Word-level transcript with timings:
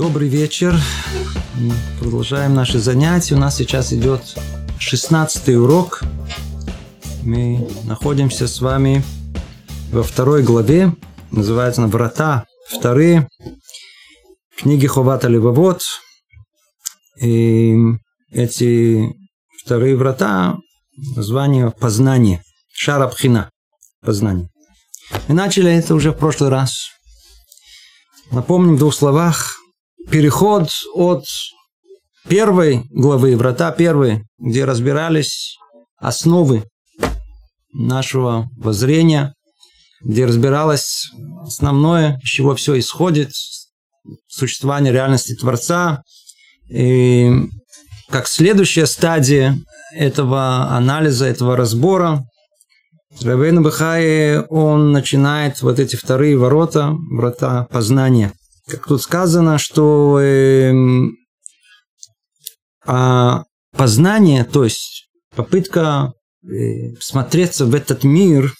Добрый 0.00 0.28
вечер. 0.28 0.74
Продолжаем 2.00 2.54
наши 2.54 2.78
занятия. 2.78 3.34
У 3.34 3.38
нас 3.38 3.58
сейчас 3.58 3.92
идет 3.92 4.22
16 4.78 5.50
урок. 5.56 6.00
Мы 7.22 7.68
находимся 7.84 8.48
с 8.48 8.62
вами 8.62 9.04
во 9.92 10.02
второй 10.02 10.42
главе. 10.42 10.94
Называется 11.30 11.82
она 11.82 11.90
«Врата 11.90 12.46
вторые». 12.66 13.28
Книги 14.56 14.86
Ховата 14.86 15.28
Левовод. 15.28 15.82
И 17.20 17.76
эти 18.32 19.04
вторые 19.62 19.96
врата 19.96 20.56
название 21.14 21.72
познание. 21.72 22.42
Шарабхина. 22.72 23.50
Познание. 24.00 24.48
Мы 25.28 25.34
начали 25.34 25.70
это 25.70 25.94
уже 25.94 26.12
в 26.12 26.16
прошлый 26.16 26.48
раз. 26.48 26.88
Напомним 28.30 28.76
в 28.76 28.78
двух 28.78 28.94
словах 28.94 29.59
переход 30.08 30.70
от 30.94 31.24
первой 32.28 32.84
главы, 32.90 33.36
врата 33.36 33.72
первой, 33.72 34.24
где 34.38 34.64
разбирались 34.64 35.56
основы 35.96 36.64
нашего 37.72 38.48
воззрения, 38.56 39.34
где 40.02 40.26
разбиралось 40.26 41.10
основное, 41.42 42.18
с 42.22 42.28
чего 42.28 42.54
все 42.54 42.78
исходит, 42.78 43.32
существование 44.28 44.92
реальности 44.92 45.34
Творца. 45.34 46.02
И 46.68 47.30
как 48.08 48.26
следующая 48.26 48.86
стадия 48.86 49.58
этого 49.94 50.70
анализа, 50.70 51.26
этого 51.26 51.56
разбора, 51.56 52.24
Рабейн 53.22 53.62
Бахай, 53.62 54.40
он 54.46 54.92
начинает 54.92 55.60
вот 55.62 55.78
эти 55.78 55.96
вторые 55.96 56.36
ворота, 56.36 56.94
врата 57.10 57.66
познания. 57.70 58.32
Как 58.66 58.86
тут 58.86 59.02
сказано, 59.02 59.58
что 59.58 60.20
э, 60.20 60.72
а 62.86 63.44
познание, 63.76 64.44
то 64.44 64.64
есть 64.64 65.08
попытка 65.34 66.12
э, 66.42 66.94
смотреться 67.00 67.66
в 67.66 67.74
этот 67.74 68.04
мир, 68.04 68.52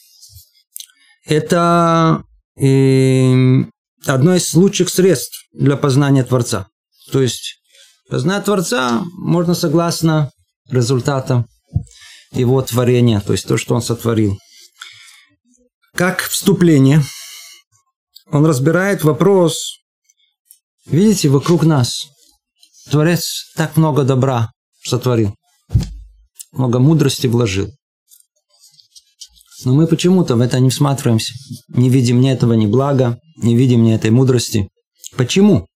это 1.27 2.22
э, 2.56 3.62
одно 4.06 4.34
из 4.34 4.55
лучших 4.55 4.89
средств 4.89 5.47
для 5.52 5.77
познания 5.77 6.24
Творца. 6.24 6.69
То 7.12 7.20
есть 7.20 7.61
познать 8.08 8.44
Творца 8.44 9.02
можно 9.14 9.55
согласно 9.55 10.30
результатам 10.69 11.46
его 12.33 12.62
творения, 12.62 13.20
то 13.20 13.33
есть 13.33 13.46
то, 13.46 13.56
что 13.56 13.74
он 13.74 13.83
сотворил. 13.83 14.39
Как 15.94 16.20
вступление, 16.20 17.02
он 18.30 18.46
разбирает 18.46 19.02
вопрос, 19.02 19.80
видите, 20.86 21.28
вокруг 21.28 21.64
нас 21.64 22.06
Творец 22.91 23.53
так 23.56 23.77
много 23.77 24.05
добра 24.05 24.50
сотворил, 24.83 25.34
много 26.53 26.78
мудрости 26.78 27.27
вложил. 27.27 27.70
Но 29.64 29.75
мы 29.75 29.86
почему-то 29.86 30.36
в 30.36 30.41
это 30.41 30.58
не 30.58 30.70
всматриваемся, 30.70 31.34
не 31.69 31.91
видим 31.91 32.20
ни 32.20 32.31
этого 32.31 32.55
ни 32.55 32.67
блага, 32.67 33.19
не 33.36 33.55
видим 33.55 33.84
ни 33.84 33.95
этой 33.95 34.11
мудрости. 34.11 34.69
Почему? 35.17 35.67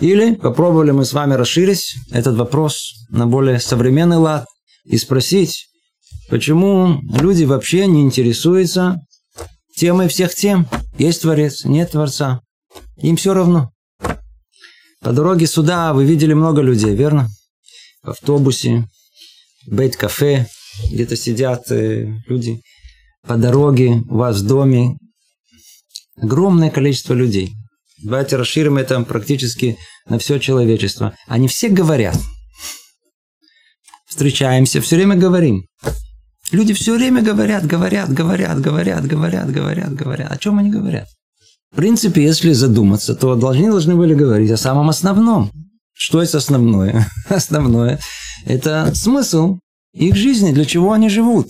Или 0.00 0.34
попробовали 0.34 0.92
мы 0.92 1.04
с 1.04 1.12
вами 1.12 1.34
расширить 1.34 1.96
этот 2.12 2.36
вопрос 2.36 2.94
на 3.10 3.26
более 3.26 3.58
современный 3.58 4.18
лад 4.18 4.46
и 4.84 4.96
спросить, 4.96 5.66
почему 6.30 7.00
люди 7.20 7.44
вообще 7.44 7.86
не 7.86 8.02
интересуются 8.02 9.00
темой 9.76 10.08
всех 10.08 10.34
тем. 10.34 10.68
Есть 10.98 11.22
Творец, 11.22 11.64
нет 11.64 11.92
Творца. 11.92 12.40
Им 12.96 13.16
все 13.16 13.34
равно. 13.34 13.70
По 15.00 15.12
дороге 15.12 15.46
сюда 15.46 15.92
вы 15.92 16.04
видели 16.04 16.32
много 16.32 16.60
людей, 16.60 16.94
верно? 16.94 17.28
В 18.02 18.10
автобусе, 18.10 18.88
бейт-кафе, 19.66 20.46
где-то 20.90 21.16
сидят 21.16 21.70
э, 21.70 22.06
люди. 22.26 22.60
По 23.26 23.36
дороге, 23.36 24.02
у 24.08 24.16
вас 24.16 24.38
в 24.38 24.46
доме. 24.46 24.96
Огромное 26.16 26.70
количество 26.70 27.14
людей. 27.14 27.52
Давайте 28.02 28.36
расширим 28.36 28.76
это 28.76 29.00
практически 29.02 29.76
на 30.08 30.18
все 30.18 30.38
человечество. 30.38 31.16
Они 31.26 31.46
все 31.48 31.68
говорят. 31.68 32.16
Встречаемся, 34.06 34.80
все 34.80 34.96
время 34.96 35.16
говорим. 35.16 35.64
Люди 36.50 36.72
все 36.72 36.96
время 36.96 37.22
говорят, 37.22 37.66
говорят, 37.66 38.10
говорят, 38.10 38.60
говорят, 38.60 39.06
говорят, 39.06 39.50
говорят, 39.52 39.94
говорят. 39.94 40.32
О 40.32 40.38
чем 40.38 40.58
они 40.58 40.70
говорят? 40.70 41.08
В 41.72 41.76
принципе, 41.76 42.22
если 42.22 42.52
задуматься, 42.52 43.14
то 43.14 43.34
должны, 43.34 43.70
должны 43.70 43.94
были 43.94 44.14
говорить 44.14 44.50
о 44.50 44.56
самом 44.56 44.88
основном. 44.88 45.50
Что 45.92 46.22
это 46.22 46.38
основное? 46.38 47.08
Основное– 47.28 47.98
это 48.46 48.94
смысл 48.94 49.58
их 49.92 50.14
жизни, 50.14 50.52
для 50.52 50.64
чего 50.64 50.92
они 50.92 51.08
живут. 51.08 51.48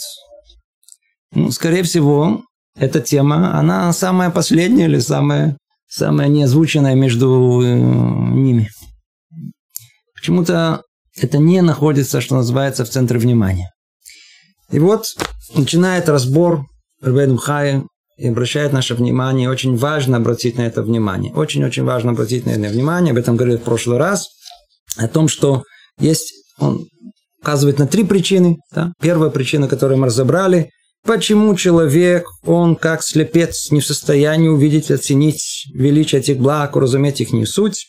Ну, 1.32 1.50
скорее 1.50 1.82
всего, 1.82 2.42
эта 2.76 3.00
тема, 3.00 3.58
она 3.58 3.92
самая 3.92 4.30
последняя 4.30 4.86
или 4.86 4.98
самая, 4.98 5.56
самая 5.88 6.28
неозвученная 6.28 6.94
между 6.94 7.60
э, 7.62 7.74
ними. 7.74 8.70
Почему-то 10.14 10.82
это 11.16 11.38
не 11.38 11.60
находится, 11.60 12.20
что 12.20 12.36
называется, 12.36 12.84
в 12.84 12.90
центре 12.90 13.18
внимания. 13.18 13.70
И 14.70 14.78
вот 14.78 15.16
начинает 15.54 16.08
разбор 16.08 16.66
Рабейн 17.00 17.36
Хая 17.36 17.84
и 18.18 18.28
обращает 18.28 18.72
наше 18.72 18.94
внимание. 18.94 19.48
Очень 19.48 19.76
важно 19.76 20.16
обратить 20.16 20.58
на 20.58 20.62
это 20.62 20.82
внимание. 20.82 21.32
Очень-очень 21.32 21.84
важно 21.84 22.10
обратить 22.10 22.46
на 22.46 22.50
это 22.50 22.68
внимание. 22.68 23.12
Об 23.12 23.18
этом 23.18 23.36
говорили 23.36 23.58
в 23.58 23.62
прошлый 23.62 23.98
раз. 23.98 24.28
О 24.96 25.06
том, 25.06 25.28
что 25.28 25.62
есть, 26.00 26.34
он 26.58 26.84
указывает 27.40 27.78
на 27.78 27.86
три 27.86 28.02
причины. 28.02 28.56
Да? 28.74 28.92
Первая 29.00 29.30
причина, 29.30 29.68
которую 29.68 29.98
мы 29.98 30.06
разобрали, 30.06 30.70
почему 31.06 31.54
человек, 31.54 32.26
он 32.44 32.74
как 32.74 33.04
слепец 33.04 33.70
не 33.70 33.80
в 33.80 33.86
состоянии 33.86 34.48
увидеть, 34.48 34.90
оценить 34.90 35.66
величие 35.72 36.20
этих 36.20 36.38
благ, 36.38 36.74
уразуметь 36.74 37.20
их 37.20 37.32
не 37.32 37.46
суть. 37.46 37.86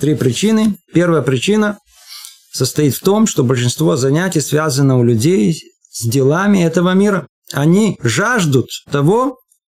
Три 0.00 0.14
причины. 0.14 0.76
Первая 0.92 1.22
причина 1.22 1.78
состоит 2.52 2.94
в 2.94 3.00
том, 3.00 3.26
что 3.26 3.42
большинство 3.42 3.96
занятий 3.96 4.40
связано 4.40 4.98
у 4.98 5.02
людей 5.02 5.62
с 5.90 6.06
делами 6.06 6.62
этого 6.62 6.92
мира. 6.92 7.26
Они 7.52 7.98
жаждут 8.02 8.68
того, 8.90 9.38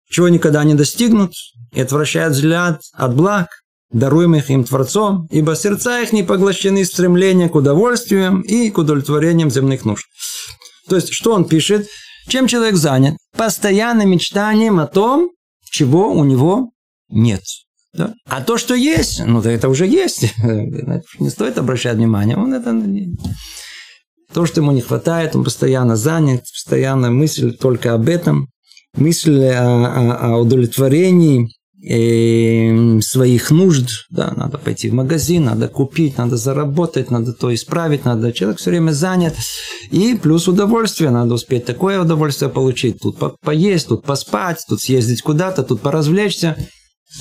чего 0.10 0.30
никогда 0.30 0.64
не 0.64 0.76
достигнут, 0.76 1.34
и 1.74 1.82
отвращают 1.82 2.34
взгляд 2.34 2.82
от 2.94 3.16
благ, 3.16 3.48
даруемых 3.92 4.50
им 4.50 4.64
Творцом, 4.64 5.28
ибо 5.32 5.56
сердца 5.56 6.02
их 6.02 6.12
не 6.14 6.24
поглощены 6.24 6.84
стремлением 6.86 7.50
к 7.50 7.56
удовольствиям 7.56 8.42
и 8.42 8.70
к 8.70 8.78
удовлетворениям 8.78 9.50
земных 9.50 9.86
нужд. 9.86 10.06
То 10.90 10.96
есть, 10.96 11.14
что 11.14 11.34
он 11.34 11.46
пишет? 11.46 11.88
Чем 12.28 12.48
человек 12.48 12.76
занят? 12.76 13.18
Постоянным 13.36 14.10
мечтанием 14.10 14.80
о 14.80 14.88
том, 14.88 15.32
чего 15.70 16.12
у 16.12 16.24
него 16.24 16.72
нет. 17.10 17.44
Да? 17.94 18.14
А 18.28 18.42
то, 18.42 18.58
что 18.58 18.76
есть, 18.76 19.24
ну, 19.26 19.42
да 19.42 19.52
это 19.52 19.70
уже 19.70 19.88
есть. 19.88 20.34
Не 21.20 21.30
стоит 21.30 21.58
обращать 21.58 21.96
внимание. 21.96 22.36
Он 22.36 22.54
это... 22.54 22.72
То, 24.34 24.46
что 24.46 24.62
ему 24.62 24.72
не 24.72 24.82
хватает, 24.82 25.36
он 25.36 25.44
постоянно 25.44 25.96
занят, 25.96 26.42
постоянно 26.52 27.12
мысль 27.12 27.54
только 27.54 27.94
об 27.94 28.10
этом. 28.10 28.50
Мысль 28.96 29.44
о, 29.46 29.86
о, 29.86 30.34
о 30.34 30.38
удовлетворении 30.38 31.50
э, 31.88 33.00
своих 33.02 33.52
нужд. 33.52 34.06
Да, 34.10 34.34
надо 34.36 34.58
пойти 34.58 34.90
в 34.90 34.94
магазин, 34.94 35.46
надо 35.46 35.68
купить, 35.68 36.18
надо 36.18 36.38
заработать, 36.38 37.12
надо 37.12 37.34
то 37.34 37.54
исправить, 37.54 38.06
надо... 38.06 38.32
Человек 38.34 38.60
все 38.60 38.72
время 38.72 38.92
занят. 38.92 39.36
И 39.92 40.16
плюс 40.16 40.48
удовольствие. 40.48 41.10
Надо 41.12 41.34
успеть 41.34 41.66
такое 41.66 42.02
удовольствие 42.02 42.50
получить. 42.50 43.00
Тут 43.00 43.18
по 43.18 43.36
поесть, 43.44 43.88
тут 43.88 44.04
поспать, 44.04 44.64
тут 44.68 44.82
съездить 44.82 45.22
куда-то, 45.22 45.64
тут 45.64 45.82
поразвлечься. 45.82 46.58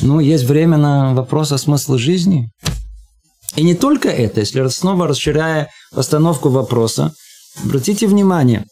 Ну, 0.02 0.20
есть 0.20 0.44
время 0.44 0.76
на 0.76 1.14
вопрос 1.14 1.52
о 1.52 1.58
смысле 1.58 1.98
жизни. 1.98 2.50
И 3.56 3.62
не 3.62 3.74
только 3.74 4.08
это, 4.08 4.40
если 4.40 4.66
снова 4.68 5.06
расширяя 5.06 5.70
постановку 5.92 6.48
вопроса, 6.48 7.14
обратите 7.64 8.06
внимание, 8.06 8.66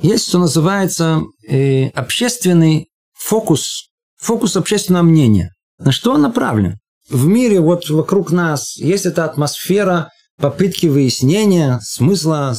есть, 0.00 0.28
что 0.28 0.38
называется, 0.38 1.22
э, 1.48 1.88
общественный 1.88 2.88
фокус, 3.14 3.88
фокус 4.16 4.56
общественного 4.56 5.02
мнения. 5.02 5.52
На 5.78 5.92
что 5.92 6.12
он 6.12 6.22
направлен? 6.22 6.78
В 7.08 7.26
мире 7.26 7.60
вот 7.60 7.88
вокруг 7.88 8.30
нас 8.30 8.76
есть 8.76 9.06
эта 9.06 9.24
атмосфера 9.24 10.10
попытки 10.38 10.86
выяснения 10.86 11.78
смысла 11.82 12.56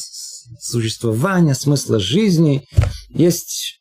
существования, 0.60 1.54
смысла 1.54 2.00
жизни. 2.00 2.66
Есть 3.10 3.80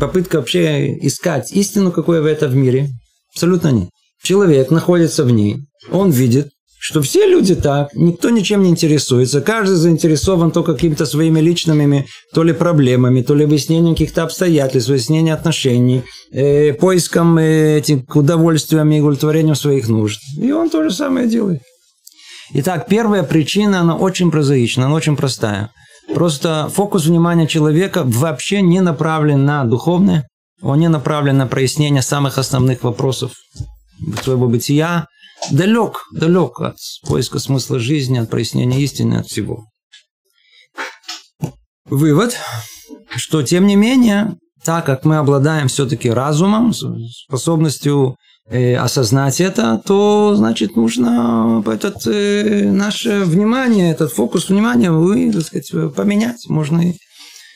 попытка 0.00 0.36
вообще 0.36 0.98
искать 1.06 1.52
истину, 1.52 1.92
какое 1.92 2.20
в 2.20 2.26
этом 2.26 2.56
мире. 2.56 2.90
Абсолютно 3.32 3.68
нет. 3.68 3.90
Человек 4.22 4.70
находится 4.70 5.24
в 5.24 5.30
ней, 5.30 5.66
он 5.90 6.10
видит, 6.10 6.50
что 6.84 7.00
все 7.00 7.28
люди 7.28 7.54
так, 7.54 7.94
никто 7.94 8.30
ничем 8.30 8.64
не 8.64 8.70
интересуется, 8.70 9.40
каждый 9.40 9.76
заинтересован 9.76 10.50
только 10.50 10.74
какими-то 10.74 11.06
своими 11.06 11.38
личными 11.38 12.06
то 12.34 12.42
ли 12.42 12.52
проблемами, 12.52 13.22
то 13.22 13.36
ли 13.36 13.44
выяснением 13.46 13.94
каких-то 13.94 14.24
обстоятельств, 14.24 14.90
выяснением 14.90 15.34
отношений, 15.34 16.02
э, 16.32 16.72
поиском 16.72 17.38
э, 17.38 17.78
этим 17.78 18.04
удовольствием 18.12 18.90
и 18.90 18.98
удовлетворением 18.98 19.54
своих 19.54 19.88
нужд. 19.88 20.18
И 20.36 20.50
он 20.50 20.70
то 20.70 20.82
же 20.82 20.90
самое 20.90 21.28
делает. 21.28 21.60
Итак, 22.54 22.88
первая 22.88 23.22
причина, 23.22 23.82
она 23.82 23.94
очень 23.94 24.32
прозаична, 24.32 24.86
она 24.86 24.96
очень 24.96 25.16
простая. 25.16 25.70
Просто 26.12 26.68
фокус 26.74 27.06
внимания 27.06 27.46
человека 27.46 28.02
вообще 28.04 28.60
не 28.60 28.80
направлен 28.80 29.44
на 29.44 29.62
духовное, 29.64 30.26
он 30.60 30.80
не 30.80 30.88
направлен 30.88 31.38
на 31.38 31.46
прояснение 31.46 32.02
самых 32.02 32.38
основных 32.38 32.82
вопросов 32.82 33.34
своего 34.24 34.48
бытия, 34.48 35.06
далек, 35.50 36.04
далек 36.12 36.60
от 36.60 36.76
поиска 37.06 37.38
смысла 37.38 37.78
жизни, 37.78 38.18
от 38.18 38.30
прояснения 38.30 38.80
истины, 38.80 39.16
от 39.16 39.26
всего. 39.26 39.64
Вывод, 41.86 42.36
что 43.16 43.42
тем 43.42 43.66
не 43.66 43.76
менее, 43.76 44.36
так 44.64 44.86
как 44.86 45.04
мы 45.04 45.16
обладаем 45.16 45.68
все-таки 45.68 46.08
разумом, 46.08 46.72
способностью 46.72 48.16
э, 48.48 48.76
осознать 48.76 49.40
это, 49.40 49.82
то 49.84 50.34
значит 50.36 50.76
нужно 50.76 51.62
этот, 51.66 52.06
э, 52.06 52.70
наше 52.70 53.24
внимание, 53.24 53.90
этот 53.90 54.12
фокус 54.12 54.48
внимания 54.48 54.90
вы, 54.90 55.32
так 55.32 55.42
сказать, 55.42 55.94
поменять. 55.94 56.48
Можно 56.48 56.94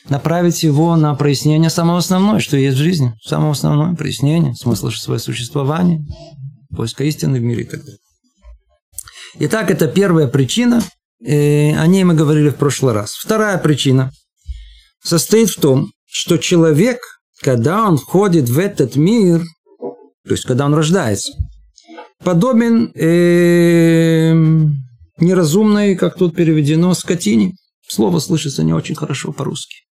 направить 0.09 0.63
его 0.63 0.95
на 0.95 1.13
прояснение 1.15 1.69
самого 1.69 1.99
основного, 1.99 2.39
что 2.39 2.57
есть 2.57 2.77
в 2.77 2.81
жизни. 2.81 3.13
Самое 3.23 3.51
основное 3.51 3.95
прояснение 3.95 4.53
смысла 4.55 4.89
своего 4.89 5.19
существования, 5.19 6.05
поиска 6.75 7.03
истины 7.03 7.39
в 7.39 7.43
мире 7.43 7.63
и 7.63 7.65
так 7.65 7.81
далее. 7.81 7.99
Итак, 9.39 9.71
это 9.71 9.87
первая 9.87 10.27
причина. 10.27 10.81
Э, 11.23 11.75
о 11.77 11.87
ней 11.87 12.03
мы 12.03 12.13
говорили 12.13 12.49
в 12.49 12.55
прошлый 12.55 12.93
раз. 12.93 13.13
Вторая 13.13 13.57
причина 13.57 14.11
состоит 15.03 15.49
в 15.49 15.59
том, 15.59 15.91
что 16.05 16.37
человек, 16.37 16.99
когда 17.41 17.87
он 17.87 17.97
входит 17.97 18.49
в 18.49 18.59
этот 18.59 18.95
мир, 18.95 19.43
то 19.79 20.31
есть 20.31 20.45
когда 20.45 20.65
он 20.65 20.73
рождается, 20.73 21.33
подобен 22.23 22.91
э, 22.95 24.33
неразумной, 25.19 25.95
как 25.95 26.17
тут 26.17 26.35
переведено, 26.35 26.93
скотине. 26.93 27.53
Слово 27.87 28.19
слышится 28.19 28.63
не 28.63 28.73
очень 28.73 28.95
хорошо 28.95 29.31
по-русски. 29.31 29.86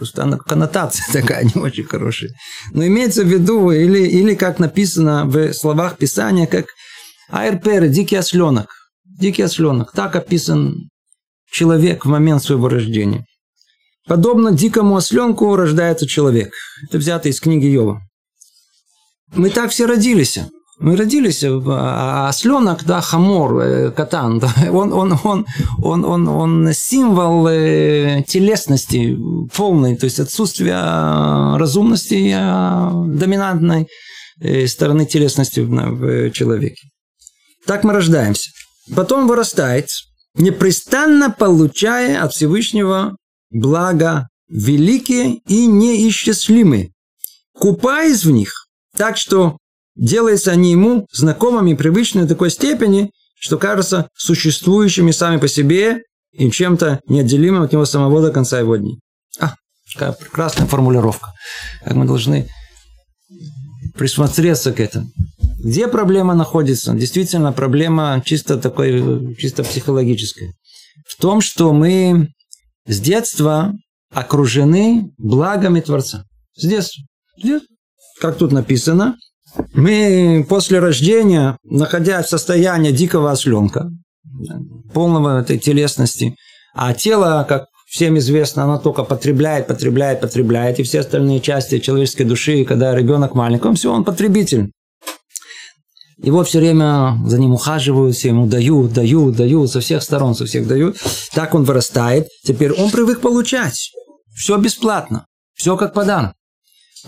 Просто 0.00 0.22
она, 0.22 0.38
коннотация 0.38 1.04
такая 1.12 1.44
не 1.44 1.60
очень 1.60 1.84
хорошая. 1.84 2.30
Но 2.72 2.86
имеется 2.86 3.22
в 3.22 3.28
виду, 3.28 3.70
или, 3.70 3.98
или 3.98 4.34
как 4.34 4.58
написано 4.58 5.26
в 5.26 5.52
словах 5.52 5.98
Писания, 5.98 6.46
как 6.46 6.68
Айрпер, 7.28 7.86
дикий 7.88 8.16
осленок. 8.16 8.70
Дикий 9.04 9.42
осленок. 9.42 9.92
Так 9.92 10.16
описан 10.16 10.88
человек 11.50 12.06
в 12.06 12.08
момент 12.08 12.42
своего 12.42 12.70
рождения. 12.70 13.26
Подобно 14.06 14.52
дикому 14.52 14.96
осленку 14.96 15.54
рождается 15.54 16.06
человек. 16.06 16.50
Это 16.88 16.96
взято 16.96 17.28
из 17.28 17.38
книги 17.38 17.66
Йова. 17.66 18.00
Мы 19.34 19.50
так 19.50 19.70
все 19.70 19.84
родились. 19.84 20.38
Мы 20.80 20.96
родились, 20.96 21.44
а 21.44 22.30
осленок, 22.30 22.84
да, 22.86 23.02
хамор, 23.02 23.60
э, 23.60 23.90
катан, 23.90 24.38
да, 24.40 24.50
он, 24.72 24.94
он, 24.94 25.12
он, 25.24 25.46
он, 25.82 26.04
он, 26.06 26.26
он 26.26 26.72
символ 26.72 27.46
э, 27.48 28.24
телесности 28.26 29.14
полной, 29.54 29.96
то 29.96 30.06
есть 30.06 30.18
отсутствия 30.20 31.58
разумности 31.58 32.30
доминантной 32.30 33.88
э, 34.40 34.66
стороны 34.66 35.04
телесности 35.04 35.60
в 35.60 36.30
человеке. 36.30 36.88
Так 37.66 37.84
мы 37.84 37.92
рождаемся. 37.92 38.50
Потом 38.96 39.28
вырастает, 39.28 39.90
непрестанно 40.34 41.30
получая 41.30 42.22
от 42.22 42.32
Всевышнего 42.32 43.18
благо 43.50 44.28
великие 44.48 45.40
и 45.46 45.66
неисчислимые, 45.66 46.92
купаясь 47.52 48.24
в 48.24 48.30
них, 48.30 48.66
так 48.96 49.18
что 49.18 49.58
делаются 49.96 50.52
они 50.52 50.72
ему 50.72 51.06
знакомыми, 51.12 51.74
привычными 51.74 52.24
до 52.24 52.30
такой 52.30 52.50
степени, 52.50 53.10
что 53.38 53.58
кажутся 53.58 54.08
существующими 54.14 55.10
сами 55.10 55.38
по 55.38 55.48
себе 55.48 56.02
и 56.32 56.50
чем-то 56.50 57.00
неотделимым 57.08 57.62
от 57.62 57.72
него 57.72 57.84
самого 57.84 58.22
до 58.22 58.30
конца 58.30 58.58
его 58.58 58.76
дней. 58.76 58.98
А, 59.38 59.54
какая 59.92 60.12
прекрасная 60.12 60.66
формулировка. 60.66 61.32
Как 61.84 61.94
мы 61.94 62.06
должны 62.06 62.48
присмотреться 63.94 64.72
к 64.72 64.80
этому. 64.80 65.10
Где 65.58 65.88
проблема 65.88 66.34
находится? 66.34 66.94
Действительно, 66.94 67.52
проблема 67.52 68.22
чисто 68.24 68.56
такой, 68.56 69.34
чисто 69.36 69.62
психологическая. 69.62 70.54
В 71.06 71.20
том, 71.20 71.40
что 71.40 71.72
мы 71.72 72.28
с 72.86 73.00
детства 73.00 73.74
окружены 74.12 75.12
благами 75.18 75.80
Творца. 75.80 76.24
С 76.54 76.66
детства. 76.66 77.04
Как 78.20 78.36
тут 78.36 78.52
написано, 78.52 79.16
мы 79.72 80.44
после 80.48 80.78
рождения, 80.78 81.56
находясь 81.64 82.26
в 82.26 82.30
состоянии 82.30 82.92
дикого 82.92 83.30
осленка, 83.30 83.90
полного 84.92 85.40
этой 85.40 85.58
телесности, 85.58 86.36
а 86.74 86.94
тело, 86.94 87.44
как 87.48 87.66
всем 87.86 88.16
известно, 88.18 88.64
оно 88.64 88.78
только 88.78 89.02
потребляет, 89.02 89.66
потребляет, 89.66 90.20
потребляет, 90.20 90.78
и 90.78 90.82
все 90.84 91.00
остальные 91.00 91.40
части 91.40 91.80
человеческой 91.80 92.24
души, 92.24 92.64
когда 92.64 92.94
ребенок 92.94 93.34
маленький, 93.34 93.66
он 93.66 93.74
все, 93.74 93.92
он 93.92 94.04
потребитель. 94.04 94.70
Его 96.22 96.44
все 96.44 96.58
время 96.58 97.16
за 97.26 97.38
ним 97.38 97.54
ухаживают, 97.54 98.14
все 98.14 98.28
ему 98.28 98.46
дают, 98.46 98.92
дают, 98.92 99.36
дают, 99.36 99.70
со 99.70 99.80
всех 99.80 100.02
сторон, 100.02 100.34
со 100.34 100.44
всех 100.44 100.68
дают. 100.68 100.98
Так 101.34 101.54
он 101.54 101.64
вырастает. 101.64 102.28
Теперь 102.44 102.72
он 102.72 102.90
привык 102.90 103.20
получать. 103.22 103.90
Все 104.34 104.58
бесплатно. 104.58 105.24
Все 105.54 105.78
как 105.78 105.94
подарок. 105.94 106.34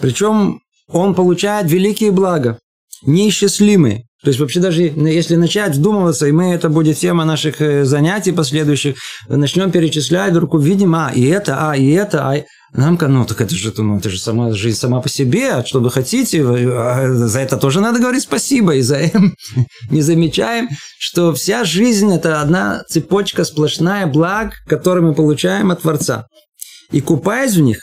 Причем 0.01 0.61
он 0.93 1.15
получает 1.15 1.71
великие 1.71 2.11
блага, 2.11 2.59
неисчислимые. 3.05 4.05
То 4.23 4.29
есть 4.29 4.39
вообще 4.39 4.61
даже 4.61 4.83
если 4.83 5.35
начать 5.35 5.75
вдумываться, 5.75 6.27
и 6.29 6.33
мы, 6.33 6.53
это 6.53 6.69
будет 6.69 6.97
тема 6.97 7.25
наших 7.25 7.61
э, 7.61 7.85
занятий 7.85 8.31
последующих, 8.31 8.95
начнем 9.29 9.73
перечислять, 9.73 10.31
вдруг 10.31 10.55
увидим, 10.55 10.95
а, 10.95 11.11
и 11.13 11.25
это, 11.25 11.71
а, 11.71 11.77
и 11.77 11.91
это, 11.91 12.29
а, 12.29 12.45
нам, 12.73 12.99
ну, 13.01 13.25
так 13.27 13.41
это 13.41 13.55
же, 13.55 13.75
ну, 13.77 13.99
это 13.99 14.09
же 14.09 14.19
сама 14.19 14.53
жизнь 14.53 14.79
сама 14.79 15.01
по 15.01 15.09
себе, 15.09 15.55
а 15.55 15.67
что 15.67 15.81
вы 15.81 15.91
хотите, 15.91 16.43
а 16.43 17.13
за 17.13 17.41
это 17.41 17.57
тоже 17.57 17.81
надо 17.81 17.99
говорить 17.99 18.23
спасибо, 18.23 18.77
и 18.77 18.81
за 18.81 19.11
не 19.91 20.03
замечаем, 20.03 20.69
что 21.01 21.35
вся 21.35 21.65
жизнь– 21.65 22.11
это 22.15 22.41
одна 22.41 22.85
цепочка 22.89 23.45
сплошная 23.45 24.07
благ, 24.07 24.53
которые 24.67 25.05
мы 25.05 25.15
получаем 25.15 25.73
от 25.73 25.83
Творца. 25.83 26.27
И 26.93 27.01
купаясь 27.01 27.57
в 27.57 27.61
них, 27.61 27.79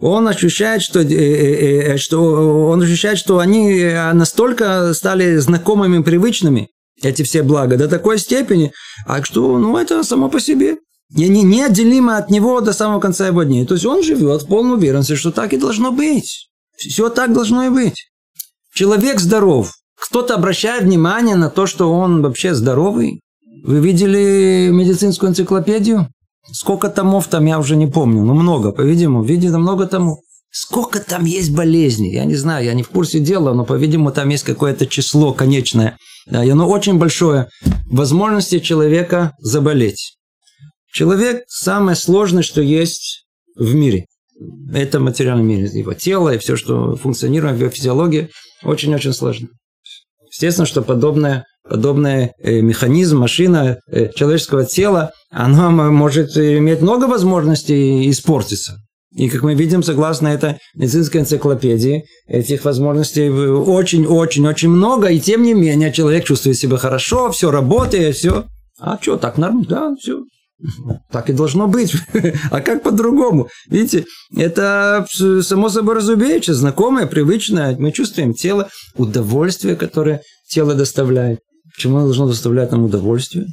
он 0.00 0.26
ощущает, 0.28 0.82
что, 0.82 1.00
э, 1.00 1.04
э, 1.04 1.94
э, 1.94 1.96
что, 1.98 2.68
он 2.68 2.82
ощущает, 2.82 3.18
что 3.18 3.38
они 3.38 3.92
настолько 4.14 4.94
стали 4.94 5.36
знакомыми, 5.36 6.02
привычными, 6.02 6.68
эти 7.02 7.22
все 7.22 7.42
блага, 7.42 7.76
до 7.76 7.88
такой 7.88 8.18
степени, 8.18 8.72
а 9.06 9.22
что, 9.22 9.58
ну, 9.58 9.76
это 9.76 10.02
само 10.02 10.28
по 10.28 10.40
себе. 10.40 10.78
И 11.16 11.24
они 11.24 11.42
неотделимы 11.42 12.16
от 12.16 12.30
него 12.30 12.60
до 12.60 12.72
самого 12.72 13.00
конца 13.00 13.26
его 13.26 13.42
дней. 13.42 13.66
То 13.66 13.74
есть 13.74 13.84
он 13.84 14.02
живет 14.02 14.42
в 14.42 14.46
полной 14.46 14.76
уверенности, 14.76 15.16
что 15.16 15.32
так 15.32 15.52
и 15.52 15.56
должно 15.56 15.90
быть. 15.90 16.48
Все 16.76 17.08
так 17.08 17.32
должно 17.32 17.64
и 17.64 17.68
быть. 17.68 18.10
Человек 18.72 19.18
здоров. 19.18 19.72
Кто-то 20.00 20.34
обращает 20.34 20.84
внимание 20.84 21.34
на 21.34 21.50
то, 21.50 21.66
что 21.66 21.92
он 21.92 22.22
вообще 22.22 22.54
здоровый. 22.54 23.20
Вы 23.64 23.80
видели 23.80 24.70
медицинскую 24.70 25.30
энциклопедию? 25.30 26.08
Сколько 26.52 26.88
томов 26.88 27.28
там, 27.28 27.46
я 27.46 27.58
уже 27.58 27.76
не 27.76 27.86
помню, 27.86 28.22
но 28.24 28.34
много, 28.34 28.72
по-видимому, 28.72 29.22
видимо, 29.22 29.58
много 29.58 29.86
томов. 29.86 30.18
Сколько 30.52 30.98
там 30.98 31.26
есть 31.26 31.54
болезней, 31.54 32.12
я 32.12 32.24
не 32.24 32.34
знаю, 32.34 32.64
я 32.64 32.74
не 32.74 32.82
в 32.82 32.88
курсе 32.88 33.20
дела, 33.20 33.54
но, 33.54 33.64
по-видимому, 33.64 34.10
там 34.10 34.28
есть 34.30 34.42
какое-то 34.42 34.86
число 34.86 35.32
конечное. 35.32 35.96
Да, 36.26 36.44
и 36.44 36.50
оно 36.50 36.68
очень 36.68 36.98
большое. 36.98 37.48
Возможности 37.86 38.58
человека 38.58 39.32
заболеть. 39.38 40.16
Человек 40.92 41.44
самое 41.46 41.96
сложное, 41.96 42.42
что 42.42 42.60
есть 42.60 43.26
в 43.56 43.74
мире. 43.74 44.06
Это 44.72 44.98
материальный 44.98 45.44
мир. 45.44 45.70
Его 45.72 45.94
тело 45.94 46.34
и 46.34 46.38
все, 46.38 46.56
что 46.56 46.96
функционирует, 46.96 47.60
его 47.60 47.70
физиология, 47.70 48.28
очень-очень 48.64 49.12
сложно. 49.12 49.48
Естественно, 50.32 50.66
что 50.66 50.82
подобное 50.82 51.44
подобный 51.70 52.32
э, 52.42 52.60
механизм, 52.60 53.18
машина 53.18 53.78
э, 53.86 54.08
человеческого 54.12 54.64
тела, 54.64 55.12
она 55.30 55.70
может 55.70 56.36
иметь 56.36 56.80
много 56.82 57.04
возможностей 57.04 58.10
испортиться. 58.10 58.78
И 59.14 59.28
как 59.28 59.42
мы 59.42 59.54
видим, 59.54 59.82
согласно 59.82 60.28
этой 60.28 60.56
медицинской 60.74 61.20
энциклопедии, 61.20 62.04
этих 62.28 62.64
возможностей 62.64 63.28
очень-очень-очень 63.28 64.68
много, 64.68 65.08
и 65.08 65.20
тем 65.20 65.42
не 65.42 65.54
менее 65.54 65.92
человек 65.92 66.24
чувствует 66.24 66.56
себя 66.56 66.76
хорошо, 66.76 67.30
все 67.30 67.50
работает, 67.50 68.16
все. 68.16 68.44
А 68.80 68.98
что, 69.00 69.16
так 69.16 69.38
нормально? 69.38 69.66
Да, 69.68 69.94
все. 69.98 70.22
Так 71.12 71.30
и 71.30 71.32
должно 71.32 71.68
быть. 71.68 71.94
А 72.50 72.60
как 72.60 72.82
по-другому? 72.82 73.48
Видите, 73.68 74.06
это 74.36 75.06
само 75.42 75.68
собой 75.68 75.96
разумеется, 75.96 76.54
знакомое, 76.54 77.06
привычное. 77.06 77.76
Мы 77.78 77.92
чувствуем 77.92 78.34
тело, 78.34 78.68
удовольствие, 78.96 79.76
которое 79.76 80.22
тело 80.48 80.74
доставляет. 80.74 81.40
Почему 81.80 81.96
оно 81.96 82.08
должно 82.08 82.26
доставлять 82.26 82.72
нам 82.72 82.84
удовольствие? 82.84 83.46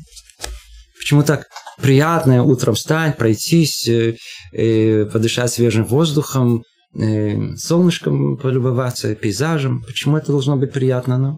Почему 1.00 1.24
так 1.24 1.48
приятно 1.82 2.44
утром 2.44 2.76
встать, 2.76 3.16
пройтись, 3.16 3.88
э, 3.88 4.18
э, 4.52 5.06
подышать 5.06 5.50
свежим 5.50 5.86
воздухом, 5.86 6.64
э, 6.94 7.56
солнышком 7.56 8.36
полюбоваться, 8.36 9.16
пейзажем? 9.16 9.82
Почему 9.84 10.18
это 10.18 10.34
должно 10.34 10.58
быть 10.58 10.74
приятно 10.74 11.18
нам? 11.18 11.38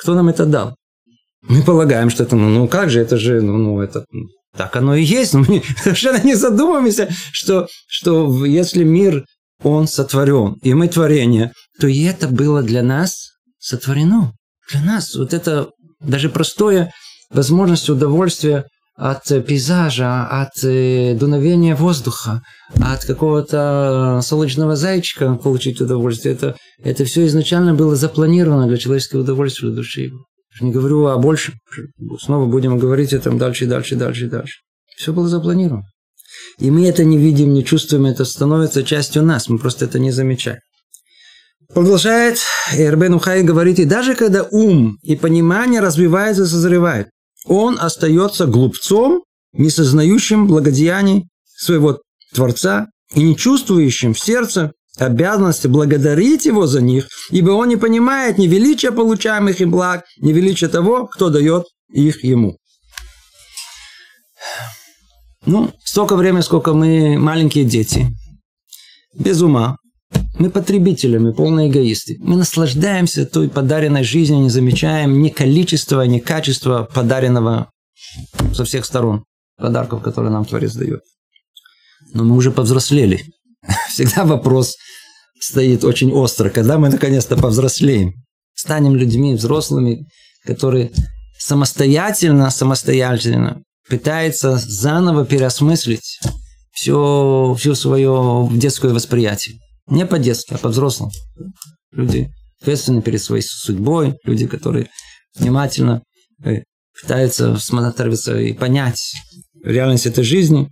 Кто 0.00 0.14
нам 0.14 0.28
это 0.28 0.46
дал? 0.46 0.76
Мы 1.42 1.64
полагаем, 1.64 2.10
что 2.10 2.22
это, 2.22 2.36
ну, 2.36 2.48
ну 2.48 2.68
как 2.68 2.90
же, 2.90 3.00
это 3.00 3.16
же, 3.16 3.40
ну, 3.40 3.56
ну 3.56 3.80
это, 3.80 4.04
так 4.56 4.76
оно 4.76 4.94
и 4.94 5.02
есть. 5.02 5.34
Но 5.34 5.40
мы 5.40 5.64
совершенно 5.82 6.22
не 6.22 6.36
задумываемся, 6.36 7.08
что, 7.32 7.66
что 7.88 8.46
если 8.46 8.84
мир, 8.84 9.24
он 9.64 9.88
сотворен, 9.88 10.58
и 10.62 10.74
мы 10.74 10.86
творение, 10.86 11.50
то 11.80 11.88
и 11.88 12.04
это 12.04 12.28
было 12.28 12.62
для 12.62 12.84
нас 12.84 13.32
сотворено. 13.58 14.32
Для 14.70 14.82
нас 14.82 15.14
вот 15.16 15.32
это 15.32 15.70
даже 16.00 16.28
простое 16.28 16.92
возможность 17.30 17.88
удовольствия 17.90 18.64
от 18.98 19.28
пейзажа, 19.46 20.26
от 20.26 20.64
э, 20.64 21.14
дуновения 21.14 21.76
воздуха, 21.76 22.42
от 22.80 23.04
какого-то 23.04 24.20
солнечного 24.24 24.74
зайчика 24.74 25.34
получить 25.34 25.80
удовольствие. 25.80 26.34
Это, 26.34 26.56
это 26.82 27.04
все 27.04 27.24
изначально 27.26 27.74
было 27.74 27.94
запланировано 27.94 28.66
для 28.66 28.76
человеческого 28.76 29.20
удовольствия, 29.20 29.68
для 29.68 29.76
души 29.76 30.10
Не 30.60 30.72
говорю 30.72 31.06
о 31.06 31.16
большем. 31.16 31.54
Снова 32.20 32.46
будем 32.46 32.78
говорить 32.78 33.12
о 33.12 33.16
этом 33.16 33.38
дальше, 33.38 33.66
дальше, 33.66 33.94
дальше, 33.94 34.26
дальше. 34.26 34.56
Все 34.96 35.12
было 35.12 35.28
запланировано. 35.28 35.84
И 36.58 36.70
мы 36.72 36.88
это 36.88 37.04
не 37.04 37.18
видим, 37.18 37.52
не 37.52 37.64
чувствуем, 37.64 38.06
это 38.06 38.24
становится 38.24 38.82
частью 38.82 39.22
нас, 39.22 39.48
мы 39.48 39.58
просто 39.58 39.84
это 39.84 40.00
не 40.00 40.10
замечаем. 40.10 40.58
Продолжает 41.72 42.38
Эрбен 42.72 43.14
Ухай 43.14 43.42
говорит, 43.42 43.78
и 43.78 43.84
даже 43.84 44.14
когда 44.14 44.42
ум 44.44 44.98
и 45.02 45.16
понимание 45.16 45.80
развивается 45.80 46.44
и 46.44 46.46
созревает, 46.46 47.10
он 47.44 47.78
остается 47.78 48.46
глупцом, 48.46 49.22
не 49.52 49.70
сознающим 49.70 50.46
благодеяний 50.46 51.28
своего 51.44 52.00
Творца 52.34 52.86
и 53.14 53.22
не 53.22 53.36
чувствующим 53.36 54.14
в 54.14 54.20
сердце 54.20 54.72
обязанности 54.96 55.66
благодарить 55.66 56.46
его 56.46 56.66
за 56.66 56.80
них, 56.80 57.08
ибо 57.30 57.50
он 57.52 57.68
не 57.68 57.76
понимает 57.76 58.38
ни 58.38 58.46
величия 58.46 58.90
получаемых 58.90 59.60
им 59.60 59.70
благ, 59.70 60.04
ни 60.20 60.32
величия 60.32 60.68
того, 60.68 61.06
кто 61.06 61.28
дает 61.28 61.66
их 61.88 62.24
ему. 62.24 62.56
Ну, 65.46 65.72
столько 65.84 66.16
времени, 66.16 66.42
сколько 66.42 66.74
мы 66.74 67.16
маленькие 67.18 67.64
дети, 67.64 68.08
без 69.14 69.40
ума, 69.40 69.76
мы 70.38 70.50
потребители, 70.50 71.18
мы 71.18 71.32
полные 71.32 71.68
эгоисты. 71.68 72.16
Мы 72.20 72.36
наслаждаемся 72.36 73.26
той 73.26 73.48
подаренной 73.48 74.04
жизнью, 74.04 74.40
не 74.40 74.50
замечаем 74.50 75.20
ни 75.20 75.28
количества, 75.30 76.02
ни 76.02 76.20
качества 76.20 76.88
подаренного 76.94 77.70
со 78.54 78.64
всех 78.64 78.84
сторон 78.84 79.24
подарков, 79.56 80.02
которые 80.02 80.32
нам 80.32 80.44
Творец 80.44 80.74
дает. 80.74 81.00
Но 82.14 82.24
мы 82.24 82.36
уже 82.36 82.52
повзрослели. 82.52 83.24
Всегда 83.88 84.24
вопрос 84.24 84.76
стоит 85.40 85.84
очень 85.84 86.12
остро, 86.12 86.50
когда 86.50 86.78
мы 86.78 86.88
наконец-то 86.88 87.36
повзрослеем. 87.36 88.14
Станем 88.54 88.94
людьми 88.94 89.34
взрослыми, 89.34 90.06
которые 90.44 90.92
самостоятельно, 91.38 92.50
самостоятельно 92.50 93.62
пытаются 93.88 94.56
заново 94.56 95.24
переосмыслить 95.24 96.20
все, 96.72 97.56
все 97.58 97.74
свое 97.74 98.48
детское 98.52 98.92
восприятие. 98.92 99.58
Не 99.90 100.06
по-детски, 100.06 100.54
а 100.54 100.58
по-взрослому. 100.58 101.12
Люди 101.92 102.30
ответственны 102.60 103.02
перед 103.02 103.22
своей 103.22 103.42
судьбой, 103.42 104.18
люди, 104.24 104.46
которые 104.46 104.90
внимательно 105.36 106.02
э, 106.44 106.62
пытаются 107.00 107.56
смотреться 107.56 108.38
и 108.38 108.52
понять 108.52 109.14
реальность 109.62 110.06
этой 110.06 110.24
жизни. 110.24 110.70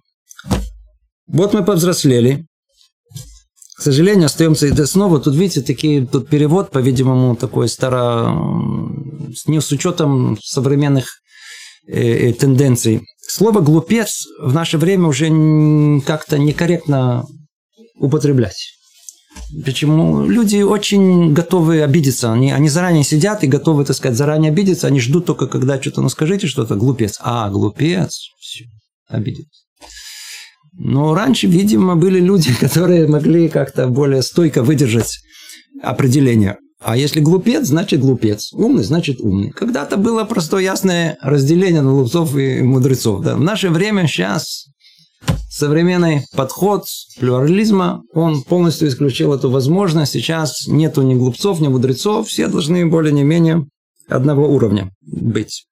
Вот 1.27 1.55
мы 1.55 1.65
повзрослели. 1.65 2.47
К 3.77 3.83
сожалению, 3.83 4.27
остаемся 4.27 4.67
и 4.67 4.87
снова. 4.87 5.21
Тут, 5.21 5.35
видите, 5.35 5.61
такие, 5.61 6.07
тут 6.07 6.29
перевод, 6.29 6.71
по-видимому, 6.71 7.37
такой 7.37 7.69
старо... 7.69 8.33
Не 9.47 9.61
с 9.61 9.71
учетом 9.71 10.39
современных 10.43 11.21
э, 11.87 12.31
э, 12.31 12.33
тенденций. 12.33 13.03
Слово 13.29 13.61
«глупец» 13.61 14.27
в 14.41 14.55
наше 14.55 14.79
время 14.79 15.09
уже 15.09 15.29
как-то 16.07 16.39
некорректно 16.39 17.27
употреблять. 17.97 18.76
Почему? 19.65 20.27
Люди 20.27 20.63
очень 20.63 21.33
готовы 21.33 21.83
обидеться. 21.83 22.33
Они, 22.33 22.53
они 22.53 22.69
заранее 22.69 23.05
сидят 23.05 23.45
и 23.45 23.47
готовы, 23.47 23.85
так 23.85 23.97
сказать, 23.97 24.17
заранее 24.17 24.51
обидеться. 24.51 24.87
Они 24.87 25.01
ждут 25.01 25.27
только, 25.27 25.47
когда 25.47 25.81
что-то, 25.81 26.03
ну 26.03 26.09
скажите 26.09 26.47
что-то, 26.47 26.75
глупец. 26.75 27.19
А, 27.21 27.49
глупец. 27.51 28.31
Все, 28.41 28.65
обидится. 29.09 29.63
Но 30.79 31.15
раньше, 31.15 31.47
видимо, 31.47 31.97
были 31.97 32.21
люди, 32.21 32.53
которые 32.61 33.07
могли 33.07 33.49
как-то 33.49 33.87
более 33.89 34.23
стойко 34.23 34.63
выдержать 34.63 35.19
определение. 35.83 36.59
А 36.81 36.97
если 36.97 37.21
глупец, 37.21 37.67
значит 37.67 38.01
глупец. 38.01 38.53
Умный, 38.53 38.85
значит 38.85 39.21
умный. 39.21 39.51
Когда-то 39.51 39.97
было 39.97 40.25
простое 40.25 40.63
ясное 40.63 41.17
разделение 41.23 41.81
на 41.81 41.91
глупцов 41.91 42.37
и 42.37 42.63
мудрецов. 42.63 43.23
Да? 43.23 43.37
В 43.37 43.41
наше 43.41 43.71
время 43.71 44.07
сейчас 44.07 44.67
современный 45.51 46.27
подход 46.37 46.85
плюрализма, 47.19 48.03
он 48.13 48.43
полностью 48.43 48.89
исключил 48.89 49.33
эту 49.33 49.51
возможность. 49.51 50.13
Сейчас 50.13 50.67
нету 50.67 51.03
ни 51.03 51.15
глупцов, 51.15 51.61
ни 51.61 51.69
мудрецов, 51.69 52.29
все 52.29 52.49
должны 52.49 52.87
более 52.87 53.13
не 53.13 53.25
менее 53.25 53.67
одного 54.09 54.49
уровня 54.49 54.91
быть. 55.03 55.65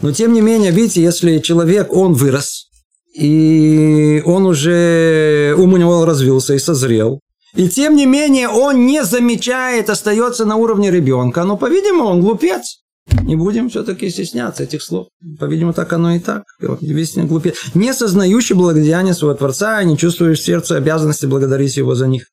Но 0.00 0.12
тем 0.12 0.32
не 0.32 0.40
менее, 0.40 0.70
видите, 0.70 1.02
если 1.02 1.38
человек, 1.38 1.92
он 1.92 2.12
вырос, 2.12 2.68
и 3.14 4.22
он 4.24 4.46
уже, 4.46 5.54
ум 5.58 5.72
у 5.72 5.76
него 5.76 6.04
развился 6.04 6.54
и 6.54 6.58
созрел, 6.58 7.20
и 7.54 7.68
тем 7.68 7.96
не 7.96 8.06
менее 8.06 8.48
он 8.48 8.86
не 8.86 9.02
замечает, 9.04 9.90
остается 9.90 10.44
на 10.44 10.56
уровне 10.56 10.90
ребенка, 10.90 11.44
но, 11.44 11.56
по-видимому, 11.56 12.10
он 12.10 12.20
глупец. 12.20 12.80
Не 13.22 13.36
будем 13.36 13.68
все-таки 13.68 14.10
стесняться 14.10 14.64
этих 14.64 14.82
слов. 14.82 15.08
По-видимому, 15.38 15.72
так 15.72 15.92
оно 15.92 16.14
и 16.14 16.18
так. 16.18 16.44
Весь 16.80 17.16
не 17.16 17.24
глупее. 17.24 17.54
Не 17.74 17.92
сознающий 17.92 18.54
благодеяния 18.54 19.14
своего 19.14 19.36
Творца, 19.36 19.82
не 19.82 19.96
чувствуешь 19.96 20.40
в 20.40 20.44
сердце 20.44 20.76
обязанности 20.76 21.26
благодарить 21.26 21.76
его 21.76 21.94
за 21.94 22.06
них. 22.06 22.26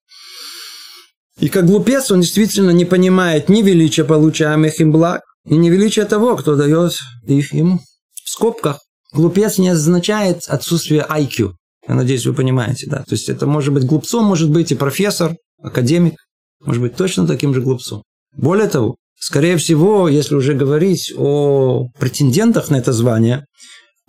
И 1.40 1.50
как 1.50 1.66
глупец 1.66 2.12
он 2.12 2.22
действительно 2.22 2.72
не 2.72 2.86
понимает 2.86 3.50
ни 3.50 3.62
величия 3.62 4.06
получаемых 4.06 4.80
им 4.80 4.92
благ, 4.92 5.22
и 5.46 5.56
ни 5.56 5.70
величия 5.70 6.06
того, 6.06 6.36
кто 6.36 6.56
дает 6.56 6.94
их 7.28 7.54
ему. 7.54 7.80
В 8.24 8.30
скобках. 8.30 8.80
Глупец 9.14 9.58
не 9.58 9.70
означает 9.70 10.44
отсутствие 10.48 11.06
IQ. 11.10 11.54
Я 11.88 11.96
надеюсь, 11.96 12.26
вы 12.26 12.34
понимаете, 12.34 12.88
да. 12.90 13.04
То 13.04 13.14
есть 13.14 13.30
это 13.30 13.46
может 13.46 13.74
быть 13.74 13.86
глупцом, 13.86 14.26
может 14.26 14.50
быть 14.50 14.72
и 14.72 14.76
профессор, 14.76 15.36
академик, 15.62 16.16
может 16.64 16.82
быть 16.82 16.96
точно 16.96 17.28
таким 17.28 17.54
же 17.54 17.62
глупцом. 17.62 18.04
Более 18.36 18.68
того, 18.68 18.96
Скорее 19.20 19.58
всего, 19.58 20.08
если 20.08 20.36
уже 20.36 20.54
говорить 20.54 21.14
о 21.18 21.88
претендентах 22.00 22.70
на 22.70 22.78
это 22.78 22.94
звание, 22.94 23.46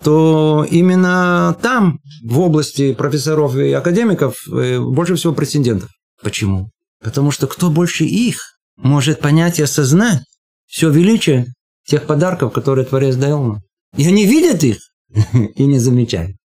то 0.03 0.65
именно 0.69 1.57
там, 1.61 1.99
в 2.23 2.39
области 2.39 2.93
профессоров 2.93 3.55
и 3.55 3.71
академиков, 3.71 4.35
э, 4.51 4.79
больше 4.79 5.15
всего 5.15 5.33
претендентов. 5.33 5.89
Почему? 6.21 6.69
Потому 7.03 7.31
что 7.31 7.47
кто 7.47 7.69
больше 7.69 8.03
их 8.03 8.41
может 8.75 9.19
понять 9.19 9.59
и 9.59 9.63
осознать 9.63 10.21
все 10.67 10.89
величие 10.89 11.47
тех 11.85 12.05
подарков, 12.05 12.53
которые 12.53 12.85
Творец 12.85 13.15
дал 13.15 13.43
нам. 13.43 13.61
И 13.97 14.07
они 14.07 14.25
видят 14.25 14.63
их 14.63 14.77
и 15.55 15.65
не 15.65 15.79
замечают. 15.79 16.35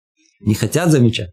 Не 0.40 0.54
хотят 0.54 0.90
замечать. 0.90 1.31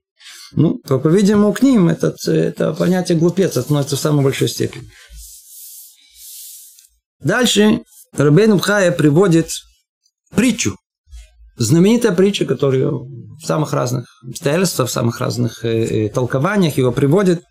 Ну, 0.54 0.80
то, 0.86 1.00
по-видимому, 1.00 1.54
к 1.54 1.62
ним 1.62 1.90
этот, 1.90 2.28
это 2.28 2.74
понятие 2.74 3.18
глупец 3.18 3.56
относится 3.56 3.96
в 3.96 4.00
самой 4.00 4.24
большой 4.24 4.50
степени. 4.50 4.86
Дальше 7.24 7.82
Рабейн 8.14 8.58
Бхая 8.58 8.92
приводит 8.92 9.50
притчу. 10.36 10.76
Знаменитая 11.58 12.14
притча, 12.14 12.46
которую 12.46 13.08
в 13.42 13.46
самых 13.46 13.74
разных 13.74 14.06
обстоятельствах, 14.28 14.88
в 14.88 14.92
самых 14.92 15.20
разных 15.20 15.66
э, 15.66 16.06
э, 16.06 16.10
толкованиях 16.10 16.78
его 16.78 16.92
приводит. 16.92 17.44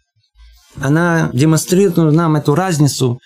Она 0.81 1.31
демонстрирует 1.33 1.97
нам 1.97 2.37
эту 2.37 2.55
разницу 2.55 3.19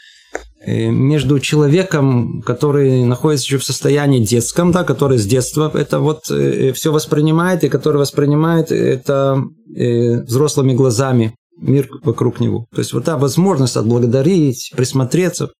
э, 0.64 0.88
между 0.88 1.38
человеком, 1.38 2.42
который 2.42 3.04
находится 3.04 3.46
еще 3.46 3.58
в 3.58 3.64
состоянии 3.64 4.24
детском, 4.24 4.72
да, 4.72 4.82
который 4.82 5.18
с 5.18 5.26
детства 5.26 5.70
это 5.72 6.00
вот 6.00 6.24
все 6.24 6.92
воспринимает, 6.92 7.62
и 7.62 7.68
который 7.68 7.98
воспринимает 7.98 8.72
это 8.72 9.42
взрослыми 9.68 10.72
глазами 10.72 11.34
мир 11.58 11.88
вокруг 12.02 12.40
него. 12.40 12.66
То 12.72 12.80
есть 12.80 12.92
вот 12.92 13.04
та 13.04 13.16
возможность 13.16 13.76
отблагодарить, 13.76 14.72
присмотреться. 14.76 15.50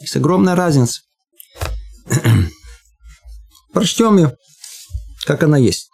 Есть 0.00 0.16
огромная 0.16 0.54
разница. 0.54 1.02
Прочтем 3.72 4.16
ее, 4.16 4.36
как 5.24 5.42
она 5.42 5.58
есть. 5.58 5.88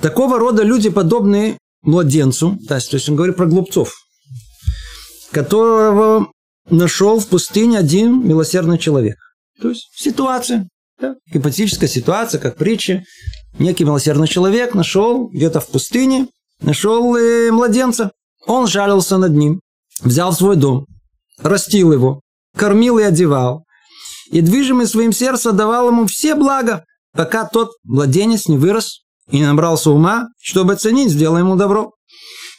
Такого 0.00 0.38
рода 0.38 0.62
люди 0.62 0.90
подобные 0.90 1.58
младенцу, 1.82 2.58
то 2.68 2.74
есть, 2.74 3.08
он 3.08 3.16
говорит 3.16 3.36
про 3.36 3.46
глупцов, 3.46 3.94
которого 5.30 6.30
нашел 6.68 7.18
в 7.18 7.26
пустыне 7.28 7.78
один 7.78 8.26
милосердный 8.26 8.78
человек. 8.78 9.16
То 9.60 9.70
есть 9.70 9.88
ситуация. 9.94 10.68
Да? 11.00 11.14
Гипотетическая 11.32 11.88
ситуация, 11.88 12.40
как 12.40 12.56
притча. 12.56 13.04
Некий 13.58 13.84
милосердный 13.84 14.28
человек 14.28 14.74
нашел 14.74 15.28
где-то 15.28 15.60
в 15.60 15.68
пустыне, 15.68 16.28
нашел 16.60 17.16
э, 17.16 17.50
младенца. 17.50 18.12
Он 18.46 18.66
жалился 18.66 19.16
над 19.16 19.32
ним, 19.32 19.60
взял 20.00 20.30
в 20.30 20.36
свой 20.36 20.56
дом, 20.56 20.86
растил 21.38 21.92
его, 21.92 22.20
кормил 22.56 22.98
и 22.98 23.02
одевал. 23.02 23.64
И 24.30 24.40
движимый 24.40 24.86
своим 24.86 25.12
сердцем 25.12 25.56
давал 25.56 25.88
ему 25.88 26.06
все 26.06 26.34
блага, 26.34 26.84
пока 27.12 27.44
тот 27.44 27.70
младенец 27.84 28.48
не 28.48 28.56
вырос 28.58 29.02
и 29.30 29.38
не 29.38 29.46
набрался 29.46 29.90
ума, 29.90 30.28
чтобы 30.42 30.72
оценить, 30.72 31.12
ему 31.12 31.56
добро. 31.56 31.92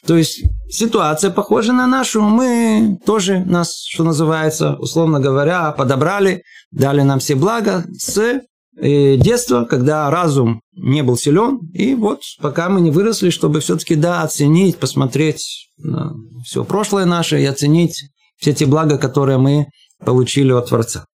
То 0.05 0.15
есть 0.15 0.41
ситуация 0.69 1.31
похожа 1.31 1.73
на 1.73 1.87
нашу. 1.87 2.21
Мы 2.21 2.97
тоже 3.05 3.43
нас, 3.45 3.83
что 3.89 4.03
называется, 4.03 4.75
условно 4.79 5.19
говоря, 5.19 5.71
подобрали, 5.71 6.43
дали 6.71 7.01
нам 7.01 7.19
все 7.19 7.35
блага 7.35 7.85
с 7.97 8.17
э, 8.17 9.17
детства, 9.17 9.65
когда 9.65 10.09
разум 10.09 10.61
не 10.73 11.03
был 11.03 11.17
силен. 11.17 11.59
И 11.73 11.95
вот 11.95 12.21
пока 12.41 12.69
мы 12.69 12.79
не 12.79 12.91
выросли, 12.91 13.29
чтобы 13.29 13.59
все-таки, 13.59 13.95
да, 13.95 14.21
оценить, 14.21 14.77
посмотреть 14.77 15.69
на 15.77 16.13
все 16.45 16.63
прошлое 16.63 17.05
наше 17.05 17.41
и 17.41 17.45
оценить 17.45 18.05
все 18.37 18.53
те 18.53 18.65
блага, 18.65 18.97
которые 18.97 19.37
мы 19.37 19.67
получили 20.03 20.51
от 20.51 20.67
Творца. 20.67 21.05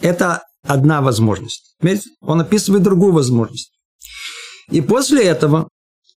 Это 0.00 0.42
одна 0.66 1.00
возможность. 1.00 1.76
Он 2.20 2.40
описывает 2.40 2.82
другую 2.82 3.12
возможность. 3.12 3.72
И 4.70 4.80
после 4.80 5.24
этого 5.24 5.68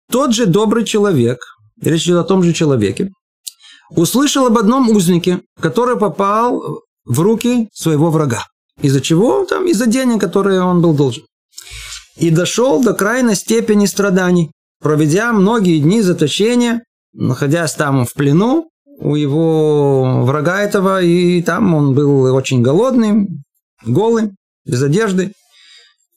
тот 0.09 0.33
же 0.33 0.45
добрый 0.45 0.85
человек, 0.85 1.39
речь 1.81 2.05
идет 2.05 2.17
о 2.17 2.23
том 2.23 2.43
же 2.43 2.53
человеке, 2.53 3.11
услышал 3.89 4.45
об 4.45 4.57
одном 4.57 4.89
узнике, 4.89 5.41
который 5.59 5.97
попал 5.97 6.81
в 7.05 7.19
руки 7.19 7.69
своего 7.73 8.09
врага. 8.09 8.45
Из-за 8.81 9.01
чего? 9.01 9.45
Там, 9.45 9.67
из-за 9.67 9.85
денег, 9.85 10.19
которые 10.19 10.61
он 10.61 10.81
был 10.81 10.93
должен. 10.93 11.23
И 12.17 12.29
дошел 12.29 12.83
до 12.83 12.93
крайней 12.93 13.35
степени 13.35 13.85
страданий, 13.85 14.51
проведя 14.81 15.31
многие 15.33 15.79
дни 15.79 16.01
заточения, 16.01 16.83
находясь 17.13 17.73
там 17.73 18.05
в 18.05 18.13
плену 18.13 18.70
у 19.01 19.15
его 19.15 20.23
врага 20.23 20.61
этого, 20.61 21.01
и 21.01 21.41
там 21.41 21.73
он 21.73 21.93
был 21.93 22.33
очень 22.33 22.61
голодным, 22.61 23.43
голым, 23.83 24.35
без 24.63 24.81
одежды. 24.83 25.33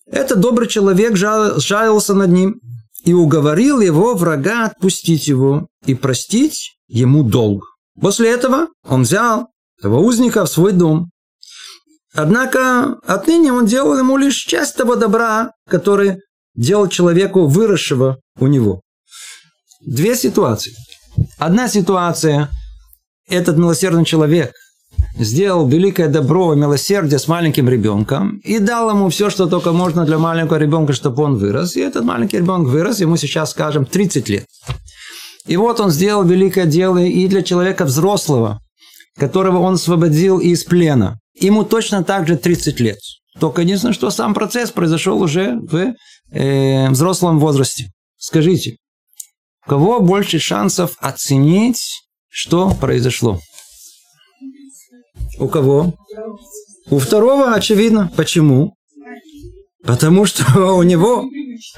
Этот 0.07 0.41
добрый 0.41 0.69
человек 0.69 1.17
жалился 1.17 2.15
над 2.15 2.31
ним 2.31 2.61
и 3.05 3.15
уговорил 3.15 3.81
его 3.81 4.15
врага 4.15 4.67
отпустить 4.67 5.27
его 5.27 5.67
и 5.87 5.95
простить 5.95 6.77
ему 6.87 7.23
долг. 7.23 7.65
После 8.01 8.31
этого 8.31 8.69
он 8.87 9.03
взял 9.03 9.49
этого 9.79 9.99
узника 10.01 10.45
в 10.45 10.51
свой 10.51 10.73
дом. 10.73 11.11
Однако 12.13 12.99
отныне 13.07 13.53
он 13.53 13.67
делал 13.67 13.99
ему 13.99 14.19
лишь 14.19 14.37
часть 14.37 14.77
того 14.77 14.95
добра, 14.95 15.53
который 15.69 16.19
делал 16.55 16.89
человеку, 16.89 17.47
выросшего 17.47 18.21
у 18.39 18.47
него. 18.47 18.83
Две 19.81 20.15
ситуации. 20.15 20.75
Одна 21.39 21.67
ситуация– 21.69 22.51
этот 23.29 23.57
милосердный 23.57 24.05
человек 24.05 24.53
сделал 25.19 25.67
великое 25.67 26.09
добро 26.09 26.55
и 26.55 26.57
милосердие 26.57 27.19
с 27.19 27.29
маленьким 27.29 27.69
ребенком 27.69 28.39
и 28.39 28.59
дал 28.59 28.91
ему 28.91 29.09
все, 29.09 29.31
что 29.31 29.47
только 29.47 29.73
можно 29.73 30.05
для 30.05 30.19
маленького 30.19 30.59
ребенка, 30.59 30.93
чтобы 30.93 31.23
он 31.23 31.37
вырос. 31.37 31.77
И 31.77 31.81
этот 31.81 32.05
маленький 32.05 32.39
ребенок 32.39 32.69
вырос, 32.69 33.01
ему 33.01 33.17
сейчас, 33.17 33.51
скажем, 33.53 33.87
30 33.87 34.29
лет. 34.29 34.47
И 35.47 35.57
вот 35.57 35.81
он 35.81 35.91
сделал 35.91 36.25
великое 36.25 36.67
дело 36.67 36.99
и 36.99 37.27
для 37.29 37.43
человека 37.43 37.85
взрослого, 37.85 38.61
которого 39.17 39.59
он 39.59 39.75
освободил 39.75 40.39
из 40.39 40.65
плена. 40.65 41.19
Ему 41.39 41.65
точно 41.65 42.03
так 42.03 42.27
же 42.27 42.37
30 42.37 42.81
лет. 42.81 42.99
Только 43.39 43.63
единственное, 43.63 43.95
что 43.95 44.11
сам 44.11 44.33
процесс 44.33 44.71
произошел 44.71 45.21
уже 45.21 45.59
в 45.61 45.95
э, 46.31 46.89
взрослом 46.91 47.39
возрасте. 47.39 47.91
Скажите, 48.17 48.77
у 49.67 49.71
кого 49.71 50.01
больше 50.01 50.39
шансов 50.39 50.97
оценить, 50.99 52.04
что 52.37 52.73
произошло? 52.81 53.39
У 55.39 55.47
кого? 55.47 55.95
У 56.91 56.99
второго, 56.99 57.55
очевидно. 57.55 58.11
Почему? 58.17 58.75
Потому 59.85 60.27
что 60.27 60.75
у 60.75 60.83
него, 60.83 61.27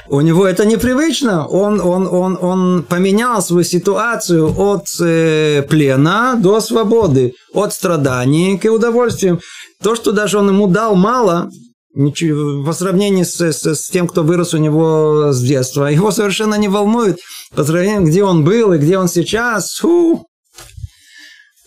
у 0.09 0.21
него 0.23 0.47
это 0.47 0.65
непривычно. 0.65 1.47
Он, 1.47 1.79
он, 1.79 2.07
он, 2.07 2.39
он 2.41 2.85
поменял 2.85 3.43
свою 3.43 3.65
ситуацию 3.65 4.51
от 4.59 4.87
э, 4.99 5.63
плена 5.69 6.37
до 6.39 6.61
свободы, 6.61 7.35
от 7.53 7.75
страданий 7.75 8.57
к 8.57 8.65
удовольствиям. 8.65 9.41
То, 9.83 9.95
что 9.95 10.13
даже 10.13 10.39
он 10.39 10.49
ему 10.49 10.69
дал 10.69 10.97
мало, 10.97 11.51
по 11.95 12.73
сравнению 12.73 13.27
с, 13.27 13.39
с, 13.39 13.67
с 13.67 13.91
тем, 13.91 14.09
кто 14.09 14.23
вырос 14.23 14.55
у 14.55 14.59
него 14.59 15.33
с 15.33 15.43
детства, 15.43 15.87
его 15.87 16.11
совершенно 16.13 16.55
не 16.55 16.69
волнует. 16.69 17.19
По 17.55 17.63
сравнению, 17.63 18.07
где 18.07 18.25
он 18.25 18.43
был 18.43 18.73
и 18.73 18.79
где 18.79 18.97
он 18.97 19.09
сейчас, 19.09 19.75
фу, 19.77 20.27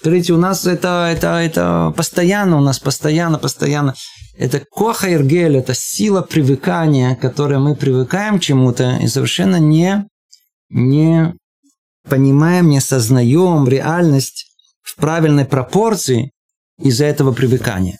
Смотрите, 0.02 0.32
у 0.32 0.38
нас 0.38 0.66
это, 0.66 1.10
это, 1.12 1.40
это 1.40 1.94
постоянно, 1.96 2.58
у 2.58 2.62
нас 2.62 2.80
постоянно, 2.80 3.38
постоянно. 3.38 3.96
Это 4.38 4.62
коха 4.72 5.12
иргель, 5.12 5.58
это 5.58 5.74
сила 5.74 6.22
привыкания, 6.22 7.16
которой 7.16 7.60
мы 7.60 7.76
привыкаем 7.76 8.40
к 8.40 8.42
чему-то 8.42 8.98
и 9.02 9.08
совершенно 9.08 9.58
не, 9.58 10.06
не 10.70 11.36
понимаем, 12.08 12.70
не 12.70 12.80
сознаем 12.80 13.68
реальность 13.68 14.46
в 14.82 14.96
правильной 14.96 15.44
пропорции 15.44 16.32
из-за 16.78 17.04
этого 17.04 17.34
привыкания. 17.34 17.98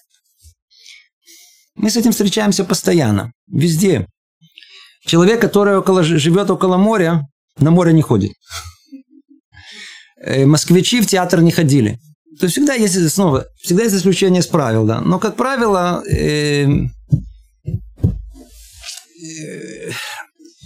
Мы 1.76 1.90
с 1.90 1.98
этим 1.98 2.12
встречаемся 2.12 2.64
постоянно, 2.64 3.34
везде. 3.48 4.08
Человек, 5.06 5.42
который 5.42 5.78
около, 5.78 6.04
живет 6.04 6.50
около 6.50 6.78
моря, 6.78 7.28
на 7.58 7.72
море 7.72 7.92
не 7.92 8.02
ходит. 8.02 8.32
Э, 10.22 10.46
москвичи 10.46 11.02
в 11.02 11.08
театр 11.08 11.42
не 11.42 11.52
ходили. 11.52 12.00
То 12.40 12.46
есть 12.46 12.56
всегда 12.56 12.74
есть, 12.74 13.10
снова, 13.10 13.46
всегда 13.62 13.84
есть 13.84 13.96
исключение 13.96 14.42
из 14.42 14.48
правил, 14.48 14.86
да. 14.86 15.02
Но, 15.02 15.20
как 15.20 15.36
правило, 15.36 16.04
э, 16.10 16.66
э, 16.66 16.82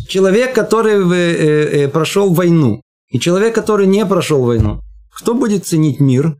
человек, 0.08 0.54
который 0.54 0.96
э, 0.96 1.84
э, 1.84 1.88
прошел 1.88 2.34
войну, 2.34 2.82
и 3.10 3.20
человек, 3.20 3.56
который 3.56 3.88
не 3.88 4.06
прошел 4.06 4.44
войну, 4.44 4.82
кто 5.16 5.34
будет 5.34 5.66
ценить 5.66 6.00
мир? 6.00 6.36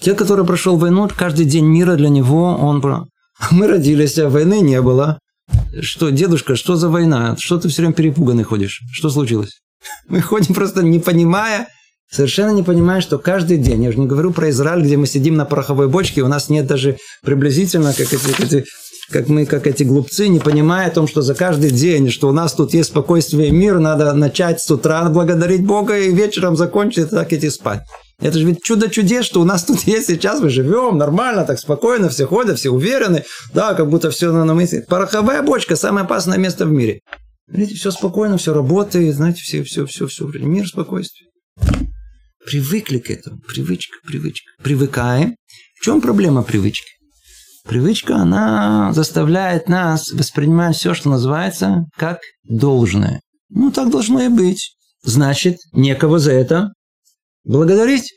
Те, 0.00 0.14
который 0.14 0.44
прошел 0.44 0.76
войну, 0.76 1.08
каждый 1.14 1.46
день 1.46 1.66
мира 1.66 1.96
для 1.96 2.08
него, 2.08 2.56
он... 2.56 2.82
Мы 3.50 3.66
родились, 3.66 4.18
а 4.18 4.28
войны 4.28 4.60
не 4.60 4.80
было. 4.80 5.18
Что, 5.80 6.10
дедушка, 6.10 6.56
что 6.56 6.76
за 6.76 6.88
война? 6.88 7.36
Что 7.38 7.58
ты 7.58 7.68
все 7.68 7.82
время 7.82 7.94
перепуганный 7.94 8.44
ходишь? 8.44 8.82
Что 8.92 9.10
случилось? 9.10 9.60
Мы 10.08 10.20
ходим 10.20 10.54
просто 10.54 10.82
не 10.82 10.98
понимая, 10.98 11.68
совершенно 12.12 12.50
не 12.50 12.62
понимая, 12.62 13.00
что 13.00 13.18
каждый 13.18 13.58
день, 13.58 13.82
я 13.82 13.88
уже 13.88 13.98
не 13.98 14.06
говорю 14.06 14.32
про 14.32 14.50
Израиль, 14.50 14.82
где 14.82 14.96
мы 14.96 15.06
сидим 15.06 15.34
на 15.34 15.44
пороховой 15.44 15.88
бочке, 15.88 16.22
у 16.22 16.28
нас 16.28 16.48
нет 16.48 16.66
даже 16.66 16.98
приблизительно, 17.24 17.92
как 17.92 18.12
эти, 18.12 18.42
эти 18.42 18.64
как 19.10 19.28
мы, 19.28 19.46
как 19.46 19.66
эти 19.66 19.82
глупцы, 19.82 20.28
не 20.28 20.38
понимая 20.38 20.88
о 20.88 20.90
том, 20.90 21.06
что 21.08 21.22
за 21.22 21.34
каждый 21.34 21.70
день, 21.70 22.10
что 22.10 22.28
у 22.28 22.32
нас 22.32 22.54
тут 22.54 22.72
есть 22.74 22.90
спокойствие 22.90 23.48
и 23.48 23.50
мир, 23.50 23.78
надо 23.78 24.12
начать 24.12 24.60
с 24.60 24.70
утра 24.70 25.08
благодарить 25.08 25.64
Бога 25.64 25.98
и 25.98 26.12
вечером 26.12 26.56
закончить 26.56 27.10
так 27.10 27.32
идти 27.32 27.50
спать. 27.50 27.82
Это 28.20 28.38
же 28.38 28.46
ведь 28.46 28.62
чудо 28.62 28.88
чудес, 28.88 29.24
что 29.24 29.40
у 29.40 29.44
нас 29.44 29.64
тут 29.64 29.82
есть 29.82 30.06
сейчас, 30.06 30.40
мы 30.40 30.48
живем 30.48 30.96
нормально, 30.96 31.44
так 31.44 31.58
спокойно, 31.58 32.08
все 32.08 32.26
ходят, 32.26 32.58
все 32.58 32.70
уверены, 32.70 33.24
да, 33.52 33.74
как 33.74 33.90
будто 33.90 34.10
все 34.10 34.32
на 34.32 34.54
мысли. 34.54 34.84
Пороховая 34.88 35.42
бочка– 35.42 35.76
самое 35.76 36.04
опасное 36.04 36.38
место 36.38 36.64
в 36.64 36.72
мире. 36.72 37.00
Видите, 37.48 37.78
все 37.78 37.90
спокойно, 37.90 38.38
все 38.38 38.54
работает, 38.54 39.14
знаете, 39.16 39.40
все, 39.42 39.64
все, 39.64 39.86
все, 39.86 40.06
все, 40.06 40.26
мир, 40.26 40.66
спокойствие. 40.68 41.28
Привыкли 42.46 42.98
к 42.98 43.10
этому. 43.10 43.38
Привычка, 43.48 43.98
привычка. 44.04 44.50
Привыкаем. 44.62 45.36
В 45.80 45.84
чем 45.84 46.00
проблема 46.00 46.42
привычки? 46.42 46.90
Привычка, 47.64 48.16
она 48.16 48.92
заставляет 48.92 49.68
нас 49.68 50.10
воспринимать 50.10 50.76
все, 50.76 50.94
что 50.94 51.10
называется, 51.10 51.84
как 51.96 52.18
должное. 52.42 53.20
Ну, 53.48 53.70
так 53.70 53.90
должно 53.90 54.22
и 54.22 54.28
быть. 54.28 54.74
Значит, 55.04 55.58
некого 55.72 56.18
за 56.18 56.32
это 56.32 56.72
благодарить. 57.44 58.12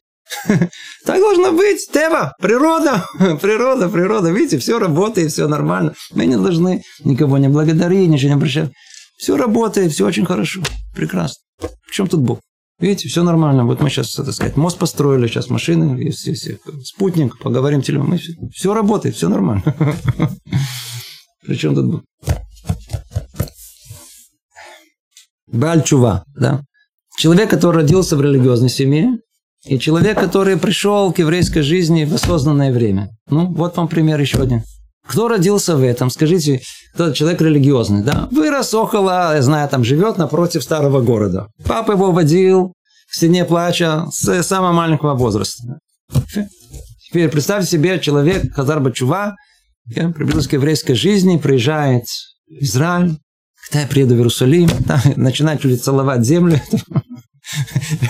Так 1.05 1.19
должно 1.19 1.51
быть. 1.51 1.87
Тева, 1.93 2.33
природа, 2.41 3.05
природа, 3.41 3.89
природа. 3.89 4.31
Видите, 4.31 4.57
все 4.57 4.79
работает, 4.79 5.31
все 5.31 5.47
нормально. 5.47 5.93
Мы 6.11 6.25
не 6.25 6.35
должны 6.35 6.81
никого 7.03 7.37
не 7.37 7.47
благодарить, 7.47 8.09
ничего 8.09 8.29
не 8.29 8.35
обращать. 8.35 8.71
Все 9.17 9.37
работает, 9.37 9.91
все 9.91 10.07
очень 10.07 10.25
хорошо. 10.25 10.63
Прекрасно. 10.95 11.43
В 11.59 11.91
чем 11.91 12.07
тут 12.07 12.21
Бог? 12.21 12.39
Видите, 12.79 13.07
все 13.07 13.23
нормально. 13.23 13.65
Вот 13.65 13.79
мы 13.81 13.89
сейчас, 13.89 14.13
так 14.13 14.31
сказать, 14.33 14.57
мост 14.57 14.77
построили, 14.77 15.27
сейчас 15.27 15.49
машины, 15.49 15.97
есть, 16.01 16.27
есть, 16.27 16.49
спутник, 16.83 17.39
поговорим 17.39 17.81
телефон. 17.81 18.09
Мы, 18.09 18.17
все, 18.17 18.33
все 18.53 18.73
работает, 18.73 19.15
все 19.15 19.29
нормально. 19.29 19.63
Причем 21.45 21.75
тут 21.75 22.03
Бальчува, 25.47 26.25
да? 26.35 26.61
Человек, 27.17 27.49
который 27.49 27.77
родился 27.77 28.17
в 28.17 28.21
религиозной 28.21 28.69
семье, 28.69 29.19
и 29.65 29.79
человек, 29.79 30.19
который 30.19 30.57
пришел 30.57 31.13
к 31.13 31.19
еврейской 31.19 31.61
жизни 31.61 32.03
в 32.03 32.13
осознанное 32.13 32.73
время. 32.73 33.09
Ну, 33.29 33.53
вот 33.53 33.77
вам 33.77 33.87
пример 33.87 34.19
еще 34.19 34.41
один. 34.41 34.63
Кто 35.07 35.27
родился 35.27 35.75
в 35.75 35.83
этом? 35.83 36.09
Скажите, 36.09 36.61
кто 36.93 37.11
человек 37.11 37.41
религиозный, 37.41 38.03
да? 38.03 38.27
Вырос 38.31 38.73
около, 38.73 39.35
я 39.35 39.41
знаю, 39.41 39.69
там 39.69 39.83
живет 39.83 40.17
напротив 40.17 40.63
старого 40.63 41.01
города. 41.01 41.47
Папа 41.65 41.91
его 41.91 42.11
водил 42.11 42.73
в 43.07 43.15
стене 43.15 43.45
плача 43.45 44.05
с 44.11 44.43
самого 44.43 44.71
маленького 44.71 45.13
возраста. 45.13 45.79
Теперь 47.07 47.29
представьте 47.29 47.69
себе, 47.69 47.99
человек 47.99 48.53
Хазар 48.53 48.79
Бачува, 48.79 49.35
приблизился 49.93 50.49
к 50.49 50.53
еврейской 50.53 50.95
жизни, 50.95 51.37
приезжает 51.37 52.05
в 52.47 52.63
Израиль, 52.63 53.17
когда 53.67 53.81
я 53.81 53.87
приеду 53.87 54.15
в 54.15 54.17
Иерусалим, 54.17 54.69
там, 54.87 54.99
начинает 55.15 55.63
люди 55.63 55.79
целовать 55.79 56.25
землю, 56.25 56.59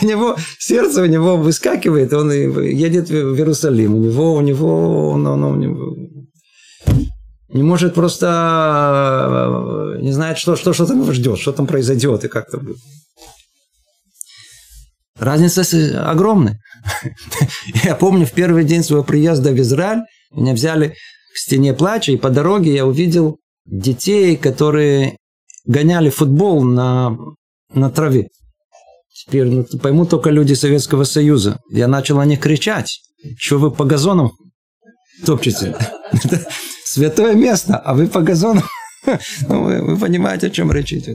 у 0.01 0.05
него 0.05 0.37
сердце 0.59 1.03
у 1.03 1.05
него 1.05 1.37
выскакивает, 1.37 2.13
он 2.13 2.31
едет 2.31 3.09
в 3.09 3.35
Иерусалим, 3.35 3.95
у 3.95 3.99
него, 3.99 4.33
у 4.33 4.41
него, 4.41 5.09
он, 5.11 5.27
он, 5.27 5.59
него 5.59 5.95
не 7.55 7.63
может 7.63 7.93
просто, 7.93 8.27
не 10.01 10.11
знает, 10.11 10.37
что, 10.37 10.57
что, 10.57 10.73
что 10.73 10.85
там 10.85 11.01
его 11.03 11.13
ждет, 11.13 11.39
что 11.39 11.53
там 11.53 11.67
произойдет 11.67 12.25
и 12.25 12.27
как 12.27 12.51
то 12.51 12.57
будет. 12.57 12.77
Разница 15.17 15.63
огромная. 16.11 16.59
Я 17.85 17.95
помню, 17.95 18.25
в 18.25 18.33
первый 18.33 18.65
день 18.65 18.83
своего 18.83 19.05
приезда 19.05 19.51
в 19.51 19.59
Израиль 19.61 20.01
меня 20.31 20.51
взяли 20.51 20.95
к 21.33 21.37
стене 21.37 21.73
плача, 21.73 22.11
и 22.11 22.17
по 22.17 22.29
дороге 22.29 22.73
я 22.73 22.85
увидел 22.85 23.39
детей, 23.65 24.35
которые 24.35 25.17
гоняли 25.65 26.09
футбол 26.09 26.61
на, 26.61 27.17
на 27.73 27.89
траве. 27.89 28.27
Теперь 29.13 29.45
ну, 29.45 29.65
пойму 29.81 30.05
только 30.05 30.29
люди 30.29 30.53
Советского 30.53 31.05
Союза. 31.05 31.59
Я 31.69 31.87
начал 31.87 32.17
на 32.17 32.25
них 32.25 32.41
кричать. 32.41 32.99
Что 33.37 33.59
вы 33.59 33.71
по 33.71 33.85
газонам 33.85 34.31
топчете? 35.25 35.77
Святое 36.85 37.33
место, 37.33 37.77
а 37.77 37.93
вы 37.95 38.07
по 38.07 38.21
газонам. 38.21 38.63
Ну, 39.47 39.63
вы, 39.63 39.81
вы 39.83 39.97
понимаете, 39.97 40.47
о 40.47 40.49
чем 40.49 40.71
речь 40.71 40.91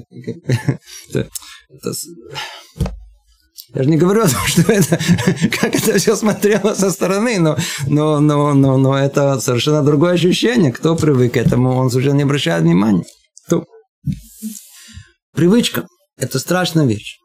я 3.74 3.82
же 3.82 3.90
не 3.90 3.96
говорю 3.96 4.22
о 4.22 4.28
том, 4.28 4.46
что 4.46 4.62
это, 4.72 4.96
как 5.60 5.74
это 5.74 5.98
все 5.98 6.14
смотрело 6.14 6.74
со 6.74 6.90
стороны, 6.90 7.40
но, 7.40 7.56
но, 7.88 8.20
но, 8.20 8.54
но, 8.54 8.76
но 8.76 8.96
это 8.96 9.40
совершенно 9.40 9.82
другое 9.82 10.12
ощущение. 10.12 10.72
Кто 10.72 10.94
привык 10.94 11.34
к 11.34 11.36
этому, 11.36 11.74
он 11.74 11.90
совершенно 11.90 12.18
не 12.18 12.22
обращает 12.22 12.62
внимания. 12.62 13.04
Кто? 13.46 13.64
Привычка– 15.34 15.86
это 16.16 16.38
страшная 16.38 16.86
вещь. 16.86 17.18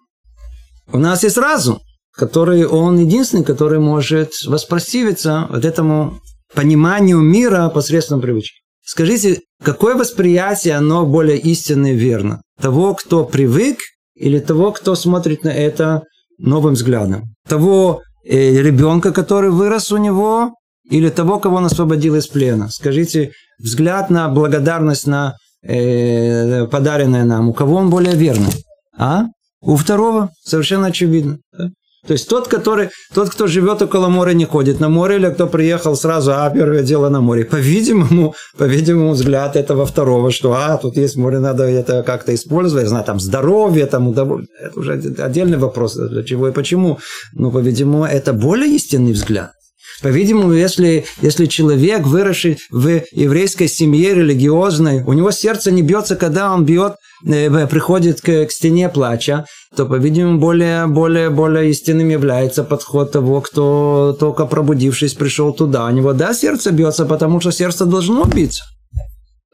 У 0.91 0.97
нас 0.97 1.23
есть 1.23 1.37
разум, 1.37 1.79
который, 2.11 2.65
он 2.65 2.97
единственный, 2.99 3.43
который 3.43 3.79
может 3.79 4.31
воспротивиться 4.45 5.47
вот 5.49 5.63
этому 5.63 6.21
пониманию 6.53 7.19
мира 7.19 7.69
посредством 7.69 8.21
привычки. 8.21 8.59
Скажите, 8.83 9.41
какое 9.63 9.95
восприятие, 9.95 10.75
оно 10.75 11.05
более 11.05 11.39
истинно 11.39 11.93
и 11.93 11.95
верно? 11.95 12.41
Того, 12.61 12.93
кто 12.93 13.23
привык, 13.25 13.79
или 14.15 14.39
того, 14.39 14.71
кто 14.71 14.95
смотрит 14.95 15.43
на 15.43 15.49
это 15.49 16.03
новым 16.37 16.73
взглядом. 16.73 17.23
Того 17.47 18.01
э, 18.23 18.61
ребенка, 18.61 19.11
который 19.11 19.49
вырос 19.49 19.91
у 19.91 19.97
него, 19.97 20.53
или 20.89 21.09
того, 21.09 21.39
кого 21.39 21.57
он 21.57 21.65
освободил 21.65 22.15
из 22.15 22.27
плена. 22.27 22.69
Скажите, 22.69 23.31
взгляд 23.59 24.09
на 24.09 24.29
благодарность 24.29 25.07
на 25.07 25.35
э, 25.63 26.65
подаренное 26.67 27.25
нам, 27.25 27.49
у 27.49 27.53
кого 27.53 27.75
он 27.75 27.89
более 27.89 28.15
верный? 28.15 28.51
А? 28.97 29.25
У 29.61 29.75
второго 29.75 30.29
совершенно 30.43 30.87
очевидно. 30.87 31.39
Да? 31.57 31.69
То 32.07 32.13
есть 32.13 32.29
тот, 32.29 32.47
который, 32.47 32.89
тот, 33.13 33.29
кто 33.29 33.47
живет 33.47 33.81
около 33.81 34.09
моря, 34.09 34.33
не 34.33 34.45
ходит 34.45 34.79
на 34.79 34.89
море, 34.89 35.15
или 35.15 35.29
кто 35.29 35.47
приехал 35.47 35.95
сразу, 35.95 36.31
а, 36.33 36.49
первое 36.49 36.83
дело 36.83 37.09
на 37.09 37.21
море. 37.21 37.45
По-видимому, 37.45 38.35
по-видимому, 38.57 39.11
взгляд 39.11 39.55
этого 39.55 39.85
второго, 39.85 40.31
что, 40.31 40.53
а, 40.53 40.77
тут 40.77 40.97
есть 40.97 41.17
море, 41.17 41.39
надо 41.39 41.63
это 41.63 42.03
как-то 42.03 42.33
использовать, 42.33 42.87
знаю, 42.87 43.05
там, 43.05 43.19
здоровье, 43.19 43.85
там, 43.87 44.07
удовольствие. 44.07 44.59
Это 44.67 44.79
уже 44.79 44.93
отдельный 44.93 45.57
вопрос, 45.57 45.95
для 45.95 46.23
чего 46.23 46.47
и 46.47 46.51
почему. 46.51 46.99
Но, 47.33 47.51
по-видимому, 47.51 48.05
это 48.05 48.33
более 48.33 48.75
истинный 48.75 49.13
взгляд. 49.13 49.54
По-видимому, 50.01 50.53
если, 50.53 51.05
если 51.21 51.45
человек, 51.45 52.05
выросший 52.05 52.57
в 52.69 53.03
еврейской 53.11 53.67
семье 53.67 54.13
религиозной, 54.13 55.03
у 55.03 55.13
него 55.13 55.31
сердце 55.31 55.71
не 55.71 55.81
бьется, 55.81 56.15
когда 56.15 56.53
он 56.53 56.65
бьет, 56.65 56.95
э, 57.25 57.67
приходит 57.67 58.21
к, 58.21 58.45
к 58.45 58.51
стене 58.51 58.89
плача, 58.89 59.45
то, 59.75 59.85
по-видимому, 59.85 60.39
более, 60.39 60.87
более, 60.87 61.29
более 61.29 61.69
истинным 61.69 62.09
является 62.09 62.63
подход 62.63 63.11
того, 63.11 63.41
кто 63.41 64.15
только 64.19 64.45
пробудившись 64.45 65.13
пришел 65.13 65.53
туда. 65.53 65.85
У 65.85 65.91
него, 65.91 66.13
да, 66.13 66.33
сердце 66.33 66.71
бьется, 66.71 67.05
потому 67.05 67.39
что 67.39 67.51
сердце 67.51 67.85
должно 67.85 68.25
биться. 68.25 68.63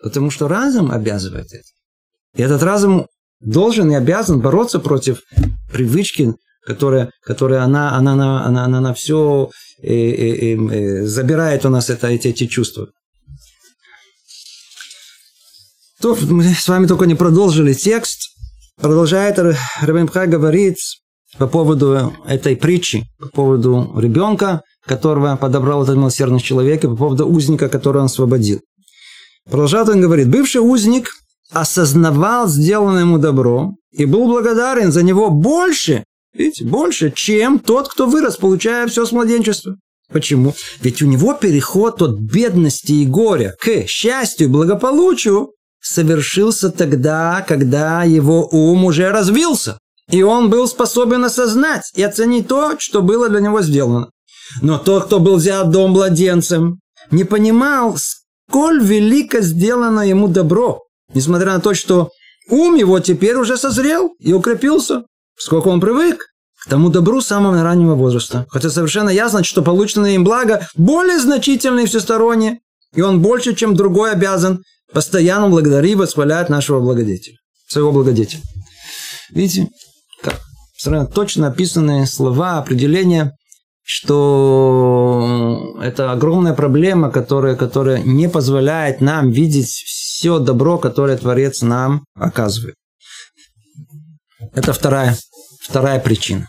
Потому 0.01 0.31
что 0.31 0.47
разум 0.47 0.91
обязывает 0.91 1.47
это. 1.53 1.67
И 2.35 2.41
этот 2.41 2.63
разум 2.63 3.07
должен 3.39 3.91
и 3.91 3.95
обязан 3.95 4.39
бороться 4.39 4.79
против 4.79 5.21
привычки 5.71 6.33
которая, 6.65 7.11
которая 7.23 7.63
она, 7.63 7.95
она, 7.95 8.13
она, 8.13 8.45
она, 8.45 8.65
она 8.65 8.81
на 8.81 8.93
все 8.93 9.49
э, 9.81 9.87
э, 9.87 10.55
э, 10.55 10.55
э, 10.55 11.05
забирает 11.05 11.65
у 11.65 11.69
нас 11.69 11.89
это, 11.89 12.07
эти, 12.07 12.27
эти 12.29 12.47
чувства. 12.47 12.87
То 16.01 16.17
мы 16.29 16.43
с 16.43 16.67
вами 16.67 16.87
только 16.87 17.05
не 17.05 17.15
продолжили 17.15 17.73
текст. 17.73 18.31
Продолжает 18.79 19.37
Рабинпха 19.81 20.25
говорит 20.25 20.77
по 21.37 21.47
поводу 21.47 22.13
этой 22.25 22.55
притчи, 22.55 23.05
по 23.19 23.27
поводу 23.29 23.93
ребенка, 23.99 24.63
которого 24.85 25.35
подобрал 25.35 25.83
этот 25.83 25.95
милосердный 25.95 26.39
человек, 26.39 26.83
и 26.83 26.87
по 26.87 26.95
поводу 26.95 27.27
узника, 27.27 27.69
которого 27.69 28.01
он 28.01 28.05
освободил. 28.07 28.61
Продолжает 29.49 29.89
он 29.89 30.01
говорит, 30.01 30.29
бывший 30.29 30.61
узник 30.61 31.09
осознавал 31.51 32.47
сделанное 32.47 33.01
ему 33.01 33.17
добро 33.17 33.75
и 33.91 34.05
был 34.05 34.27
благодарен 34.27 34.91
за 34.91 35.03
него 35.03 35.29
больше, 35.29 36.03
Видите, 36.33 36.63
больше, 36.63 37.11
чем 37.11 37.59
тот, 37.59 37.89
кто 37.89 38.05
вырос, 38.05 38.37
получая 38.37 38.87
все 38.87 39.05
с 39.05 39.11
младенчества. 39.11 39.75
Почему? 40.11 40.53
Ведь 40.81 41.01
у 41.01 41.07
него 41.07 41.33
переход 41.33 42.01
от 42.01 42.19
бедности 42.19 42.91
и 42.91 43.05
горя 43.05 43.55
к 43.59 43.87
счастью 43.87 44.47
и 44.47 44.49
благополучию 44.49 45.53
совершился 45.81 46.69
тогда, 46.69 47.43
когда 47.47 48.03
его 48.03 48.47
ум 48.51 48.85
уже 48.85 49.09
развился. 49.09 49.77
И 50.09 50.21
он 50.23 50.49
был 50.49 50.67
способен 50.67 51.23
осознать 51.23 51.89
и 51.95 52.03
оценить 52.03 52.47
то, 52.47 52.75
что 52.77 53.01
было 53.01 53.29
для 53.29 53.39
него 53.39 53.61
сделано. 53.61 54.09
Но 54.61 54.77
тот, 54.77 55.05
кто 55.05 55.19
был 55.19 55.37
взят 55.37 55.71
дом 55.71 55.91
младенцем, 55.91 56.79
не 57.09 57.23
понимал, 57.23 57.97
сколь 57.97 58.83
велико 58.83 59.39
сделано 59.39 60.01
ему 60.01 60.27
добро, 60.27 60.81
несмотря 61.13 61.53
на 61.53 61.61
то, 61.61 61.73
что 61.73 62.09
ум 62.49 62.75
его 62.75 62.99
теперь 62.99 63.35
уже 63.35 63.57
созрел 63.57 64.13
и 64.19 64.33
укрепился. 64.33 65.03
Сколько 65.41 65.69
он 65.69 65.81
привык 65.81 66.27
к 66.63 66.69
тому 66.69 66.89
добру 66.89 67.19
самого 67.19 67.63
раннего 67.63 67.95
возраста. 67.95 68.45
Хотя 68.49 68.69
совершенно 68.69 69.09
ясно, 69.09 69.43
что 69.43 69.63
полученное 69.63 70.11
им 70.11 70.23
благо 70.23 70.67
более 70.75 71.19
значительное 71.19 71.83
и 71.83 71.87
всестороннее, 71.87 72.59
и 72.93 73.01
он 73.01 73.23
больше, 73.23 73.55
чем 73.55 73.75
другой 73.75 74.11
обязан 74.11 74.61
постоянно 74.93 75.49
благодарить 75.49 75.93
и 75.93 75.95
восхвалять 75.95 76.49
нашего 76.49 76.79
благодетеля, 76.79 77.37
своего 77.67 77.91
благодетеля. 77.91 78.43
Видите, 79.31 79.69
как 80.21 80.39
точно 81.11 81.47
описанные 81.47 82.05
слова, 82.05 82.59
определения, 82.59 83.35
что 83.81 85.75
это 85.81 86.11
огромная 86.11 86.53
проблема, 86.53 87.09
которая, 87.09 87.55
которая 87.55 88.03
не 88.03 88.29
позволяет 88.29 89.01
нам 89.01 89.31
видеть 89.31 89.69
все 89.69 90.37
добро, 90.37 90.77
которое 90.77 91.17
Творец 91.17 91.63
нам 91.63 92.05
оказывает. 92.13 92.75
Это 94.53 94.73
вторая 94.73 95.17
вторая 95.61 95.99
причина. 95.99 96.47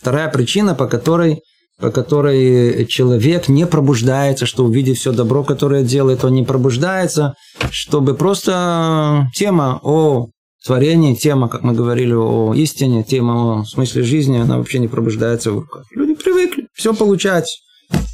Вторая 0.00 0.28
причина, 0.28 0.74
по 0.74 0.86
которой, 0.86 1.42
по 1.78 1.90
которой 1.90 2.86
человек 2.86 3.48
не 3.48 3.66
пробуждается, 3.66 4.46
что 4.46 4.64
увидев 4.64 4.98
все 4.98 5.12
добро, 5.12 5.44
которое 5.44 5.82
делает, 5.82 6.24
он 6.24 6.34
не 6.34 6.44
пробуждается, 6.44 7.34
чтобы 7.70 8.14
просто 8.14 9.28
тема 9.34 9.80
о 9.82 10.28
творении, 10.64 11.14
тема, 11.14 11.48
как 11.48 11.62
мы 11.62 11.74
говорили, 11.74 12.12
о 12.12 12.54
истине, 12.54 13.04
тема 13.04 13.60
о 13.60 13.64
смысле 13.64 14.02
жизни, 14.02 14.38
она 14.38 14.58
вообще 14.58 14.78
не 14.78 14.88
пробуждается 14.88 15.50
в 15.50 15.60
руках. 15.60 15.84
Люди 15.94 16.14
привыкли 16.14 16.68
все 16.74 16.94
получать 16.94 17.48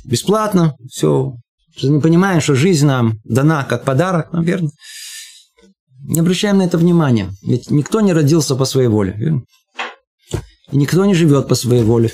бесплатно, 0.04 0.74
все. 0.90 1.34
Не 1.82 2.00
понимаем, 2.00 2.40
что 2.40 2.54
жизнь 2.54 2.86
нам 2.86 3.18
дана 3.24 3.64
как 3.64 3.84
подарок, 3.84 4.32
наверное. 4.32 4.72
Не 6.04 6.20
обращаем 6.20 6.58
на 6.58 6.62
это 6.62 6.76
внимания. 6.76 7.30
Ведь 7.42 7.70
никто 7.70 8.00
не 8.00 8.12
родился 8.12 8.56
по 8.56 8.64
своей 8.64 8.88
воле. 8.88 9.14
Верно? 9.16 9.42
И 10.72 10.76
никто 10.76 11.04
не 11.04 11.14
живет 11.14 11.48
по 11.48 11.54
своей 11.54 11.84
воле. 11.84 12.10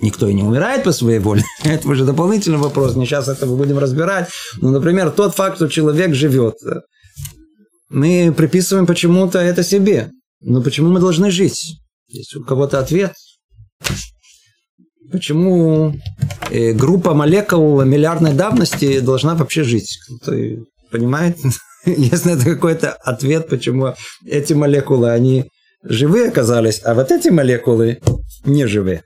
Никто 0.00 0.28
и 0.28 0.34
не 0.34 0.42
умирает 0.42 0.84
по 0.84 0.92
своей 0.92 1.18
воле. 1.18 1.42
Это 1.64 1.88
уже 1.88 2.04
дополнительный 2.04 2.58
вопрос. 2.58 2.94
Не 2.96 3.06
сейчас 3.06 3.28
это 3.28 3.46
мы 3.46 3.56
будем 3.56 3.78
разбирать. 3.78 4.28
Ну, 4.60 4.70
например, 4.70 5.10
тот 5.10 5.34
факт, 5.34 5.56
что 5.56 5.68
человек 5.68 6.14
живет. 6.14 6.54
Мы 7.88 8.32
приписываем 8.36 8.86
почему-то 8.86 9.38
это 9.38 9.64
себе. 9.64 10.10
Но 10.40 10.62
почему 10.62 10.90
мы 10.90 11.00
должны 11.00 11.30
жить? 11.30 11.78
Есть 12.08 12.36
у 12.36 12.44
кого-то 12.44 12.78
ответ. 12.78 13.14
почему 15.10 15.94
э, 16.50 16.72
группа 16.74 17.14
молекул 17.14 17.82
миллиардной 17.82 18.34
давности 18.34 19.00
должна 19.00 19.34
вообще 19.34 19.64
жить. 19.64 19.98
Кто 20.20 20.32
понимает? 20.90 21.38
Если 21.86 22.34
это 22.34 22.44
какой-то 22.44 22.92
ответ, 22.92 23.48
почему 23.48 23.94
эти 24.26 24.52
молекулы, 24.52 25.10
они 25.10 25.50
живые 25.82 26.28
оказались, 26.28 26.80
а 26.84 26.94
вот 26.94 27.10
эти 27.10 27.28
молекулы 27.28 28.00
не 28.44 28.66
живые. 28.66 29.02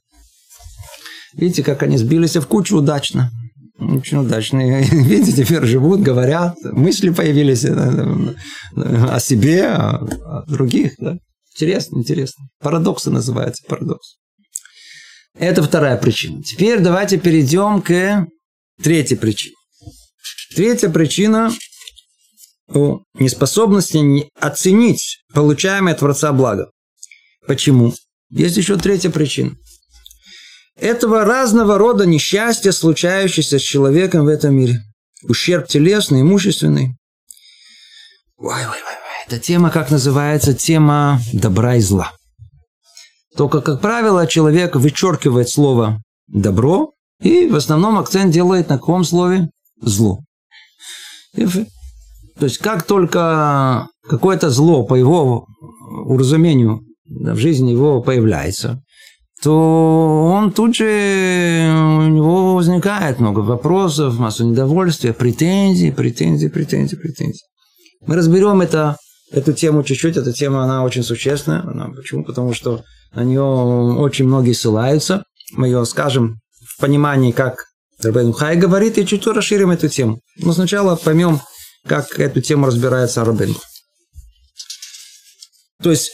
Видите, 1.34 1.62
как 1.62 1.82
они 1.82 1.96
сбились 1.96 2.36
в 2.36 2.46
кучу 2.46 2.76
удачно. 2.76 3.30
Очень 3.78 4.18
удачно. 4.18 4.82
Видите, 4.82 5.44
теперь 5.44 5.64
живут, 5.64 6.00
говорят, 6.00 6.56
мысли 6.62 7.10
появились 7.10 7.64
э, 7.64 8.34
о 8.76 9.18
себе, 9.18 9.66
о 9.68 10.44
других. 10.46 10.92
Да? 10.98 11.16
Интересно, 11.54 11.98
интересно. 11.98 12.44
Парадоксы 12.60 13.10
называется, 13.10 13.62
парадокс. 13.66 14.16
Это 15.38 15.62
вторая 15.62 15.96
причина. 15.96 16.42
Теперь 16.42 16.80
давайте 16.80 17.18
перейдем 17.18 17.80
к 17.80 18.26
третьей 18.82 19.16
причине. 19.16 19.54
Третья 20.54 20.90
причина 20.90 21.50
о 22.74 23.02
неспособности 23.14 24.28
оценить 24.38 25.22
получаемое 25.34 25.94
от 25.94 26.00
Творца 26.00 26.32
благо. 26.32 26.70
Почему? 27.46 27.94
Есть 28.30 28.56
еще 28.56 28.76
третья 28.76 29.10
причина. 29.10 29.56
Этого 30.76 31.24
разного 31.24 31.78
рода 31.78 32.06
несчастья, 32.06 32.72
случающиеся 32.72 33.58
с 33.58 33.62
человеком 33.62 34.24
в 34.24 34.28
этом 34.28 34.54
мире. 34.54 34.80
Ущерб 35.22 35.68
телесный, 35.68 36.22
имущественный. 36.22 36.96
Ой, 38.38 38.54
ой, 38.54 38.66
ой, 38.66 38.68
ой. 38.68 39.26
Эта 39.26 39.38
тема, 39.38 39.70
как 39.70 39.90
называется, 39.90 40.54
тема 40.54 41.20
добра 41.32 41.76
и 41.76 41.80
зла. 41.80 42.12
Только, 43.36 43.60
как 43.60 43.80
правило, 43.80 44.26
человек 44.26 44.74
вычеркивает 44.76 45.48
слово 45.48 46.02
«добро» 46.26 46.92
и 47.20 47.46
в 47.48 47.54
основном 47.54 47.98
акцент 47.98 48.32
делает 48.32 48.68
на 48.68 48.78
каком 48.78 49.04
слове? 49.04 49.48
«зло». 49.80 50.20
То 52.38 52.46
есть, 52.46 52.58
как 52.58 52.84
только 52.84 53.88
какое-то 54.08 54.50
зло 54.50 54.84
по 54.84 54.94
его 54.94 55.46
уразумению 56.06 56.80
в 57.06 57.36
жизни 57.36 57.70
его 57.70 58.00
появляется, 58.00 58.82
то 59.42 60.30
он 60.32 60.52
тут 60.52 60.76
же, 60.76 60.84
у 60.84 62.08
него 62.08 62.54
возникает 62.54 63.18
много 63.18 63.40
вопросов, 63.40 64.18
массу 64.18 64.44
недовольствия, 64.44 65.12
претензий, 65.12 65.90
претензий, 65.90 66.48
претензий, 66.48 66.96
претензий. 66.96 67.44
Мы 68.06 68.16
разберем 68.16 68.60
это, 68.60 68.96
эту 69.32 69.52
тему 69.52 69.82
чуть-чуть, 69.82 70.16
эта 70.16 70.32
тема, 70.32 70.62
она 70.62 70.84
очень 70.84 71.02
существенная. 71.02 71.62
Она, 71.62 71.88
почему? 71.88 72.24
Потому 72.24 72.54
что 72.54 72.82
на 73.14 73.24
нее 73.24 73.42
очень 73.42 74.26
многие 74.26 74.52
ссылаются. 74.52 75.24
Мы 75.54 75.66
ее 75.66 75.84
скажем 75.84 76.36
в 76.64 76.80
понимании, 76.80 77.32
как 77.32 77.64
Рабейн 78.02 78.32
Хай 78.32 78.56
говорит, 78.56 78.98
и 78.98 79.06
чуть 79.06 79.26
расширим 79.26 79.70
эту 79.70 79.88
тему. 79.88 80.20
Но 80.38 80.52
сначала 80.52 80.96
поймем, 80.96 81.40
как 81.92 82.18
эту 82.18 82.40
тему 82.40 82.68
разбирается 82.68 83.22
Рабейн. 83.22 83.54
То 85.82 85.90
есть, 85.90 86.10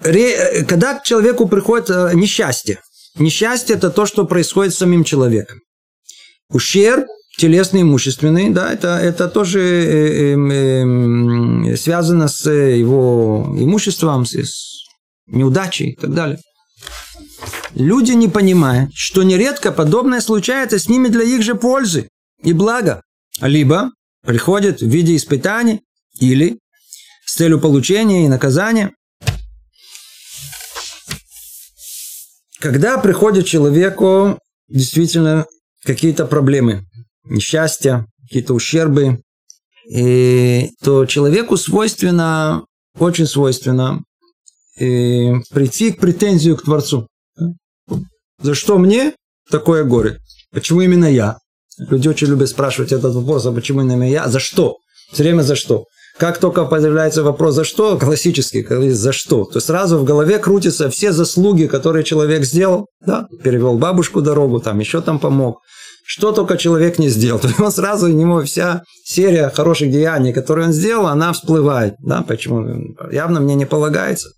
когда 0.00 0.98
к 0.98 1.04
человеку 1.04 1.46
приходит 1.46 1.88
э, 1.90 2.10
несчастье, 2.14 2.80
несчастье– 3.14 3.76
это 3.76 3.90
то, 3.90 4.06
что 4.06 4.24
происходит 4.24 4.74
с 4.74 4.78
самим 4.78 5.04
человеком. 5.04 5.60
Ущерб 6.48 7.06
телесный, 7.38 7.82
имущественный, 7.82 8.50
да, 8.50 8.72
это, 8.72 8.98
это 8.98 9.28
тоже 9.28 9.60
э, 9.60 10.34
э, 10.34 11.72
э, 11.74 11.76
связано 11.76 12.26
с 12.26 12.50
его 12.50 13.54
имуществом, 13.56 14.26
с, 14.26 14.34
с 14.34 14.88
неудачей 15.28 15.90
и 15.90 15.96
так 15.96 16.12
далее. 16.12 16.40
Люди 17.76 18.12
не 18.12 18.26
понимают, 18.26 18.90
что 18.94 19.22
нередко 19.22 19.70
подобное 19.70 20.20
случается 20.20 20.80
с 20.80 20.88
ними 20.88 21.06
для 21.06 21.22
их 21.22 21.42
же 21.42 21.54
пользы 21.54 22.08
и 22.42 22.52
блага. 22.52 23.00
Либо 23.40 23.92
приходит 24.22 24.80
в 24.80 24.86
виде 24.86 25.16
испытаний 25.16 25.82
или 26.18 26.58
с 27.24 27.34
целью 27.34 27.60
получения 27.60 28.24
и 28.24 28.28
наказания. 28.28 28.92
Когда 32.58 32.98
приходит 32.98 33.46
человеку 33.46 34.38
действительно 34.68 35.46
какие-то 35.84 36.26
проблемы, 36.26 36.86
несчастья, 37.24 38.06
какие-то 38.22 38.54
ущербы, 38.54 39.20
и, 39.90 40.70
то 40.80 41.06
человеку 41.06 41.56
свойственно, 41.56 42.64
очень 42.98 43.26
свойственно 43.26 44.04
и, 44.76 45.32
прийти 45.50 45.92
к 45.92 45.98
претензию 45.98 46.56
к 46.56 46.62
Творцу. 46.62 47.08
За 48.40 48.54
что 48.54 48.78
мне 48.78 49.14
такое 49.50 49.82
горе? 49.84 50.20
Почему 50.52 50.82
именно 50.82 51.06
я? 51.06 51.38
Люди 51.78 52.08
очень 52.08 52.28
любят 52.28 52.48
спрашивать 52.48 52.92
этот 52.92 53.14
вопрос, 53.14 53.46
а 53.46 53.52
почему 53.52 53.82
именно 53.82 54.08
я? 54.08 54.28
За 54.28 54.38
что? 54.38 54.76
Все 55.12 55.22
время 55.22 55.42
за 55.42 55.56
что? 55.56 55.84
Как 56.18 56.38
только 56.38 56.66
появляется 56.66 57.22
вопрос 57.22 57.54
«за 57.54 57.64
что?», 57.64 57.98
классический, 57.98 58.66
«за 58.90 59.12
что?», 59.12 59.44
то 59.44 59.60
сразу 59.60 59.98
в 59.98 60.04
голове 60.04 60.38
крутятся 60.38 60.90
все 60.90 61.10
заслуги, 61.10 61.66
которые 61.66 62.04
человек 62.04 62.44
сделал, 62.44 62.86
да, 63.04 63.26
перевел 63.42 63.78
бабушку 63.78 64.20
дорогу, 64.20 64.60
там 64.60 64.78
еще 64.78 65.00
там 65.00 65.18
помог, 65.18 65.60
что 66.04 66.32
только 66.32 66.58
человек 66.58 66.98
не 66.98 67.08
сделал, 67.08 67.38
то 67.38 67.48
он 67.58 67.72
сразу 67.72 68.06
у 68.06 68.12
него 68.12 68.42
вся 68.42 68.82
серия 69.04 69.48
хороших 69.48 69.90
деяний, 69.90 70.32
которые 70.32 70.66
он 70.66 70.72
сделал, 70.72 71.06
она 71.06 71.32
всплывает, 71.32 71.94
да, 72.00 72.22
почему? 72.22 72.94
Явно 73.10 73.40
мне 73.40 73.54
не 73.54 73.66
полагается 73.66 74.28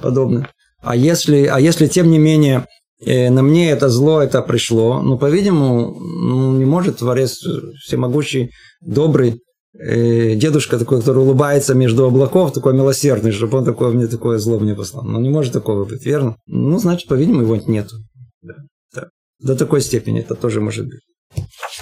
подобное. 0.00 0.48
А 0.82 0.96
если, 0.96 1.44
а 1.44 1.60
если 1.60 1.86
тем 1.86 2.10
не 2.10 2.18
менее 2.18 2.66
на 3.00 3.42
мне 3.42 3.70
это 3.70 3.88
зло, 3.88 4.20
это 4.20 4.42
пришло. 4.42 5.00
Ну, 5.00 5.18
по-видимому, 5.18 5.98
ну, 5.98 6.52
не 6.52 6.66
может 6.66 6.98
Творец 6.98 7.38
всемогущий, 7.82 8.50
добрый, 8.82 9.40
э, 9.78 10.34
дедушка 10.34 10.78
такой, 10.78 11.00
который 11.00 11.22
улыбается 11.22 11.74
между 11.74 12.04
облаков, 12.04 12.52
такой 12.52 12.74
милосердный, 12.74 13.32
чтобы 13.32 13.58
он 13.58 13.64
такое 13.64 13.90
мне 13.92 14.06
такое 14.06 14.38
зло 14.38 14.58
мне 14.58 14.74
послал. 14.74 15.04
Ну, 15.04 15.18
не 15.18 15.30
может 15.30 15.52
такого 15.52 15.84
быть, 15.84 16.04
верно? 16.04 16.36
Ну, 16.46 16.78
значит, 16.78 17.08
по-видимому, 17.08 17.42
его 17.42 17.56
нету. 17.56 17.96
Да, 18.42 18.54
да. 18.94 19.08
До 19.38 19.56
такой 19.56 19.80
степени 19.80 20.20
это 20.20 20.34
тоже 20.34 20.60
может 20.60 20.86
быть. 20.86 21.00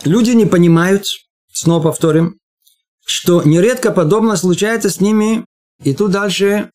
Люди 0.04 0.30
не 0.30 0.46
понимают, 0.46 1.06
снова 1.52 1.82
повторим, 1.82 2.36
что 3.04 3.42
нередко 3.42 3.90
подобное 3.90 4.36
случается 4.36 4.88
с 4.88 5.00
ними, 5.00 5.44
и 5.82 5.94
тут 5.94 6.12
дальше 6.12 6.70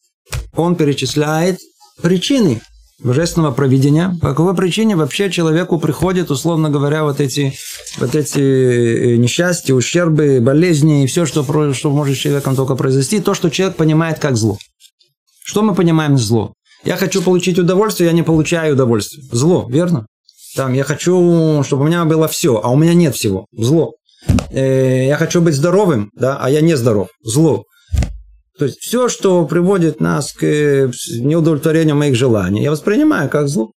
он 0.56 0.76
перечисляет 0.76 1.60
причины– 2.02 2.62
божественного 3.04 3.52
провидения. 3.52 4.16
По 4.22 4.30
какой 4.30 4.56
причине 4.56 4.96
вообще 4.96 5.30
человеку 5.30 5.80
приходят, 5.80 6.32
условно 6.32 6.70
говоря, 6.70 7.04
вот 7.04 7.20
эти, 7.20 7.54
вот 8.00 8.16
эти 8.16 8.40
э, 8.40 9.16
несчастья, 9.18 9.74
ущербы, 9.74 10.40
болезни 10.42 11.04
и 11.04 11.08
все, 11.08 11.26
что, 11.26 11.74
что 11.74 11.92
может 11.92 12.16
с 12.16 12.20
человеком 12.20 12.56
только 12.56 12.76
произойти, 12.76 13.20
то, 13.20 13.34
что 13.34 13.50
человек 13.50 13.78
понимает 13.78 14.20
как 14.20 14.36
зло. 14.36 14.58
Что 15.44 15.62
мы 15.62 15.76
понимаем 15.76 16.18
зло? 16.18 16.54
Я 16.84 16.98
хочу 16.98 17.22
получить 17.22 17.60
удовольствие, 17.60 18.08
я 18.08 18.14
не 18.14 18.24
получаю 18.24 18.74
удовольствие. 18.74 19.26
Зло, 19.32 19.68
верно? 19.70 20.06
Там, 20.56 20.74
я 20.74 20.84
хочу, 20.84 21.64
чтобы 21.66 21.84
у 21.84 21.88
меня 21.88 22.06
было 22.06 22.28
все, 22.28 22.62
а 22.64 22.70
у 22.70 22.78
меня 22.78 22.94
нет 22.94 23.16
всего. 23.16 23.48
Зло. 23.52 23.94
Э, 24.52 25.08
я 25.08 25.18
хочу 25.18 25.42
быть 25.42 25.56
здоровым, 25.56 26.10
да, 26.16 26.38
а 26.40 26.50
я 26.50 26.62
не 26.62 26.76
здоров. 26.76 27.10
Зло. 27.24 27.64
То 28.58 28.66
есть 28.66 28.80
все, 28.80 29.10
что 29.10 29.46
приводит 29.46 30.00
нас 30.00 30.32
к 30.32 30.44
э, 30.44 30.92
неудовлетворению 31.10 31.96
моих 31.96 32.16
желаний, 32.16 32.62
я 32.62 32.72
воспринимаю 32.72 33.30
как 33.30 33.48
зло. 33.48 33.72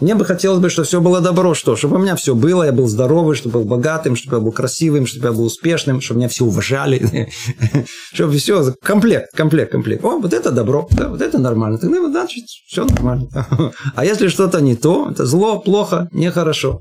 Мне 0.00 0.14
бы 0.14 0.24
хотелось 0.24 0.60
бы, 0.60 0.70
чтобы 0.70 0.86
все 0.86 1.00
было 1.00 1.20
добро, 1.20 1.52
что? 1.52 1.76
Чтобы 1.76 1.96
у 1.96 1.98
меня 1.98 2.16
все 2.16 2.34
было, 2.34 2.62
я 2.62 2.72
был 2.72 2.88
здоровый, 2.88 3.36
чтобы 3.36 3.58
был 3.58 3.64
богатым, 3.64 4.16
чтобы 4.16 4.36
я 4.36 4.40
был 4.40 4.52
красивым, 4.52 5.06
чтобы 5.06 5.26
я 5.26 5.32
был 5.32 5.44
успешным, 5.44 6.00
чтобы 6.00 6.20
меня 6.20 6.28
все 6.30 6.46
уважали, 6.46 7.28
чтобы 8.12 8.38
все, 8.38 8.72
комплект, 8.82 9.30
комплект, 9.34 9.72
комплект. 9.72 10.02
О, 10.02 10.18
вот 10.18 10.32
это 10.32 10.52
добро, 10.52 10.88
да, 10.92 11.08
вот 11.08 11.20
это 11.20 11.38
нормально. 11.38 11.78
Тогда, 11.78 12.08
значит, 12.08 12.44
все 12.46 12.84
нормально. 12.84 13.28
А 13.94 14.04
если 14.04 14.28
что-то 14.28 14.60
не 14.60 14.76
то, 14.76 15.10
это 15.10 15.26
зло, 15.26 15.58
плохо, 15.58 16.08
нехорошо. 16.12 16.80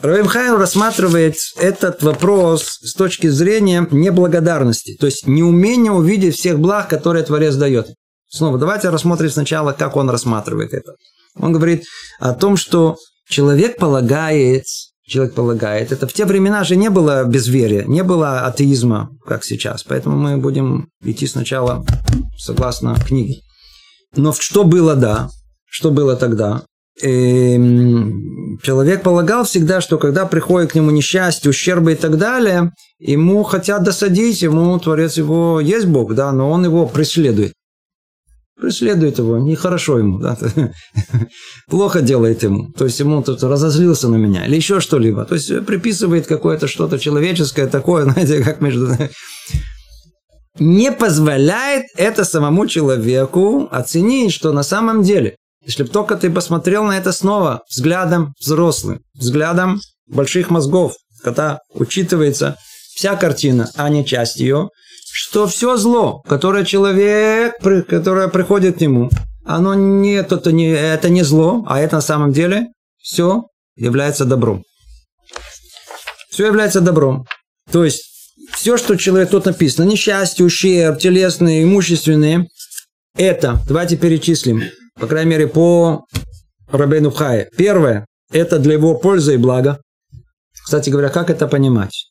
Равимхайм 0.00 0.56
рассматривает 0.56 1.34
этот 1.56 2.04
вопрос 2.04 2.78
с 2.82 2.94
точки 2.94 3.26
зрения 3.26 3.86
неблагодарности, 3.90 4.96
то 4.98 5.06
есть 5.06 5.26
неумения 5.26 5.90
увидеть 5.90 6.36
всех 6.36 6.60
благ, 6.60 6.88
которые 6.88 7.24
Творец 7.24 7.56
дает. 7.56 7.88
Снова 8.28 8.58
давайте 8.58 8.90
рассмотрим 8.90 9.30
сначала, 9.30 9.72
как 9.72 9.96
он 9.96 10.08
рассматривает 10.08 10.72
это. 10.72 10.92
Он 11.34 11.52
говорит 11.52 11.84
о 12.20 12.32
том, 12.32 12.56
что 12.56 12.96
человек 13.28 13.76
полагает, 13.78 14.64
человек 15.04 15.34
полагает, 15.34 15.90
это 15.90 16.06
в 16.06 16.12
те 16.12 16.26
времена 16.26 16.62
же 16.62 16.76
не 16.76 16.90
было 16.90 17.24
безверия, 17.24 17.84
не 17.84 18.04
было 18.04 18.46
атеизма, 18.46 19.10
как 19.26 19.44
сейчас, 19.44 19.82
поэтому 19.82 20.16
мы 20.16 20.36
будем 20.36 20.90
идти 21.02 21.26
сначала 21.26 21.84
согласно 22.36 22.94
книге. 22.94 23.40
Но 24.14 24.32
что 24.32 24.62
было, 24.62 24.94
да, 24.94 25.28
что 25.68 25.90
было 25.90 26.14
тогда? 26.14 26.62
Эм, 27.02 28.58
человек 28.62 29.02
полагал 29.02 29.44
всегда, 29.44 29.80
что 29.80 29.98
когда 29.98 30.26
приходит 30.26 30.72
к 30.72 30.74
нему 30.74 30.90
несчастье, 30.90 31.50
ущербы 31.50 31.92
и 31.92 31.94
так 31.94 32.18
далее, 32.18 32.72
ему 32.98 33.44
хотят 33.44 33.84
досадить, 33.84 34.42
ему 34.42 34.78
Творец 34.80 35.16
его, 35.16 35.60
есть 35.60 35.86
Бог, 35.86 36.14
да, 36.14 36.32
но 36.32 36.50
он 36.50 36.64
его 36.64 36.86
преследует. 36.86 37.52
преследует 38.60 39.18
его, 39.18 39.38
нехорошо 39.38 39.98
ему, 39.98 40.18
да, 40.18 40.36
плохо 41.68 42.00
делает 42.00 42.42
ему, 42.42 42.72
то 42.72 42.86
есть 42.86 42.98
ему 42.98 43.22
тут 43.22 43.44
разозлился 43.44 44.08
на 44.08 44.16
меня, 44.16 44.46
или 44.46 44.56
еще 44.56 44.80
что-либо, 44.80 45.24
то 45.24 45.34
есть 45.36 45.64
приписывает 45.64 46.26
какое-то 46.26 46.66
что-то 46.66 46.98
человеческое 46.98 47.68
такое, 47.68 48.04
знаете, 48.10 48.42
как 48.42 48.60
между... 48.60 48.88
Не 50.58 50.90
позволяет 50.90 51.86
это 51.96 52.24
самому 52.24 52.66
человеку 52.66 53.68
оценить, 53.70 54.32
что 54.32 54.52
на 54.52 54.64
самом 54.64 55.04
деле, 55.04 55.36
если 55.64 55.82
бы 55.82 55.88
только 55.88 56.16
ты 56.16 56.30
посмотрел 56.30 56.84
на 56.84 56.96
это 56.96 57.12
снова 57.12 57.62
взглядом 57.68 58.34
взрослым, 58.40 59.00
взглядом 59.14 59.80
больших 60.06 60.50
мозгов, 60.50 60.94
когда 61.22 61.58
учитывается 61.74 62.56
вся 62.94 63.16
картина, 63.16 63.70
а 63.76 63.88
не 63.88 64.04
часть 64.04 64.40
ее, 64.40 64.70
что 65.12 65.46
все 65.46 65.76
зло, 65.76 66.22
которое 66.28 66.64
человек, 66.64 67.54
которое 67.88 68.28
приходит 68.28 68.78
к 68.78 68.80
нему, 68.80 69.10
оно 69.44 69.74
не, 69.74 70.14
это 70.14 70.52
не, 70.52 70.68
это 70.68 71.08
не 71.08 71.22
зло, 71.22 71.64
а 71.66 71.80
это 71.80 71.96
на 71.96 72.02
самом 72.02 72.32
деле 72.32 72.66
все 72.98 73.44
является 73.76 74.24
добром. 74.24 74.62
Все 76.30 76.46
является 76.46 76.80
добром. 76.80 77.24
То 77.70 77.84
есть, 77.84 78.02
все, 78.52 78.76
что 78.76 78.96
человек 78.96 79.30
тут 79.30 79.46
написано, 79.46 79.86
несчастье, 79.86 80.44
ущерб, 80.44 80.98
телесные, 80.98 81.64
имущественные, 81.64 82.48
это, 83.16 83.60
давайте 83.66 83.96
перечислим, 83.96 84.62
по 84.98 85.06
крайней 85.06 85.30
мере, 85.30 85.46
по 85.46 86.04
Рабейну 86.70 87.10
Хае. 87.10 87.48
Первое, 87.56 88.06
это 88.32 88.58
для 88.58 88.74
его 88.74 88.94
пользы 88.94 89.34
и 89.34 89.38
блага. 89.38 89.80
Кстати 90.64 90.90
говоря, 90.90 91.08
как 91.08 91.30
это 91.30 91.46
понимать? 91.46 92.08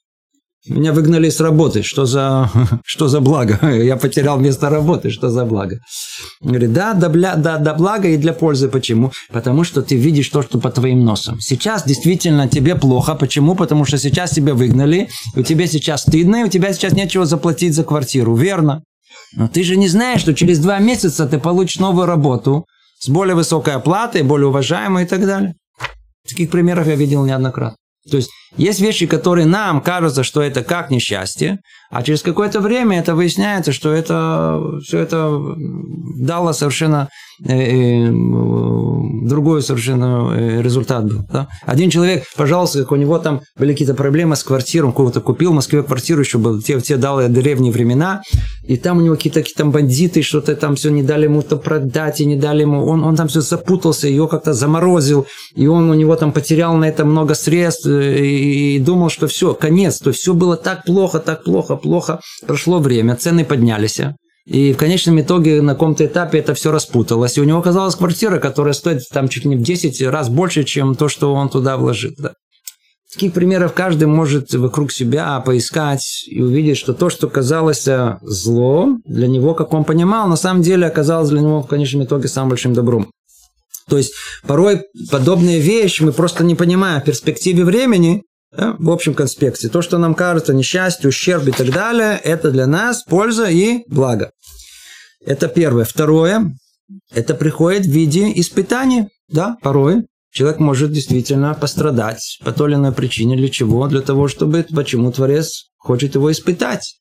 Меня 0.68 0.92
выгнали 0.92 1.30
с 1.30 1.40
работы. 1.40 1.82
Что 1.82 2.06
за, 2.06 2.50
что 2.86 3.08
за 3.08 3.22
благо? 3.22 3.60
Я 3.72 3.96
потерял 3.96 4.40
место 4.40 4.70
работы. 4.70 5.10
Что 5.10 5.30
за 5.30 5.46
благо? 5.46 5.80
Говорит, 6.42 6.74
да, 6.74 6.94
да, 6.94 7.10
бля, 7.10 7.36
да, 7.36 7.58
да, 7.58 7.74
благо 7.74 8.08
и 8.10 8.18
для 8.18 8.34
пользы. 8.34 8.68
Почему? 8.68 9.12
Потому 9.32 9.64
что 9.64 9.82
ты 9.82 9.96
видишь 9.96 10.30
то, 10.30 10.42
что 10.42 10.60
по 10.60 10.70
твоим 10.70 11.06
носам. 11.06 11.40
Сейчас 11.40 11.86
действительно 11.86 12.50
тебе 12.50 12.76
плохо. 12.76 13.16
Почему? 13.16 13.56
Потому 13.56 13.86
что 13.86 13.98
сейчас 13.98 14.32
тебя 14.32 14.54
выгнали. 14.54 15.10
У 15.36 15.44
тебя 15.44 15.68
сейчас 15.68 16.02
стыдно, 16.02 16.42
и 16.42 16.44
у 16.44 16.50
тебя 16.50 16.74
сейчас 16.74 16.94
нечего 16.94 17.26
заплатить 17.26 17.74
за 17.74 17.84
квартиру. 17.84 18.36
Верно. 18.36 18.84
Но 19.36 19.48
ты 19.48 19.64
же 19.64 19.78
не 19.78 19.88
знаешь, 19.88 20.22
что 20.22 20.34
через 20.34 20.60
два 20.60 20.80
месяца 20.80 21.28
ты 21.28 21.38
получишь 21.38 21.80
новую 21.80 22.08
работу 22.08 22.66
с 23.00 23.10
более 23.10 23.36
высокой 23.36 23.76
оплатой, 23.76 24.24
более 24.24 24.48
уважаемой 24.48 25.04
и 25.04 25.08
так 25.08 25.26
далее. 25.26 25.56
Таких 26.28 26.50
примеров 26.52 26.88
я 26.88 26.96
видел 26.96 27.26
неоднократно. 27.26 27.78
То 28.10 28.18
есть 28.18 28.30
есть 28.56 28.80
вещи, 28.80 29.06
которые 29.06 29.46
нам 29.46 29.82
кажутся, 29.82 30.24
что 30.24 30.42
это 30.42 30.64
как 30.64 30.90
несчастье, 30.90 31.60
а 31.90 32.04
через 32.04 32.22
какое-то 32.22 32.60
время 32.60 33.00
это 33.00 33.16
выясняется, 33.16 33.72
что 33.72 33.92
это 33.92 34.62
все 34.84 35.00
это 35.00 35.40
дало 36.20 36.52
совершенно 36.52 37.08
э, 37.46 37.54
э, 37.54 38.12
другой 38.12 39.62
совершенно 39.62 40.34
э, 40.36 40.62
результат 40.62 41.06
был. 41.06 41.26
Да? 41.32 41.48
Один 41.66 41.90
человек, 41.90 42.26
пожалуйста, 42.36 42.86
у 42.90 42.96
него 42.96 43.20
там 43.20 43.42
были 43.58 43.72
какие-то 43.72 43.94
проблемы 43.94 44.36
с 44.36 44.44
квартирой, 44.44 44.88
он 44.88 44.94
кого-то 44.94 45.22
купил 45.22 45.52
в 45.52 45.56
Москве 45.56 45.82
квартиру, 45.82 46.22
еще 46.22 46.38
был 46.40 46.62
те, 46.62 46.80
те 46.82 46.98
дали 46.98 47.28
древние 47.28 47.72
времена, 47.72 48.22
и 48.68 48.76
там 48.76 48.98
у 48.98 49.02
него 49.02 49.16
какие-то 49.16 49.42
какие 49.42 49.56
там 49.56 49.72
бандиты, 49.72 50.22
что-то 50.24 50.56
там 50.56 50.76
все 50.76 50.90
не 50.90 51.04
дали 51.04 51.24
ему 51.24 51.42
то 51.42 51.56
продать, 51.56 52.20
и 52.20 52.26
не 52.26 52.36
дали 52.36 52.62
ему, 52.62 52.86
он, 52.86 53.04
он 53.04 53.16
там 53.16 53.30
все 53.30 53.40
запутался, 53.40 54.10
ее 54.10 54.28
как-то 54.28 54.52
заморозил, 54.52 55.26
и 55.56 55.68
он 55.68 55.90
у 55.90 55.94
него 55.94 56.16
там 56.18 56.34
потерял 56.34 56.76
на 56.76 56.86
это 56.86 57.06
много 57.06 57.34
средств, 57.34 57.86
и, 57.86 58.37
и 58.38 58.80
думал, 58.80 59.10
что 59.10 59.28
все, 59.28 59.54
конец, 59.54 60.00
то 60.00 60.12
все 60.12 60.34
было 60.34 60.58
так 60.58 60.86
плохо, 60.86 61.20
так 61.20 61.44
плохо, 61.44 61.76
плохо. 61.76 62.20
Прошло 62.46 62.80
время, 62.80 63.16
цены 63.16 63.46
поднялись. 63.46 64.00
И 64.46 64.72
в 64.72 64.78
конечном 64.78 65.20
итоге 65.20 65.62
на 65.62 65.74
каком-то 65.74 66.06
этапе 66.06 66.40
это 66.40 66.54
все 66.54 66.72
распуталось. 66.72 67.38
И 67.38 67.42
у 67.42 67.44
него 67.44 67.60
оказалась 67.60 67.96
квартира, 67.96 68.40
которая 68.40 68.74
стоит 68.74 69.02
там 69.12 69.28
чуть 69.28 69.44
не 69.44 69.58
в 69.58 69.62
10 69.62 70.02
раз 70.04 70.30
больше, 70.30 70.64
чем 70.64 70.96
то, 70.96 71.10
что 71.10 71.34
он 71.34 71.50
туда 71.50 71.76
вложил. 71.76 72.14
Да. 72.18 72.32
Таких 73.14 73.34
примеров 73.34 73.74
каждый 73.74 74.08
может 74.08 74.54
вокруг 74.54 74.92
себя 74.92 75.40
поискать 75.40 76.26
и 76.28 76.42
увидеть, 76.42 76.78
что 76.78 76.94
то, 76.94 77.10
что 77.10 77.28
казалось 77.28 77.88
зло 78.22 78.90
для 79.06 79.28
него, 79.28 79.54
как 79.54 79.74
он 79.74 79.86
понимал, 79.86 80.28
на 80.28 80.36
самом 80.36 80.62
деле 80.62 80.88
оказалось 80.88 81.30
для 81.30 81.42
него 81.42 81.62
в 81.62 81.68
конечном 81.68 82.04
итоге 82.04 82.28
самым 82.28 82.50
большим 82.50 82.74
добром. 82.74 83.10
То 83.90 83.98
есть 83.98 84.14
порой 84.46 84.84
подобные 85.12 85.60
вещи 85.60 86.04
мы 86.04 86.12
просто 86.12 86.44
не 86.44 86.56
понимаем 86.56 87.02
в 87.02 87.06
перспективе 87.06 87.64
времени, 87.64 88.24
да, 88.52 88.76
в 88.80 88.90
общем 88.90 89.14
конспекте. 89.14 89.70
То, 89.70 89.82
что 89.82 89.98
нам 89.98 90.16
кажется 90.16 90.54
несчастье, 90.54 91.10
ущерб 91.10 91.48
и 91.48 91.52
так 91.52 91.72
далее, 91.72 92.20
это 92.24 92.52
для 92.52 92.68
нас 92.68 93.04
польза 93.04 93.46
и 93.50 93.84
благо. 93.88 94.32
Это 95.26 95.48
первое. 95.48 95.86
Второе, 95.86 96.54
это 97.14 97.34
приходит 97.34 97.86
в 97.86 97.90
виде 97.90 98.32
испытания. 98.36 99.10
Да, 99.30 99.58
порой 99.62 100.06
человек 100.32 100.60
может 100.60 100.92
действительно 100.92 101.54
пострадать 101.54 102.40
по 102.44 102.52
той 102.52 102.70
или 102.70 102.76
иной 102.76 102.94
причине. 102.94 103.36
Для 103.36 103.50
чего? 103.50 103.88
Для 103.88 104.02
того, 104.02 104.28
чтобы, 104.28 104.66
почему 104.74 105.12
Творец 105.12 105.66
хочет 105.78 106.16
его 106.16 106.32
испытать. 106.32 106.96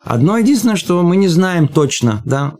Одно 0.00 0.38
единственное, 0.38 0.76
что 0.76 1.02
мы 1.02 1.16
не 1.16 1.28
знаем 1.28 1.68
точно, 1.68 2.22
да, 2.24 2.54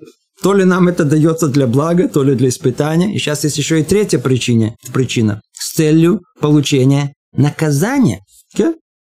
то 0.46 0.54
ли 0.54 0.64
нам 0.64 0.86
это 0.86 1.04
дается 1.04 1.48
для 1.48 1.66
блага, 1.66 2.06
то 2.06 2.22
ли 2.22 2.36
для 2.36 2.50
испытания. 2.50 3.12
И 3.12 3.18
сейчас 3.18 3.42
есть 3.42 3.58
еще 3.58 3.80
и 3.80 3.82
третья 3.82 4.20
причина, 4.20 4.76
причина 4.92 5.42
с 5.52 5.72
целью 5.72 6.22
получения 6.40 7.14
наказание. 7.32 8.20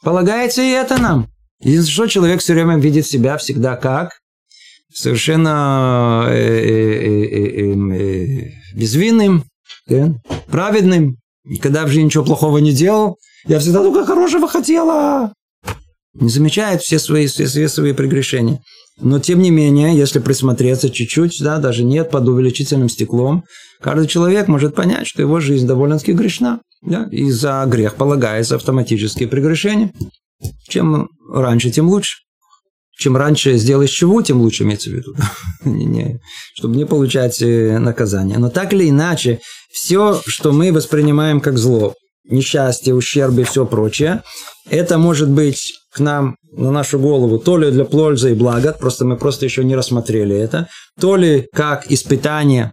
Полагается 0.03 0.61
и 0.61 0.67
это 0.67 1.01
нам. 1.01 1.29
Единственное, 1.61 1.93
что 1.93 2.07
человек 2.07 2.41
все 2.41 2.53
время 2.55 2.77
видит 2.77 3.07
себя 3.07 3.37
всегда 3.37 3.77
как 3.77 4.19
совершенно 4.93 6.25
э, 6.27 6.35
э, 6.35 7.73
э, 7.73 8.51
безвинным, 8.75 9.45
праведным. 10.47 11.15
Никогда 11.45 11.85
в 11.85 11.87
жизни 11.87 12.07
ничего 12.07 12.25
плохого 12.25 12.57
не 12.57 12.73
делал. 12.73 13.17
Я 13.47 13.59
всегда 13.59 13.79
только 13.79 14.05
хорошего 14.05 14.49
хотела. 14.49 15.31
Не 16.15 16.27
замечает 16.27 16.81
все 16.81 16.99
свои, 16.99 17.27
все, 17.27 17.45
все 17.45 17.69
свои 17.69 17.93
прегрешения. 17.93 18.59
Но, 19.01 19.19
тем 19.19 19.39
не 19.39 19.49
менее, 19.49 19.95
если 19.95 20.19
присмотреться 20.19 20.89
чуть-чуть, 20.89 21.41
да, 21.41 21.57
даже 21.59 21.83
нет, 21.83 22.11
под 22.11 22.27
увеличительным 22.27 22.89
стеклом, 22.89 23.43
каждый 23.81 24.07
человек 24.07 24.47
может 24.47 24.75
понять, 24.75 25.07
что 25.07 25.21
его 25.21 25.39
жизнь 25.39 25.67
довольно-таки 25.67 26.13
грешна. 26.13 26.59
Да? 26.81 27.07
И 27.11 27.29
за 27.31 27.63
грех 27.67 27.95
полагается 27.95 28.55
автоматические 28.55 29.27
прегрешения. 29.27 29.91
Чем 30.67 31.09
раньше, 31.31 31.71
тем 31.71 31.89
лучше. 31.89 32.19
Чем 32.97 33.15
раньше 33.15 33.55
сделаешь 33.55 33.91
чего, 33.91 34.21
тем 34.21 34.41
лучше 34.41 34.63
имеется 34.63 34.89
в 34.89 34.93
виду. 34.93 35.15
Чтобы 36.53 36.75
не 36.75 36.85
получать 36.85 37.41
э, 37.41 37.79
наказание. 37.79 38.37
Но 38.37 38.49
так 38.49 38.73
или 38.73 38.89
иначе, 38.89 39.39
все, 39.71 40.21
что 40.25 40.51
мы 40.51 40.73
воспринимаем 40.73 41.39
как 41.39 41.57
зло, 41.57 41.95
несчастье, 42.25 42.93
ущерб 42.93 43.39
и 43.39 43.43
все 43.43 43.65
прочее, 43.65 44.23
это 44.69 44.97
может 44.97 45.29
быть 45.29 45.78
к 45.91 45.99
нам 45.99 46.35
на 46.51 46.71
нашу 46.71 46.99
голову 46.99 47.39
то 47.39 47.57
ли 47.57 47.71
для 47.71 47.85
пользы 47.85 48.31
и 48.31 48.35
блага, 48.35 48.73
просто 48.73 49.05
мы 49.05 49.17
просто 49.17 49.45
еще 49.45 49.63
не 49.63 49.75
рассмотрели 49.75 50.35
это, 50.35 50.67
то 50.99 51.15
ли 51.15 51.47
как 51.53 51.91
испытание, 51.91 52.71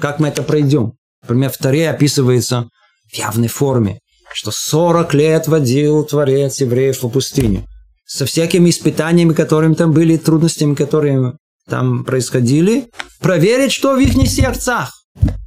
как 0.00 0.20
мы 0.20 0.28
это 0.28 0.42
пройдем. 0.42 0.92
Например, 1.22 1.50
в 1.50 1.58
Таре 1.58 1.90
описывается 1.90 2.68
в 3.10 3.16
явной 3.16 3.48
форме, 3.48 4.00
что 4.32 4.50
40 4.50 5.14
лет 5.14 5.48
водил 5.48 6.04
Творец 6.04 6.60
евреев 6.60 7.00
по 7.00 7.08
пустыню. 7.08 7.64
Со 8.06 8.24
всякими 8.24 8.70
испытаниями, 8.70 9.34
которыми 9.34 9.74
там 9.74 9.92
были, 9.92 10.16
трудностями, 10.16 10.74
которые 10.74 11.34
там 11.68 12.04
происходили, 12.04 12.88
проверить, 13.20 13.72
что 13.72 13.94
в 13.94 13.98
их 13.98 14.14
сердцах. 14.28 14.92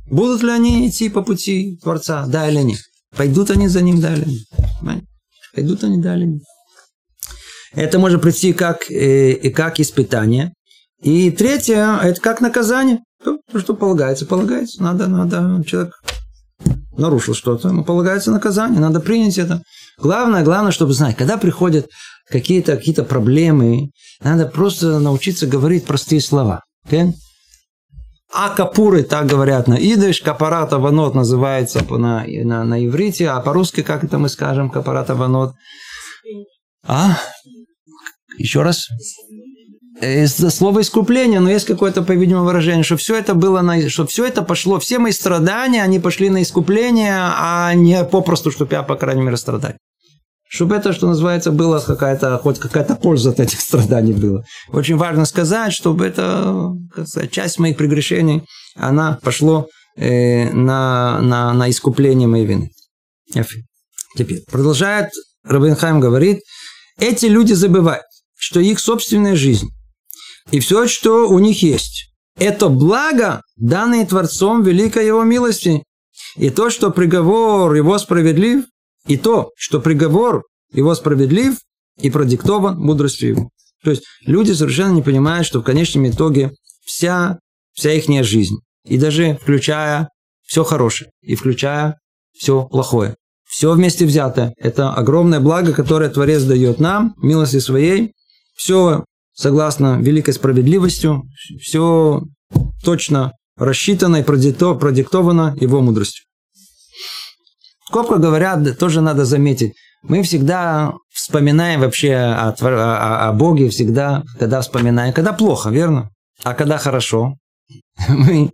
Будут 0.05 0.43
ли 0.43 0.51
они 0.51 0.87
идти 0.87 1.09
по 1.09 1.23
пути 1.23 1.79
Творца, 1.81 2.25
да 2.27 2.49
или 2.49 2.61
нет. 2.61 2.79
Пойдут 3.15 3.49
они 3.49 3.67
за 3.67 3.81
ним, 3.81 3.99
да 4.01 4.13
или 4.13 4.25
нет. 4.25 5.03
Пойдут 5.55 5.83
они, 5.83 6.01
да 6.01 6.15
или 6.15 6.25
нет. 6.25 6.43
Это 7.73 7.99
может 7.99 8.21
прийти 8.21 8.53
как, 8.53 8.89
э, 8.89 9.49
как 9.51 9.79
испытание. 9.79 10.53
И 11.01 11.31
третье, 11.31 11.99
это 12.03 12.19
как 12.21 12.41
наказание. 12.41 12.99
То, 13.23 13.39
что 13.59 13.75
полагается, 13.75 14.25
полагается. 14.25 14.81
Надо, 14.83 15.07
надо, 15.07 15.63
человек 15.65 15.93
нарушил 16.97 17.33
что-то, 17.33 17.69
ему 17.69 17.83
полагается 17.83 18.31
наказание, 18.31 18.79
надо 18.79 18.99
принять 18.99 19.37
это. 19.37 19.61
Главное, 19.97 20.43
главное, 20.43 20.71
чтобы 20.71 20.93
знать, 20.93 21.15
когда 21.15 21.37
приходят 21.37 21.87
какие-то 22.27 22.77
какие 22.77 22.95
проблемы, 22.95 23.89
надо 24.23 24.45
просто 24.45 24.99
научиться 24.99 25.47
говорить 25.47 25.85
простые 25.85 26.21
слова. 26.21 26.63
Okay? 26.87 27.13
А 28.33 28.49
капуры, 28.49 29.03
так 29.03 29.25
говорят 29.27 29.67
на 29.67 29.75
идыш, 29.75 30.21
капарата 30.21 30.79
ванот 30.79 31.15
называется 31.15 31.83
на, 31.89 32.25
на, 32.25 32.63
на 32.63 32.85
иврите, 32.85 33.29
а 33.29 33.41
по-русски, 33.41 33.81
как 33.81 34.03
это 34.03 34.17
мы 34.17 34.29
скажем, 34.29 34.69
капарата 34.69 35.15
ванот? 35.15 35.53
А? 36.87 37.17
Еще 38.41 38.63
раз? 38.63 38.87
слово 40.49 40.81
искупление, 40.81 41.39
но 41.39 41.51
есть 41.51 41.67
какое-то, 41.67 42.01
по-видимому, 42.01 42.45
выражение, 42.45 42.83
что 42.83 42.97
все 42.97 43.15
это 43.15 43.35
было, 43.35 43.61
на, 43.61 43.87
что 43.87 44.07
все 44.07 44.25
это 44.25 44.41
пошло, 44.41 44.79
все 44.79 44.97
мои 44.97 45.11
страдания, 45.11 45.83
они 45.83 45.99
пошли 45.99 46.29
на 46.29 46.41
искупление, 46.41 47.17
а 47.19 47.71
не 47.75 48.03
попросту, 48.03 48.49
чтобы 48.49 48.73
я, 48.73 48.81
по 48.81 48.95
крайней 48.95 49.21
мере, 49.21 49.37
страдать. 49.37 49.75
чтобы 50.49 50.75
это, 50.75 50.91
что 50.93 51.07
называется, 51.07 51.51
было 51.51 51.79
какая-то, 51.79 52.39
хоть 52.39 52.57
какая-то 52.57 52.95
польза 52.95 53.29
от 53.29 53.39
этих 53.39 53.59
страданий 53.61 54.13
была. 54.13 54.43
Очень 54.69 54.97
важно 54.97 55.25
сказать, 55.25 55.71
чтобы 55.71 56.07
это, 56.07 56.73
как 56.95 57.07
сказать, 57.07 57.31
часть 57.31 57.59
моих 57.59 57.77
прегрешений, 57.77 58.41
она 58.75 59.19
пошло 59.21 59.67
э, 59.97 60.49
на, 60.51 61.21
на, 61.21 61.53
на 61.53 61.69
искупление 61.69 62.27
моей 62.27 62.47
вины. 62.47 62.71
Теперь 64.17 64.41
продолжает 64.49 65.09
Рабинхайм 65.43 65.99
говорит, 65.99 66.41
эти 66.99 67.25
люди 67.25 67.53
забывают, 67.53 68.03
что 68.41 68.59
их 68.59 68.79
собственная 68.79 69.35
жизнь 69.35 69.69
и 70.51 70.59
все, 70.59 70.87
что 70.87 71.29
у 71.29 71.39
них 71.39 71.61
есть, 71.61 72.11
это 72.37 72.69
благо, 72.69 73.41
данное 73.55 74.05
Творцом 74.05 74.63
великой 74.63 75.05
Его 75.05 75.23
милости. 75.23 75.83
И 76.35 76.49
то, 76.49 76.69
что 76.69 76.89
приговор 76.89 77.73
Его 77.75 77.97
справедлив, 77.99 78.65
и 79.07 79.17
то, 79.17 79.51
что 79.55 79.79
приговор 79.79 80.43
его 80.73 80.93
справедлив 80.95 81.57
и 81.99 82.09
продиктован 82.09 82.77
мудростью 82.77 83.29
его. 83.29 83.49
То 83.83 83.91
есть 83.91 84.03
люди 84.25 84.51
совершенно 84.51 84.93
не 84.93 85.01
понимают, 85.01 85.47
что 85.47 85.59
в 85.59 85.63
конечном 85.63 86.07
итоге 86.09 86.51
вся, 86.85 87.39
вся 87.73 87.93
их 87.93 88.05
жизнь, 88.23 88.57
и 88.85 88.97
даже 88.97 89.37
включая 89.41 90.09
все 90.43 90.63
хорошее, 90.63 91.09
и 91.21 91.35
включая 91.35 91.99
все 92.33 92.63
плохое, 92.65 93.15
все 93.45 93.71
вместе 93.73 94.05
взятое, 94.05 94.53
это 94.57 94.93
огромное 94.93 95.39
благо, 95.39 95.73
которое 95.73 96.09
Творец 96.09 96.43
дает 96.43 96.79
нам, 96.79 97.15
милости 97.17 97.59
своей, 97.59 98.13
все 98.55 99.05
согласно 99.33 99.99
великой 99.99 100.33
справедливостью, 100.33 101.23
все 101.59 102.21
точно 102.83 103.33
рассчитано 103.57 104.17
и 104.17 104.23
продиктовано 104.23 105.55
его 105.59 105.81
мудростью. 105.81 106.25
Скобка 107.87 108.17
говорят, 108.17 108.77
тоже 108.77 109.01
надо 109.01 109.25
заметить, 109.25 109.73
мы 110.03 110.23
всегда 110.23 110.93
вспоминаем 111.13 111.81
вообще 111.81 112.15
о, 112.15 112.55
о, 112.59 113.29
о 113.29 113.33
Боге, 113.33 113.69
всегда, 113.69 114.23
когда 114.39 114.61
вспоминаем, 114.61 115.13
когда 115.13 115.33
плохо, 115.33 115.69
верно? 115.69 116.09
А 116.43 116.53
когда 116.53 116.77
хорошо, 116.77 117.35
мы 118.07 118.51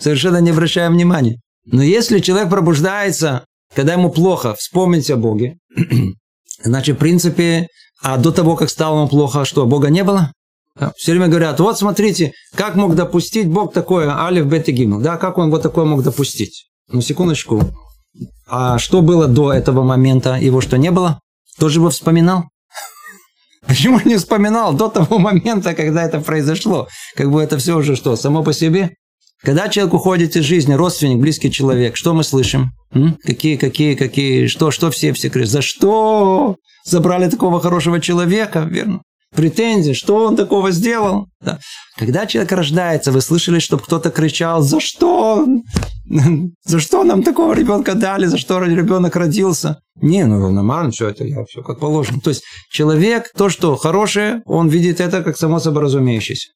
совершенно 0.00 0.38
не 0.38 0.50
обращаем 0.50 0.92
внимания. 0.92 1.40
Но 1.66 1.82
если 1.82 2.20
человек 2.20 2.48
пробуждается, 2.48 3.44
когда 3.74 3.92
ему 3.92 4.10
плохо, 4.10 4.54
вспомнить 4.54 5.10
о 5.10 5.16
Боге, 5.16 5.58
значит, 6.62 6.96
в 6.96 7.00
принципе, 7.00 7.68
а 8.06 8.18
до 8.18 8.30
того, 8.30 8.54
как 8.54 8.70
стало 8.70 8.98
ему 8.98 9.08
плохо, 9.08 9.44
что, 9.44 9.66
Бога 9.66 9.90
не 9.90 10.04
было? 10.04 10.32
Все 10.96 11.10
время 11.10 11.26
говорят, 11.26 11.58
вот 11.58 11.76
смотрите, 11.76 12.32
как 12.54 12.76
мог 12.76 12.94
допустить 12.94 13.48
Бог 13.48 13.72
такое, 13.72 14.16
Алиф, 14.16 14.46
Бет 14.46 14.68
и 14.68 14.72
Гимл, 14.72 15.00
да, 15.00 15.16
как 15.16 15.38
он 15.38 15.50
вот 15.50 15.62
такое 15.62 15.86
мог 15.86 16.04
допустить? 16.04 16.66
Ну, 16.88 17.00
секундочку, 17.00 17.62
а 18.46 18.78
что 18.78 19.02
было 19.02 19.26
до 19.26 19.52
этого 19.52 19.82
момента? 19.82 20.36
Его 20.36 20.60
что, 20.60 20.78
не 20.78 20.92
было? 20.92 21.18
Тоже 21.58 21.80
бы 21.80 21.90
вспоминал? 21.90 22.44
Почему 23.66 24.00
не 24.04 24.18
вспоминал 24.18 24.72
до 24.72 24.86
того 24.88 25.18
момента, 25.18 25.74
когда 25.74 26.04
это 26.04 26.20
произошло? 26.20 26.86
Как 27.16 27.28
бы 27.28 27.42
это 27.42 27.58
все 27.58 27.76
уже 27.76 27.96
что, 27.96 28.14
само 28.14 28.44
по 28.44 28.52
себе? 28.52 28.90
Когда 29.42 29.68
человек 29.68 29.94
уходит 29.94 30.36
из 30.36 30.44
жизни, 30.44 30.74
родственник, 30.74 31.18
близкий 31.18 31.50
человек, 31.50 31.96
что 31.96 32.14
мы 32.14 32.22
слышим? 32.22 32.70
М? 32.92 33.18
Какие, 33.24 33.56
какие, 33.56 33.96
какие, 33.96 34.46
что, 34.46 34.70
что 34.70 34.92
все, 34.92 35.12
все 35.12 35.28
кричат? 35.28 35.50
За 35.50 35.62
что 35.62 36.56
забрали 36.86 37.28
такого 37.28 37.60
хорошего 37.60 38.00
человека, 38.00 38.60
верно? 38.60 39.02
Претензии, 39.34 39.92
что 39.92 40.24
он 40.24 40.36
такого 40.36 40.70
сделал? 40.70 41.26
Да. 41.40 41.58
Когда 41.98 42.26
человек 42.26 42.52
рождается, 42.52 43.12
вы 43.12 43.20
слышали, 43.20 43.58
чтобы 43.58 43.82
кто-то 43.82 44.10
кричал, 44.10 44.62
за 44.62 44.80
что? 44.80 45.46
За 46.64 46.78
что 46.78 47.02
нам 47.02 47.24
такого 47.24 47.52
ребенка 47.52 47.94
дали? 47.94 48.26
За 48.26 48.38
что 48.38 48.62
ребенок 48.62 49.16
родился? 49.16 49.80
Не, 50.00 50.24
ну 50.24 50.50
нормально, 50.50 50.92
все 50.92 51.08
это, 51.08 51.24
я 51.24 51.44
все 51.44 51.62
как 51.62 51.80
положено. 51.80 52.20
То 52.20 52.30
есть 52.30 52.44
человек, 52.70 53.32
то, 53.36 53.48
что 53.48 53.76
хорошее, 53.76 54.42
он 54.46 54.68
видит 54.68 55.00
это 55.00 55.22
как 55.24 55.36
само 55.36 55.58
собой 55.58 55.82
разумеющееся. 55.82 56.50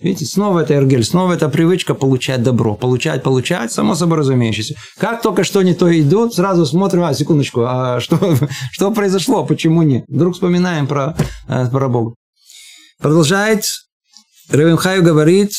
Видите, 0.00 0.26
снова 0.26 0.60
это 0.60 0.74
эргель, 0.74 1.02
снова 1.02 1.32
это 1.32 1.48
привычка 1.48 1.92
получать 1.92 2.44
добро. 2.44 2.76
Получать, 2.76 3.24
получать, 3.24 3.72
само 3.72 3.96
собой 3.96 4.18
разумеющееся. 4.18 4.76
Как 4.96 5.22
только 5.22 5.42
что 5.42 5.60
не 5.62 5.74
то 5.74 5.90
идут, 6.00 6.34
сразу 6.34 6.66
смотрим, 6.66 7.02
а, 7.02 7.14
секундочку, 7.14 7.62
а 7.66 7.98
что, 8.00 8.36
что 8.70 8.92
произошло, 8.92 9.44
почему 9.44 9.82
нет? 9.82 10.04
Вдруг 10.06 10.34
вспоминаем 10.34 10.86
про, 10.86 11.16
э, 11.48 11.68
про 11.68 11.88
Бога. 11.88 12.14
Продолжает, 13.00 13.64
Ревенхаю 14.50 15.02
говорит, 15.02 15.52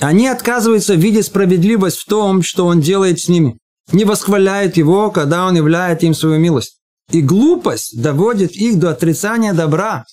они 0.00 0.26
отказываются 0.26 0.94
видеть 0.94 1.26
справедливость 1.26 1.98
в 1.98 2.06
том, 2.06 2.42
что 2.42 2.66
он 2.66 2.80
делает 2.80 3.20
с 3.20 3.28
ними. 3.28 3.58
Не 3.92 4.04
восхваляют 4.04 4.76
его, 4.76 5.12
когда 5.12 5.46
он 5.46 5.54
являет 5.54 6.02
им 6.02 6.14
свою 6.14 6.40
милость. 6.40 6.78
И 7.12 7.20
глупость 7.20 8.00
доводит 8.00 8.52
их 8.56 8.78
до 8.80 8.90
отрицания 8.90 9.52
добра 9.52 10.04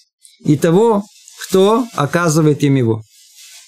и 0.46 0.56
того, 0.56 1.04
кто 1.48 1.86
оказывает 1.96 2.62
им 2.62 2.76
его. 2.76 3.02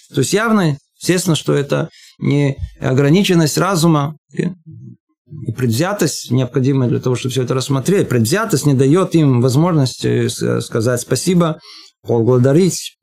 То 0.10 0.20
есть 0.20 0.34
явно, 0.34 0.78
естественно, 1.00 1.36
что 1.36 1.54
это 1.54 1.90
не 2.20 2.58
ограниченность 2.80 3.58
разума 3.58 4.16
и 4.32 5.52
предвзятость, 5.52 6.32
необходимая 6.32 6.90
для 6.90 7.00
того, 7.00 7.16
чтобы 7.16 7.32
все 7.32 7.44
это 7.44 7.54
рассмотреть. 7.54 8.10
Предвзятость 8.10 8.66
не 8.66 8.74
дает 8.74 9.16
им 9.16 9.42
возможности 9.42 10.28
сказать 10.62 11.02
спасибо, 11.02 11.60
поблагодарить. 12.02 12.98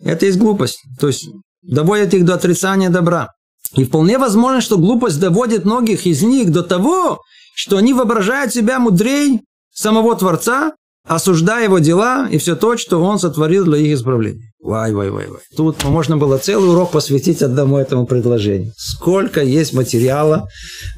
Это 0.00 0.26
есть 0.26 0.38
глупость. 0.38 0.78
То 0.98 1.06
есть 1.06 1.28
доводит 1.62 2.14
их 2.14 2.24
до 2.24 2.34
отрицания 2.34 2.90
добра. 2.90 3.28
И 3.74 3.84
вполне 3.84 4.18
возможно, 4.18 4.60
что 4.60 4.76
глупость 4.76 5.20
доводит 5.20 5.64
многих 5.64 6.06
из 6.06 6.22
них 6.22 6.50
до 6.50 6.62
того, 6.62 7.20
что 7.54 7.76
они 7.76 7.94
воображают 7.94 8.52
себя 8.52 8.78
мудрей 8.78 9.40
самого 9.72 10.16
Творца, 10.16 10.72
осуждая 11.06 11.64
его 11.64 11.78
дела 11.78 12.28
и 12.30 12.38
все 12.38 12.56
то, 12.56 12.76
что 12.76 13.02
он 13.02 13.18
сотворил 13.18 13.64
для 13.64 13.78
их 13.78 13.96
исправления. 13.96 14.51
Вай, 14.62 14.92
вай, 14.92 15.10
вай, 15.10 15.26
вай. 15.26 15.40
Тут 15.56 15.82
можно 15.84 16.16
было 16.16 16.38
целый 16.38 16.70
урок 16.70 16.92
посвятить 16.92 17.42
одному 17.42 17.78
этому 17.78 18.06
предложению. 18.06 18.72
Сколько 18.76 19.42
есть 19.42 19.72
материала 19.72 20.48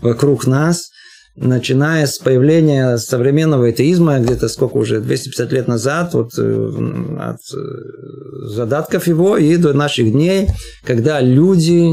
вокруг 0.02 0.46
нас, 0.46 0.90
начиная 1.34 2.06
с 2.06 2.18
появления 2.18 2.98
современного 2.98 3.68
атеизма, 3.68 4.18
где-то 4.20 4.48
сколько 4.48 4.76
уже, 4.76 5.00
250 5.00 5.52
лет 5.52 5.66
назад, 5.66 6.12
вот, 6.12 6.32
э, 6.38 6.70
от 7.18 7.38
э, 7.56 8.48
задатков 8.54 9.06
его 9.06 9.38
и 9.38 9.56
до 9.56 9.72
наших 9.72 10.12
дней, 10.12 10.48
когда 10.84 11.22
люди 11.22 11.88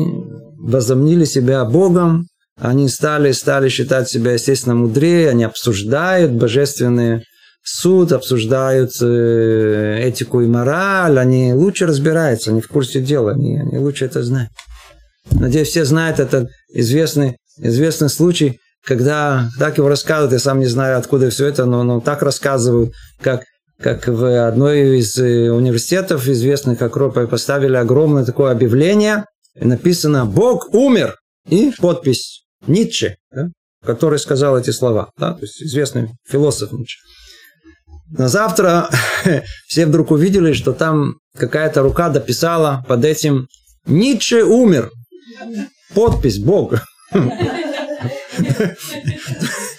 возомнили 0.59 1.23
себя 1.23 1.63
Богом, 1.63 2.27
они 2.59 2.89
стали, 2.89 3.31
стали 3.31 3.69
считать 3.69 4.09
себя, 4.09 4.33
естественно, 4.33 4.75
мудрее, 4.75 5.29
они 5.29 5.45
обсуждают 5.45 6.33
божественный 6.33 7.23
суд, 7.63 8.11
обсуждают 8.11 8.91
э, 9.01 9.99
этику 10.03 10.41
и 10.41 10.47
мораль, 10.47 11.19
они 11.19 11.53
лучше 11.53 11.85
разбираются, 11.85 12.51
они 12.51 12.61
в 12.61 12.67
курсе 12.67 13.01
дела, 13.01 13.31
они, 13.31 13.59
они 13.59 13.77
лучше 13.77 14.05
это 14.05 14.23
знают. 14.23 14.51
Надеюсь, 15.29 15.69
все 15.69 15.85
знают 15.85 16.19
этот 16.19 16.49
известный, 16.73 17.37
известный 17.57 18.09
случай, 18.09 18.59
когда 18.83 19.49
так 19.59 19.77
его 19.77 19.87
рассказывают, 19.87 20.33
я 20.33 20.39
сам 20.39 20.59
не 20.59 20.65
знаю, 20.65 20.97
откуда 20.97 21.29
все 21.29 21.47
это, 21.47 21.65
но, 21.65 21.83
но 21.83 21.99
так 21.99 22.23
рассказывают, 22.23 22.93
как, 23.21 23.43
как 23.79 24.07
в 24.07 24.47
одной 24.47 24.99
из 24.99 25.17
э, 25.17 25.51
университетов 25.51 26.27
известных, 26.27 26.79
как 26.79 26.95
Ропа, 26.95 27.27
поставили 27.27 27.75
огромное 27.75 28.25
такое 28.25 28.51
объявление, 28.51 29.25
и 29.55 29.65
написано 29.65 30.25
«Бог 30.25 30.73
умер!» 30.73 31.15
и 31.47 31.71
подпись 31.77 32.43
Ницше, 32.65 33.17
да, 33.31 33.49
который 33.83 34.19
сказал 34.19 34.57
эти 34.57 34.71
слова, 34.71 35.11
да, 35.17 35.33
то 35.33 35.41
есть 35.41 35.61
известный 35.61 36.09
философ 36.27 36.71
Ницше. 36.71 36.97
На 38.11 38.27
завтра 38.27 38.89
все 39.67 39.85
вдруг 39.85 40.11
увидели, 40.11 40.53
что 40.53 40.73
там 40.73 41.15
какая-то 41.37 41.81
рука 41.81 42.09
дописала 42.09 42.83
под 42.87 43.05
этим 43.05 43.47
«Ницше 43.85 44.43
умер». 44.43 44.91
Подпись 45.93 46.39
Бог. 46.39 46.75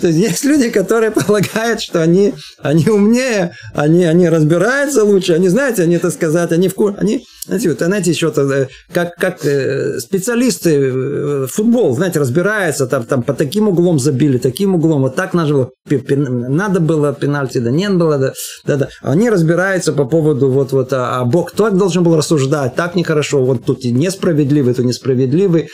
То 0.00 0.08
есть 0.08 0.18
есть 0.18 0.44
люди, 0.44 0.70
которые 0.70 1.10
полагают, 1.10 1.80
что 1.80 2.02
они, 2.02 2.34
они 2.58 2.88
умнее, 2.88 3.54
они, 3.74 4.04
они 4.04 4.28
разбираются 4.28 5.04
лучше, 5.04 5.34
они, 5.34 5.48
знаете, 5.48 5.82
они, 5.82 5.96
это 5.96 6.10
сказать, 6.10 6.52
они 6.52 6.68
в 6.68 6.74
кур... 6.74 6.94
они, 6.98 7.24
знаете, 7.46 7.70
вот, 7.70 7.78
знаете, 7.78 8.10
еще 8.10 8.32
э, 8.36 8.66
как, 8.92 9.14
как 9.16 9.44
э, 9.44 9.98
специалисты 9.98 10.70
э, 10.74 11.46
футбол, 11.50 11.94
знаете, 11.94 12.20
разбираются, 12.20 12.86
там, 12.86 13.04
там 13.04 13.22
по 13.22 13.32
таким 13.32 13.68
углом 13.68 13.98
забили, 13.98 14.38
таким 14.38 14.74
углом, 14.74 15.02
вот 15.02 15.16
так 15.16 15.34
надо 15.34 15.70
надо 15.88 16.80
было 16.80 17.12
пенальти, 17.12 17.58
да 17.58 17.70
не 17.70 17.88
было, 17.88 18.18
да, 18.18 18.32
да, 18.66 18.76
да. 18.76 18.88
Они 19.02 19.30
разбираются 19.30 19.92
по 19.92 20.04
поводу 20.04 20.50
вот, 20.50 20.72
вот, 20.72 20.92
а, 20.92 21.20
а 21.20 21.24
Бог 21.24 21.52
так 21.52 21.76
должен 21.76 22.04
был 22.04 22.16
рассуждать, 22.16 22.74
так 22.74 22.94
нехорошо, 22.94 23.44
вот 23.44 23.64
тут 23.64 23.84
и 23.84 23.90
несправедливый, 23.90 24.74
то 24.74 24.84
несправедливый. 24.84 25.68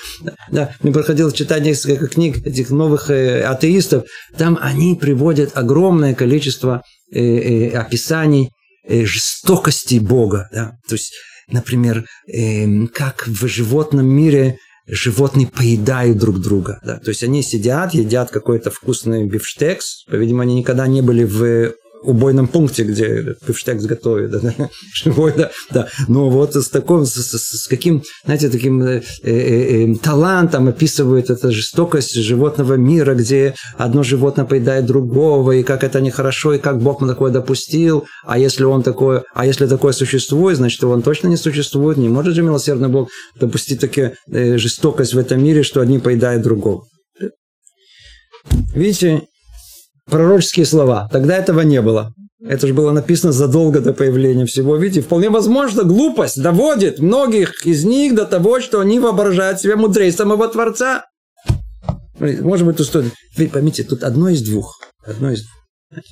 Да, 0.51 0.71
мне 0.83 0.93
приходилось 0.93 1.35
читать 1.35 1.63
несколько 1.63 2.07
книг 2.07 2.47
этих 2.47 2.71
новых 2.77 3.11
э, 3.11 3.43
атеистов, 3.43 4.05
там 4.37 4.59
они 4.61 4.95
приводят 4.95 5.53
огромное 5.55 6.15
количество 6.15 6.83
э, 7.13 7.21
э, 7.21 7.71
описаний 7.71 8.51
жестокости 8.89 9.99
Бога. 9.99 10.49
Да? 10.53 10.73
То 10.89 10.95
есть, 10.95 11.13
например, 11.51 12.05
как 12.95 13.27
в 13.27 13.49
животном 13.49 14.07
мире 14.07 14.59
животные 14.87 15.49
поедают 15.49 16.19
друг 16.19 16.41
друга. 16.41 16.79
Да? 16.85 16.99
То 16.99 17.09
есть 17.09 17.25
они 17.25 17.43
сидят, 17.43 17.95
едят 17.95 18.31
какой-то 18.31 18.71
вкусный 18.71 19.27
бифштекс. 19.27 20.05
По-видимому, 20.09 20.43
они 20.43 20.55
никогда 20.55 20.87
не 20.87 21.03
были 21.03 21.25
в 21.25 21.75
убойном 22.03 22.49
пункте, 22.49 22.85
где 22.85 23.37
бифштекс 23.47 23.85
готовят, 23.85 24.31
да, 24.31 24.71
живой, 24.95 25.33
да, 25.37 25.51
да. 25.71 25.89
Но 26.09 26.31
вот 26.31 26.55
с 26.55 26.69
таким, 26.69 27.05
с, 27.05 27.15
с, 27.15 27.63
с 27.63 27.67
каким, 27.67 28.03
знаете, 28.25 28.49
таким 28.49 28.83
э, 28.83 29.03
э, 29.23 29.33
э, 29.33 29.95
талантом 29.97 30.69
описывают 30.69 31.31
эту 31.31 31.53
жестокость 31.53 32.15
животного 32.15 32.75
мира, 32.75 33.15
где 33.15 33.55
одно 33.77 34.03
животное 34.03 34.45
поедает 34.45 34.87
другого, 34.87 35.53
и 35.53 35.63
как 35.63 35.85
это 35.85 36.01
нехорошо, 36.01 36.55
и 36.55 36.59
как 36.59 36.81
Бог 36.81 37.07
такое 37.07 37.31
допустил, 37.31 38.07
а 38.25 38.39
если 38.39 38.65
он 38.65 38.83
такое, 38.83 39.25
а 39.35 39.47
если 39.47 39.67
такое 39.67 39.93
существует, 39.93 40.57
значит, 40.57 40.83
он 40.85 41.03
точно 41.03 41.29
не 41.29 41.37
существует, 41.37 41.99
не 41.99 42.09
может 42.09 42.35
же 42.35 42.43
милосердный 42.43 42.89
Бог 42.89 43.09
допустить 43.39 43.81
такие 43.81 44.17
э, 44.31 44.59
жестокость 44.59 45.15
в 45.15 45.19
этом 45.19 45.43
мире, 45.43 45.63
что 45.63 45.81
одни 45.81 45.99
поедают 45.99 46.43
другого. 46.43 46.85
Видите, 48.75 49.23
пророческие 50.11 50.67
слова. 50.67 51.09
Тогда 51.13 51.37
этого 51.37 51.61
не 51.61 51.83
было. 51.83 52.13
Это 52.41 52.67
же 52.67 52.75
было 52.75 52.93
написано 52.93 53.33
задолго 53.33 53.81
до 53.81 53.93
появления 53.93 54.47
всего. 54.47 54.77
Видите, 54.77 55.01
вполне 55.01 55.31
возможно, 55.31 55.83
глупость 55.83 56.41
доводит 56.41 57.01
многих 57.01 57.67
из 57.67 57.85
них 57.85 58.15
до 58.15 58.25
того, 58.25 58.61
что 58.61 58.81
они 58.81 59.01
воображают 59.01 59.61
себя 59.61 59.77
мудрее 59.77 60.13
самого 60.13 60.47
Творца. 60.49 61.07
Может 62.19 62.67
быть, 62.67 62.81
стоит... 62.81 63.13
Вы 63.37 63.49
поймите, 63.49 63.83
тут 63.83 64.05
одно 64.05 64.29
из 64.29 64.43
двух. 64.43 64.79
Одно 65.05 65.33
из 65.33 65.43
двух. 65.43 66.05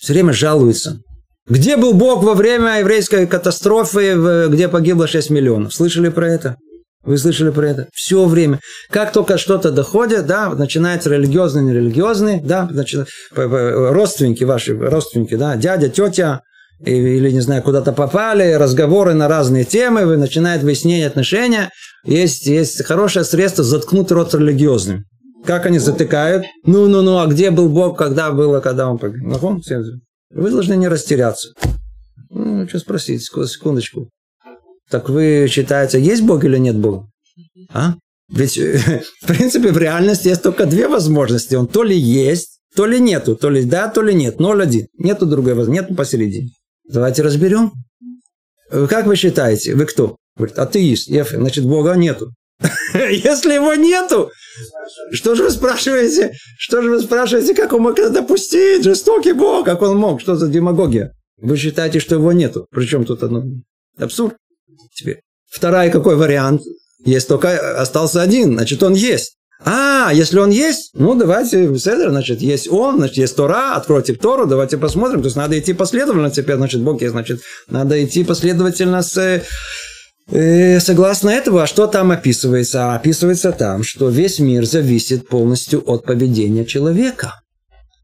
Все 0.00 0.12
время 0.12 0.32
жалуются. 0.32 1.00
Где 1.46 1.76
был 1.76 1.94
Бог 1.94 2.22
во 2.22 2.34
время 2.34 2.78
еврейской 2.78 3.26
катастрофы, 3.26 4.48
где 4.48 4.68
погибло 4.68 5.06
6 5.06 5.30
миллионов? 5.30 5.74
Слышали 5.74 6.08
про 6.08 6.28
это? 6.28 6.56
Вы 7.02 7.16
слышали 7.16 7.50
про 7.50 7.66
это? 7.66 7.88
Все 7.94 8.26
время. 8.26 8.60
Как 8.90 9.12
только 9.12 9.38
что-то 9.38 9.70
доходит, 9.70 10.26
да, 10.26 10.50
начинается 10.50 11.08
религиозный, 11.10 11.62
нерелигиозный, 11.62 12.40
да, 12.42 12.68
значит, 12.70 13.08
родственники 13.34 14.44
ваши, 14.44 14.76
родственники, 14.76 15.34
да, 15.34 15.56
дядя, 15.56 15.88
тетя, 15.88 16.42
или, 16.84 17.30
не 17.30 17.40
знаю, 17.40 17.62
куда-то 17.62 17.92
попали, 17.92 18.52
разговоры 18.52 19.14
на 19.14 19.28
разные 19.28 19.64
темы, 19.64 20.06
вы 20.06 20.16
начинаете 20.16 20.64
выяснение 20.64 21.06
отношения. 21.06 21.70
Есть, 22.04 22.46
есть 22.46 22.84
хорошее 22.84 23.24
средство 23.24 23.64
заткнуть 23.64 24.10
рот 24.10 24.34
религиозным. 24.34 25.04
Как 25.44 25.66
они 25.66 25.78
затыкают? 25.78 26.44
Ну, 26.64 26.86
ну, 26.86 27.02
ну, 27.02 27.18
а 27.18 27.26
где 27.26 27.50
был 27.50 27.68
Бог, 27.68 27.98
когда 27.98 28.30
было, 28.30 28.60
когда 28.60 28.90
он 28.90 28.98
погиб? 28.98 29.22
Вы 30.30 30.50
должны 30.50 30.74
не 30.74 30.88
растеряться. 30.88 31.48
Ну, 32.30 32.68
что 32.68 32.78
спросить, 32.78 33.22
секундочку. 33.24 34.08
Так 34.90 35.08
вы 35.08 35.46
считаете, 35.48 36.00
есть 36.00 36.22
Бог 36.22 36.44
или 36.44 36.58
нет 36.58 36.76
Бога? 36.76 37.08
А? 37.72 37.94
Ведь, 38.28 38.58
в 39.22 39.26
принципе, 39.26 39.72
в 39.72 39.78
реальности 39.78 40.28
есть 40.28 40.42
только 40.42 40.66
две 40.66 40.88
возможности. 40.88 41.54
Он 41.54 41.66
то 41.66 41.82
ли 41.82 41.96
есть, 41.96 42.60
то 42.74 42.86
ли 42.86 43.00
нету. 43.00 43.36
То 43.36 43.50
ли 43.50 43.64
да, 43.64 43.88
то 43.88 44.02
ли 44.02 44.14
нет. 44.14 44.40
Ноль 44.40 44.62
один. 44.62 44.86
Нету 44.98 45.26
другой 45.26 45.54
возможности. 45.54 45.82
Нету 45.82 45.94
посередине. 45.94 46.48
Давайте 46.88 47.22
разберем. 47.22 47.72
Как 48.70 49.06
вы 49.06 49.16
считаете, 49.16 49.74
вы 49.74 49.86
кто? 49.86 50.16
Говорит, 50.36 50.58
атеист. 50.58 51.08
Значит, 51.08 51.64
Бога 51.64 51.94
нету. 51.94 52.32
Если 52.94 53.54
его 53.54 53.74
нету, 53.74 54.30
что 55.12 55.34
же 55.34 55.44
вы 55.44 55.50
спрашиваете? 55.50 56.34
Что 56.58 56.82
же 56.82 56.90
вы 56.90 57.00
спрашиваете, 57.00 57.54
как 57.54 57.72
он 57.72 57.82
мог 57.82 57.98
это 57.98 58.10
допустить? 58.10 58.84
Жестокий 58.84 59.32
Бог, 59.32 59.64
как 59.64 59.82
он 59.82 59.96
мог? 59.96 60.20
Что 60.20 60.36
за 60.36 60.48
демагогия? 60.48 61.12
Вы 61.38 61.56
считаете, 61.56 62.00
что 62.00 62.16
его 62.16 62.32
нету? 62.32 62.66
Причем 62.70 63.04
тут 63.04 63.22
одно? 63.22 63.44
Абсурд. 63.98 64.36
Теперь. 64.94 65.20
Второй 65.50 65.90
какой 65.90 66.16
вариант? 66.16 66.62
Есть 67.04 67.28
только 67.28 67.80
остался 67.80 68.22
один, 68.22 68.54
значит, 68.54 68.82
он 68.82 68.94
есть. 68.94 69.36
А, 69.62 70.10
если 70.12 70.38
он 70.38 70.50
есть, 70.50 70.90
ну 70.94 71.14
давайте, 71.14 71.76
Седер, 71.78 72.10
значит, 72.10 72.40
есть 72.40 72.68
он, 72.68 72.96
значит, 72.96 73.18
есть 73.18 73.36
Тора, 73.36 73.74
откройте 73.74 74.14
Тору, 74.14 74.46
давайте 74.46 74.78
посмотрим. 74.78 75.20
То 75.20 75.26
есть 75.26 75.36
надо 75.36 75.58
идти 75.58 75.74
последовательно 75.74 76.30
теперь, 76.30 76.56
значит, 76.56 76.80
Бог 76.80 77.02
есть, 77.02 77.12
значит, 77.12 77.40
надо 77.68 78.02
идти 78.02 78.24
последовательно 78.24 79.02
с, 79.02 79.42
э, 80.30 80.80
согласно 80.80 81.28
этого, 81.28 81.64
а 81.64 81.66
что 81.66 81.86
там 81.86 82.10
описывается? 82.10 82.92
А 82.92 82.96
описывается 82.96 83.52
там, 83.52 83.82
что 83.82 84.08
весь 84.08 84.38
мир 84.38 84.64
зависит 84.64 85.28
полностью 85.28 85.82
от 85.86 86.04
поведения 86.04 86.64
человека. 86.64 87.34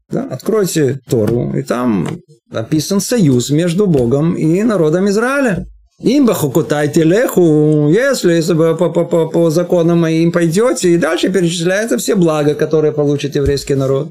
Да? 0.09 0.27
Откройте 0.29 0.99
Тору, 1.09 1.53
и 1.57 1.63
там 1.63 2.19
описан 2.51 3.01
союз 3.01 3.49
между 3.49 3.87
Богом 3.87 4.35
и 4.35 4.61
народом 4.61 5.09
Израиля. 5.09 5.65
Им 6.01 6.27
бахукутайте 6.27 7.03
леху, 7.03 7.89
если 7.89 8.41
по, 8.75 8.89
по, 8.89 9.03
по, 9.03 9.27
по 9.27 9.49
законам 9.49 10.01
моим 10.01 10.31
пойдете, 10.31 10.89
и 10.89 10.97
дальше 10.97 11.29
перечисляются 11.29 11.97
все 11.97 12.15
блага, 12.15 12.53
которые 12.53 12.93
получит 12.93 13.35
еврейский 13.35 13.73
народ. 13.73 14.09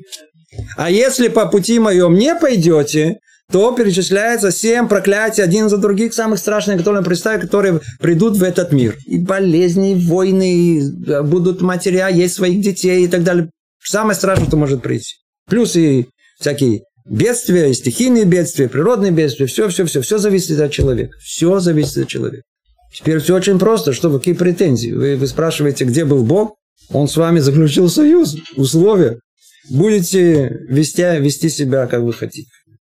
А 0.76 0.90
если 0.90 1.28
по 1.28 1.46
пути 1.46 1.78
моем 1.78 2.14
не 2.14 2.34
пойдете, 2.34 3.18
то 3.52 3.70
перечисляется 3.70 4.50
семь 4.50 4.88
проклятий 4.88 5.44
один 5.44 5.68
за 5.68 5.76
других, 5.76 6.12
самых 6.12 6.40
страшных, 6.40 6.78
которые 6.78 7.04
представить, 7.04 7.42
которые 7.42 7.80
придут 8.00 8.36
в 8.36 8.42
этот 8.42 8.72
мир. 8.72 8.96
И 9.06 9.18
болезни, 9.18 9.92
и 9.92 10.08
войны, 10.08 10.54
и 10.54 10.82
будут 11.22 11.60
матеря, 11.60 12.08
есть 12.08 12.34
своих 12.34 12.60
детей 12.60 13.04
и 13.04 13.08
так 13.08 13.22
далее. 13.22 13.48
Самое 13.80 14.16
страшное, 14.16 14.48
что 14.48 14.56
может 14.56 14.82
прийти. 14.82 15.14
Плюс 15.48 15.76
и 15.76 16.08
всякие 16.40 16.82
бедствия, 17.08 17.72
стихийные 17.72 18.24
бедствия, 18.24 18.68
природные 18.68 19.12
бедствия, 19.12 19.46
все, 19.46 19.68
все, 19.68 19.84
все, 19.86 20.00
все 20.00 20.18
зависит 20.18 20.58
от 20.60 20.72
человека. 20.72 21.16
Все 21.20 21.58
зависит 21.60 21.98
от 21.98 22.08
человека. 22.08 22.42
Теперь 22.92 23.18
все 23.18 23.34
очень 23.34 23.58
просто. 23.58 23.92
Что 23.92 24.16
какие 24.16 24.34
претензии? 24.34 24.92
Вы, 24.92 25.16
вы 25.16 25.26
спрашиваете, 25.26 25.84
где 25.84 26.04
был 26.04 26.24
Бог? 26.24 26.56
Он 26.90 27.08
с 27.08 27.16
вами 27.16 27.40
заключил 27.40 27.88
союз, 27.88 28.36
условия. 28.56 29.18
Будете 29.70 30.60
вести, 30.68 31.02
вести 31.18 31.48
себя, 31.48 31.86
как 31.86 32.02
вы 32.02 32.12
хотите. 32.12 32.48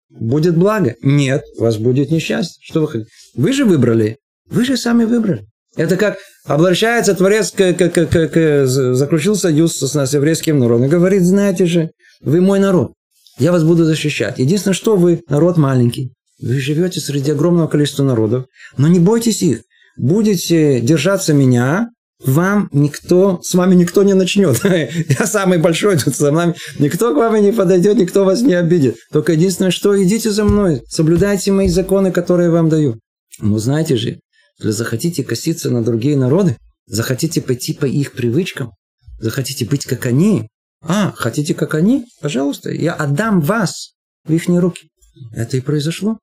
Будет 0.09 0.55
благо? 0.55 0.95
Нет, 1.01 1.43
у 1.57 1.63
вас 1.63 1.77
будет 1.77 2.11
несчастье. 2.11 2.59
Что 2.61 2.81
вы 2.81 2.87
хотите? 2.87 3.09
Вы 3.35 3.53
же 3.53 3.65
выбрали. 3.65 4.17
Вы 4.49 4.65
же 4.65 4.77
сами 4.77 5.05
выбрали. 5.05 5.45
Это 5.75 5.97
как 5.97 6.17
обращается 6.45 7.13
Творец, 7.13 7.51
к, 7.51 7.73
к, 7.73 7.89
к, 7.89 8.05
к, 8.05 8.27
к, 8.29 8.65
заключил 8.65 9.35
союз 9.35 9.77
с, 9.77 9.87
с 9.87 10.13
еврейским 10.13 10.59
народом 10.59 10.85
и 10.85 10.89
говорит, 10.89 11.23
знаете 11.23 11.65
же, 11.65 11.91
вы 12.21 12.41
мой 12.41 12.59
народ. 12.59 12.93
Я 13.39 13.51
вас 13.51 13.63
буду 13.63 13.85
защищать. 13.85 14.39
Единственное, 14.39 14.73
что 14.73 14.95
вы 14.95 15.23
народ 15.29 15.57
маленький. 15.57 16.13
Вы 16.41 16.59
живете 16.59 16.99
среди 16.99 17.31
огромного 17.31 17.67
количества 17.67 18.03
народов. 18.03 18.45
Но 18.77 18.87
не 18.87 18.99
бойтесь 18.99 19.41
их. 19.41 19.61
Будете 19.97 20.79
держаться 20.79 21.33
меня, 21.33 21.89
вам 22.23 22.69
никто, 22.71 23.39
с 23.43 23.53
вами 23.53 23.75
никто 23.75 24.03
не 24.03 24.13
начнет. 24.13 24.59
Я 25.19 25.27
самый 25.27 25.59
большой 25.59 25.97
тут 25.97 26.15
за 26.15 26.31
нами. 26.31 26.55
Никто 26.79 27.13
к 27.13 27.17
вам 27.17 27.41
не 27.41 27.51
подойдет, 27.51 27.97
никто 27.97 28.25
вас 28.25 28.41
не 28.41 28.53
обидит. 28.53 28.97
Только 29.11 29.33
единственное, 29.33 29.71
что 29.71 30.01
идите 30.01 30.31
за 30.31 30.43
мной, 30.43 30.81
соблюдайте 30.89 31.51
мои 31.51 31.69
законы, 31.69 32.11
которые 32.11 32.47
я 32.47 32.51
вам 32.51 32.69
даю. 32.69 32.99
Но 33.39 33.59
знаете 33.59 33.97
же, 33.97 34.19
если 34.57 34.71
захотите 34.71 35.23
коситься 35.23 35.69
на 35.69 35.83
другие 35.83 36.17
народы, 36.17 36.57
захотите 36.87 37.41
пойти 37.41 37.73
по 37.73 37.85
их 37.85 38.13
привычкам, 38.13 38.71
захотите 39.19 39.65
быть 39.65 39.85
как 39.85 40.07
они, 40.07 40.47
а, 40.87 41.11
хотите, 41.15 41.53
как 41.53 41.75
они? 41.75 42.05
Пожалуйста, 42.21 42.71
я 42.71 42.93
отдам 42.93 43.41
вас 43.41 43.93
в 44.25 44.31
их 44.31 44.47
руки. 44.47 44.89
Это 45.33 45.57
и 45.57 45.61
произошло. 45.61 46.17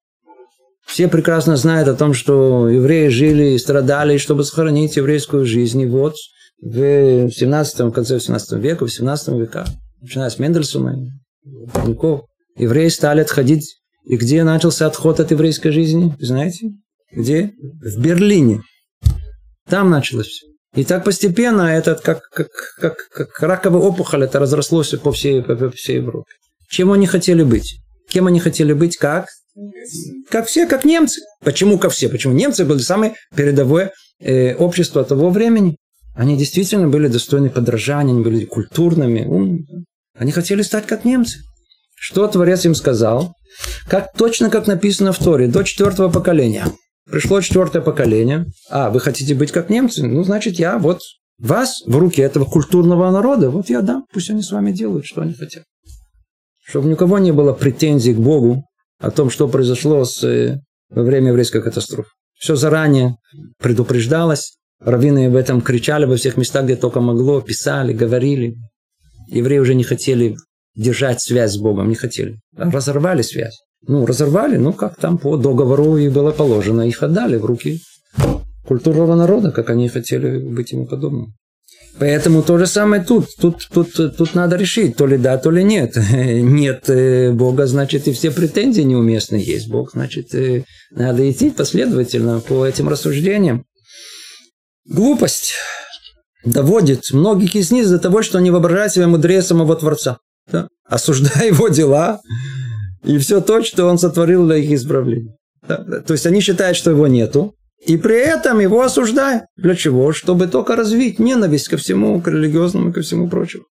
Все 0.86 1.08
прекрасно 1.08 1.56
знают 1.56 1.88
о 1.88 1.94
том, 1.94 2.14
что 2.14 2.68
евреи 2.68 3.08
жили 3.08 3.50
и 3.50 3.58
страдали, 3.58 4.18
чтобы 4.18 4.44
сохранить 4.44 4.96
еврейскую 4.96 5.44
жизнь. 5.44 5.80
И 5.80 5.86
вот 5.86 6.14
в 6.60 7.30
17 7.30 7.80
в 7.80 7.90
конце 7.90 8.20
17 8.20 8.52
века, 8.60 8.86
в 8.86 8.92
17 8.92 9.28
века, 9.34 9.66
начиная 10.00 10.30
с 10.30 10.38
Мендельсона, 10.38 10.96
Ников, 11.86 12.22
евреи 12.56 12.88
стали 12.88 13.20
отходить. 13.20 13.76
И 14.04 14.16
где 14.16 14.44
начался 14.44 14.86
отход 14.86 15.20
от 15.20 15.30
еврейской 15.30 15.70
жизни? 15.70 16.14
Знаете? 16.18 16.72
Где? 17.10 17.52
В 17.80 18.00
Берлине. 18.00 18.62
Там 19.68 19.88
началось 19.90 20.26
все. 20.26 20.46
И 20.74 20.84
так 20.84 21.04
постепенно 21.04 21.62
этот, 21.62 22.00
как, 22.00 22.22
как, 22.30 22.48
как, 22.80 22.96
как 23.10 23.40
раковая 23.40 23.80
опухоль, 23.80 24.24
это 24.24 24.40
разрослось 24.40 24.90
по 24.90 25.12
всей, 25.12 25.42
по 25.42 25.70
всей 25.70 25.96
Европе. 25.96 26.32
Чем 26.68 26.90
они 26.90 27.06
хотели 27.06 27.44
быть? 27.44 27.76
Кем 28.08 28.26
они 28.26 28.40
хотели 28.40 28.72
быть? 28.72 28.96
Как? 28.96 29.28
Как 30.28 30.48
все, 30.48 30.66
как 30.66 30.84
немцы. 30.84 31.20
Почему 31.44 31.78
как 31.78 31.92
все? 31.92 32.08
Почему 32.08 32.34
немцы 32.34 32.64
были 32.64 32.78
самое 32.78 33.14
передовое 33.36 33.92
э, 34.20 34.56
общество 34.56 35.04
того 35.04 35.30
времени? 35.30 35.76
Они 36.16 36.36
действительно 36.36 36.88
были 36.88 37.06
достойны 37.06 37.50
подражания, 37.50 38.12
они 38.12 38.22
были 38.22 38.44
культурными, 38.44 39.24
умными. 39.24 39.84
Они 40.18 40.32
хотели 40.32 40.62
стать 40.62 40.86
как 40.86 41.04
немцы. 41.04 41.38
Что 41.94 42.26
Творец 42.26 42.64
им 42.64 42.74
сказал? 42.74 43.34
Как, 43.88 44.12
точно 44.16 44.50
как 44.50 44.66
написано 44.66 45.12
в 45.12 45.18
Торе, 45.18 45.46
до 45.46 45.62
четвертого 45.62 46.10
поколения– 46.10 46.66
Пришло 47.10 47.40
четвертое 47.40 47.82
поколение. 47.82 48.46
А, 48.70 48.90
вы 48.90 49.00
хотите 49.00 49.34
быть 49.34 49.52
как 49.52 49.68
немцы? 49.68 50.06
Ну, 50.06 50.24
значит, 50.24 50.58
я 50.58 50.78
вот 50.78 51.00
вас 51.38 51.82
в 51.86 51.96
руки 51.96 52.22
этого 52.22 52.44
культурного 52.44 53.10
народа, 53.10 53.50
вот 53.50 53.68
я 53.68 53.82
дам, 53.82 54.06
пусть 54.12 54.30
они 54.30 54.42
с 54.42 54.52
вами 54.52 54.72
делают, 54.72 55.04
что 55.04 55.22
они 55.22 55.34
хотят. 55.34 55.64
Чтобы 56.64 56.88
ни 56.88 56.94
у 56.94 56.96
кого 56.96 57.18
не 57.18 57.32
было 57.32 57.52
претензий 57.52 58.14
к 58.14 58.18
Богу 58.18 58.64
о 58.98 59.10
том, 59.10 59.28
что 59.30 59.48
произошло 59.48 60.04
с, 60.04 60.24
э, 60.24 60.60
во 60.88 61.02
время 61.02 61.28
еврейской 61.28 61.60
катастрофы. 61.60 62.08
Все 62.38 62.56
заранее 62.56 63.16
предупреждалось, 63.58 64.56
раввины 64.80 65.26
об 65.26 65.36
этом 65.36 65.60
кричали 65.60 66.06
во 66.06 66.16
всех 66.16 66.36
местах, 66.36 66.64
где 66.64 66.76
только 66.76 67.00
могло, 67.00 67.40
писали, 67.40 67.92
говорили. 67.92 68.56
Евреи 69.28 69.58
уже 69.58 69.74
не 69.74 69.84
хотели 69.84 70.36
держать 70.74 71.20
связь 71.20 71.52
с 71.52 71.58
Богом, 71.58 71.88
не 71.88 71.94
хотели. 71.94 72.40
Разорвали 72.56 73.22
связь. 73.22 73.58
Ну, 73.86 74.06
разорвали, 74.06 74.56
ну, 74.56 74.72
как 74.72 74.96
там 74.96 75.18
по 75.18 75.36
договору 75.36 75.96
и 75.96 76.08
было 76.08 76.30
положено. 76.30 76.82
Их 76.82 77.02
отдали 77.02 77.36
в 77.36 77.44
руки 77.44 77.80
культурного 78.66 79.14
народа, 79.14 79.50
как 79.50 79.70
они 79.70 79.88
хотели 79.88 80.38
быть 80.38 80.72
ему 80.72 80.86
подобным. 80.86 81.34
Поэтому 81.98 82.42
то 82.42 82.58
же 82.58 82.66
самое 82.66 83.04
тут. 83.04 83.28
Тут, 83.40 83.68
тут. 83.72 83.94
тут 83.94 84.34
надо 84.34 84.56
решить, 84.56 84.96
то 84.96 85.06
ли 85.06 85.16
да, 85.16 85.38
то 85.38 85.50
ли 85.50 85.62
нет. 85.62 85.96
Нет 86.12 86.88
э, 86.88 87.30
Бога, 87.30 87.66
значит, 87.66 88.08
и 88.08 88.12
все 88.12 88.30
претензии 88.30 88.82
неуместны. 88.82 89.36
Есть 89.36 89.68
Бог, 89.68 89.92
значит, 89.92 90.34
э, 90.34 90.64
надо 90.90 91.30
идти 91.30 91.50
последовательно 91.50 92.40
по 92.40 92.66
этим 92.66 92.88
рассуждениям. 92.88 93.64
Глупость 94.86 95.54
доводит 96.44 97.12
многих 97.12 97.54
из 97.54 97.70
них 97.70 97.88
до 97.88 97.98
того, 97.98 98.22
что 98.22 98.38
они 98.38 98.50
воображают 98.50 98.92
себя 98.92 99.06
мудрее 99.06 99.42
самого 99.42 99.76
Творца. 99.76 100.18
Да? 100.50 100.68
Осуждая 100.84 101.46
его 101.48 101.68
дела 101.68 102.20
и 103.04 103.18
все 103.18 103.40
то, 103.40 103.62
что 103.62 103.86
он 103.86 103.98
сотворил 103.98 104.46
для 104.46 104.56
их 104.56 104.70
исправления. 104.72 105.36
Да? 105.66 105.76
То 106.00 106.12
есть 106.12 106.26
они 106.26 106.40
считают, 106.40 106.76
что 106.76 106.90
его 106.90 107.06
нету, 107.06 107.54
и 107.86 107.96
при 107.96 108.16
этом 108.16 108.60
его 108.60 108.82
осуждают. 108.82 109.44
Для 109.56 109.74
чего? 109.74 110.12
Чтобы 110.12 110.46
только 110.46 110.74
развить 110.74 111.18
ненависть 111.18 111.68
ко 111.68 111.76
всему, 111.76 112.20
к 112.20 112.28
религиозному 112.28 112.90
и 112.90 112.92
ко 112.92 113.02
всему 113.02 113.28
прочему. 113.28 113.64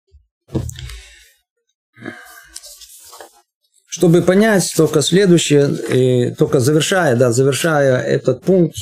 Чтобы 3.87 4.23
понять 4.23 4.73
только 4.77 5.03
следующее, 5.03 5.69
и 5.93 6.35
только 6.35 6.61
завершая, 6.61 7.17
да, 7.17 7.33
завершая 7.33 8.01
этот 8.01 8.43
пункт, 8.43 8.77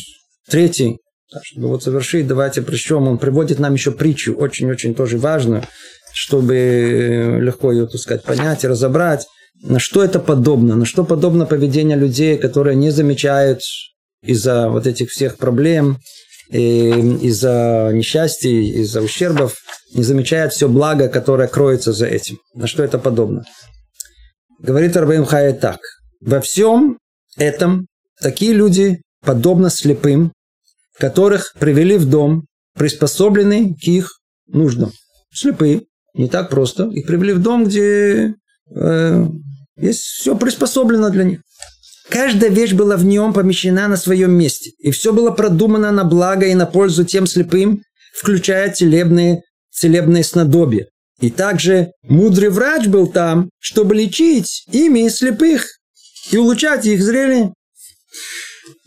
третий, 0.48 0.98
так, 1.30 1.44
чтобы 1.44 1.68
вот 1.68 1.82
завершить, 1.82 2.26
давайте 2.26 2.62
причем 2.62 3.06
он 3.08 3.18
приводит 3.18 3.58
нам 3.58 3.74
еще 3.74 3.90
притчу, 3.90 4.34
очень-очень 4.34 4.94
тоже 4.94 5.18
важную, 5.18 5.64
чтобы 6.12 7.38
легко 7.40 7.72
ее, 7.72 7.86
так 7.86 8.00
сказать, 8.00 8.22
понять 8.22 8.64
и 8.64 8.68
разобрать, 8.68 9.26
на 9.62 9.78
что 9.78 10.02
это 10.02 10.20
подобно, 10.20 10.76
на 10.76 10.84
что 10.84 11.04
подобно 11.04 11.46
поведение 11.46 11.96
людей, 11.96 12.38
которые 12.38 12.76
не 12.76 12.90
замечают 12.90 13.60
из-за 14.22 14.68
вот 14.68 14.86
этих 14.86 15.10
всех 15.10 15.36
проблем, 15.36 15.98
из-за 16.50 17.90
несчастий, 17.92 18.70
из-за 18.80 19.02
ущербов, 19.02 19.56
не 19.94 20.02
замечает 20.02 20.52
все 20.52 20.68
благо, 20.68 21.08
которое 21.08 21.48
кроется 21.48 21.92
за 21.92 22.06
этим. 22.06 22.38
На 22.54 22.66
что 22.66 22.82
это 22.82 22.98
подобно? 22.98 23.44
Говорит 24.58 24.96
Арбаим 24.96 25.24
Хая 25.24 25.52
так. 25.52 25.78
Во 26.20 26.40
всем 26.40 26.98
этом 27.36 27.86
такие 28.20 28.52
люди, 28.52 29.02
подобно 29.24 29.70
слепым, 29.70 30.32
которых 30.98 31.52
привели 31.58 31.96
в 31.96 32.08
дом, 32.08 32.46
приспособленный 32.76 33.74
к 33.74 33.84
их 33.84 34.18
нуждам. 34.46 34.92
Слепые, 35.32 35.82
не 36.14 36.28
так 36.28 36.50
просто. 36.50 36.84
Их 36.88 37.06
привели 37.06 37.34
в 37.34 37.42
дом, 37.42 37.64
где 37.64 38.34
э, 38.74 39.26
есть 39.78 40.00
все 40.00 40.36
приспособлено 40.36 41.10
для 41.10 41.24
них. 41.24 41.40
Каждая 42.08 42.50
вещь 42.50 42.72
была 42.72 42.96
в 42.96 43.04
нем 43.04 43.32
помещена 43.32 43.86
на 43.88 43.96
своем 43.96 44.32
месте, 44.32 44.72
и 44.78 44.90
все 44.90 45.12
было 45.12 45.30
продумано 45.30 45.90
на 45.92 46.04
благо 46.04 46.46
и 46.46 46.54
на 46.54 46.66
пользу 46.66 47.04
тем 47.04 47.26
слепым, 47.26 47.82
включая 48.14 48.72
целебные, 48.72 49.42
целебные 49.70 50.24
снадобья. 50.24 50.86
И 51.20 51.30
также 51.30 51.92
мудрый 52.02 52.48
врач 52.48 52.86
был 52.86 53.08
там, 53.08 53.50
чтобы 53.58 53.94
лечить 53.94 54.64
ими 54.72 55.08
слепых 55.08 55.66
и 56.30 56.38
улучшать 56.38 56.86
их 56.86 57.02
зрение. 57.02 57.52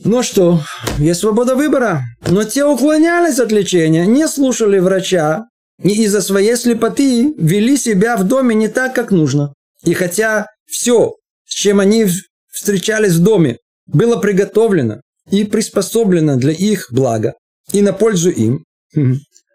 Ну 0.04 0.24
что, 0.24 0.62
есть 0.98 1.20
свобода 1.20 1.56
выбора. 1.56 2.02
Но 2.26 2.44
те 2.44 2.66
уклонялись 2.66 3.40
от 3.40 3.52
лечения, 3.52 4.06
не 4.06 4.28
слушали 4.28 4.80
врача 4.80 5.46
и 5.84 6.04
из-за 6.04 6.22
своей 6.22 6.56
слепоты 6.56 7.34
вели 7.38 7.78
себя 7.78 8.18
в 8.18 8.24
доме 8.24 8.56
не 8.56 8.68
так, 8.68 8.94
как 8.94 9.12
нужно. 9.12 9.54
И 9.84 9.94
хотя 9.94 10.48
все, 10.72 11.16
с 11.46 11.54
чем 11.54 11.80
они 11.80 12.08
встречались 12.52 13.14
в 13.14 13.24
доме, 13.24 13.58
было 13.86 14.18
приготовлено 14.18 15.02
и 15.30 15.44
приспособлено 15.44 16.38
для 16.38 16.54
их 16.54 16.88
блага 16.92 17.34
и 17.72 17.82
на 17.82 17.94
пользу 17.94 18.30
им, 18.30 18.64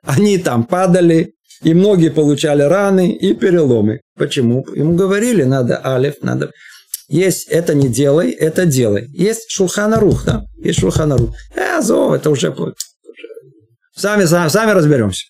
они 0.02 0.38
там 0.38 0.64
падали, 0.64 1.32
и 1.62 1.74
многие 1.74 2.10
получали 2.10 2.62
раны 2.62 3.10
и 3.10 3.34
переломы. 3.34 4.00
Почему? 4.16 4.64
Ему 4.74 4.94
говорили, 4.94 5.42
надо 5.42 5.80
алиф, 5.84 6.16
надо... 6.22 6.50
Есть 7.08 7.46
это 7.48 7.74
не 7.74 7.88
делай, 7.88 8.30
это 8.30 8.66
делай. 8.66 9.06
Есть 9.12 9.50
шулханарух, 9.50 10.24
да? 10.24 10.44
Есть 10.56 10.80
шулханарух. 10.80 11.30
А, 11.56 11.80
зов, 11.80 12.12
это 12.12 12.30
уже... 12.30 12.54
Сами, 13.94 14.24
сами, 14.24 14.48
сами 14.48 14.72
разберемся. 14.72 15.26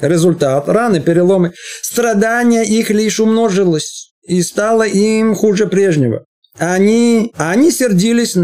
Результат. 0.00 0.68
Раны, 0.68 1.00
переломы. 1.00 1.52
Страдания 1.82 2.64
их 2.64 2.90
лишь 2.90 3.20
умножилось. 3.20 4.12
И 4.28 4.42
стало 4.42 4.86
им 4.86 5.34
хуже 5.34 5.66
прежнего. 5.66 6.24
Они, 6.58 7.32
они 7.36 7.70
сердились, 7.70 8.36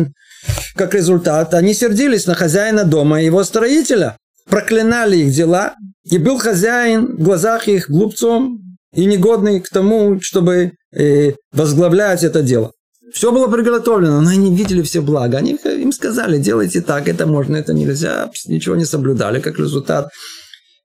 как 0.75 0.95
результат, 0.95 1.55
они 1.55 1.75
сердились 1.75 2.27
на 2.27 2.35
хозяина 2.35 2.85
дома 2.85 3.21
и 3.21 3.27
его 3.27 3.45
строителя. 3.45 4.17
Проклинали 4.49 5.19
их 5.19 5.33
дела. 5.33 5.75
И 6.11 6.19
был 6.19 6.39
хозяин 6.39 7.17
в 7.17 7.23
глазах 7.23 7.69
их 7.69 7.89
глупцом 7.89 8.61
и 8.95 9.05
негодный 9.05 9.61
к 9.61 9.69
тому, 9.69 10.21
чтобы 10.21 10.73
э, 10.95 11.33
возглавлять 11.53 12.25
это 12.25 12.43
дело. 12.43 12.73
Все 13.13 13.31
было 13.31 13.47
приготовлено, 13.47 14.21
но 14.21 14.31
они 14.31 14.55
видели 14.55 14.83
все 14.83 15.01
блага. 15.01 15.39
Они 15.39 15.53
им 15.53 15.93
сказали, 15.93 16.39
делайте 16.39 16.81
так, 16.81 17.09
это 17.09 17.27
можно, 17.27 17.57
это 17.57 17.73
нельзя. 17.73 18.31
Ничего 18.47 18.75
не 18.75 18.85
соблюдали, 18.85 19.41
как 19.41 19.59
результат. 19.59 20.11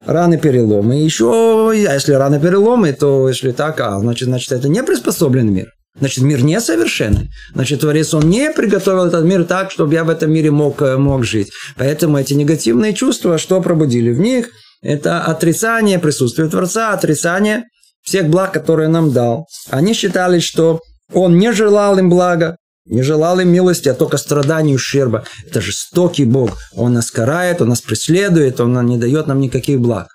Раны 0.05 0.37
переломы. 0.37 0.95
Еще, 0.95 1.71
а 1.71 1.93
если 1.93 2.13
раны 2.13 2.39
переломы, 2.39 2.93
то 2.93 3.27
если 3.27 3.51
так, 3.51 3.79
а, 3.81 3.99
значит, 3.99 4.27
значит, 4.27 4.51
это 4.51 4.69
не 4.69 4.81
приспособленный 4.83 5.51
мир. 5.51 5.73
Значит, 5.99 6.23
мир 6.23 6.43
несовершенный. 6.43 7.29
Значит, 7.53 7.81
Творец, 7.81 8.13
он 8.13 8.29
не 8.29 8.51
приготовил 8.51 9.05
этот 9.05 9.25
мир 9.25 9.43
так, 9.43 9.71
чтобы 9.71 9.93
я 9.93 10.03
в 10.03 10.09
этом 10.09 10.31
мире 10.31 10.51
мог, 10.51 10.81
э, 10.81 10.97
мог 10.97 11.25
жить. 11.25 11.51
Поэтому 11.77 12.17
эти 12.17 12.33
негативные 12.33 12.93
чувства, 12.93 13.37
что 13.37 13.59
пробудили 13.61 14.11
в 14.11 14.19
них, 14.19 14.49
это 14.81 15.21
отрицание 15.21 15.99
присутствия 15.99 16.47
Творца, 16.47 16.93
отрицание 16.93 17.65
всех 18.01 18.29
благ, 18.29 18.53
которые 18.53 18.87
нам 18.87 19.11
дал. 19.11 19.47
Они 19.69 19.93
считали, 19.93 20.39
что 20.39 20.79
он 21.13 21.37
не 21.37 21.51
желал 21.51 21.97
им 21.97 22.09
блага, 22.09 22.55
не 22.89 23.03
желал 23.03 23.39
им 23.39 23.49
милости, 23.49 23.87
а 23.87 23.93
только 23.93 24.17
страданий 24.17 24.73
и 24.73 24.75
ущерба. 24.75 25.23
Это 25.47 25.61
жестокий 25.61 26.25
Бог. 26.25 26.57
Он 26.73 26.93
нас 26.93 27.11
карает, 27.11 27.61
он 27.61 27.69
нас 27.69 27.81
преследует, 27.81 28.59
он 28.59 28.85
не 28.85 28.97
дает 28.97 29.27
нам 29.27 29.39
никаких 29.39 29.79
благ. 29.79 30.07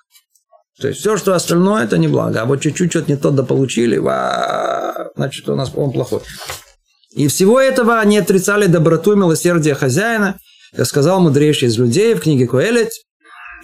То 0.81 0.89
есть 0.89 1.01
все, 1.01 1.17
что 1.17 1.35
остальное, 1.35 1.85
это 1.85 1.99
не 1.99 2.09
благо. 2.09 2.43
А 2.43 2.45
вот 2.45 2.61
чуть-чуть 2.61 2.91
что-то 2.91 3.11
не 3.11 3.17
то 3.17 3.31
дополучили, 3.31 3.97
ва, 3.97 5.13
значит, 5.15 5.49
у 5.49 5.55
нас 5.55 5.71
он 5.75 5.93
плохой. 5.93 6.21
И 7.13 7.29
всего 7.29 7.61
этого 7.61 8.01
они 8.01 8.19
отрицали 8.19 8.67
доброту 8.67 9.13
и 9.13 9.17
милосердие 9.17 9.77
хозяина, 9.77 10.37
как 10.77 10.87
сказал 10.87 11.21
мудрейший 11.21 11.69
из 11.69 11.79
людей 11.79 12.15
в 12.15 12.21
книге 12.21 12.49
Коэлет. 12.49 12.91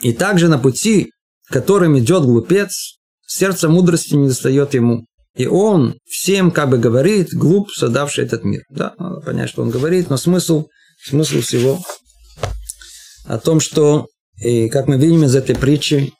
И 0.02 0.12
также 0.12 0.48
на 0.48 0.58
пути, 0.58 1.10
которым 1.48 1.98
идет 1.98 2.22
глупец, 2.22 2.96
сердце 3.26 3.68
мудрости 3.68 4.14
не 4.14 4.28
достает 4.28 4.74
ему. 4.74 5.04
И 5.36 5.46
он 5.46 5.96
всем 6.06 6.50
как 6.50 6.70
бы 6.70 6.78
говорит, 6.78 7.32
глуп, 7.32 7.70
создавший 7.70 8.24
этот 8.24 8.44
мир. 8.44 8.62
Да, 8.68 8.94
надо 8.98 9.20
понять, 9.20 9.48
что 9.48 9.62
он 9.62 9.70
говорит, 9.70 10.10
но 10.10 10.16
смысл, 10.16 10.66
смысл 11.02 11.40
всего 11.40 11.78
о 13.26 13.38
том, 13.38 13.60
что, 13.60 14.08
и 14.42 14.68
как 14.68 14.88
мы 14.88 14.96
видим 14.96 15.24
из 15.24 15.34
этой 15.34 15.54
притчи, 15.54 16.12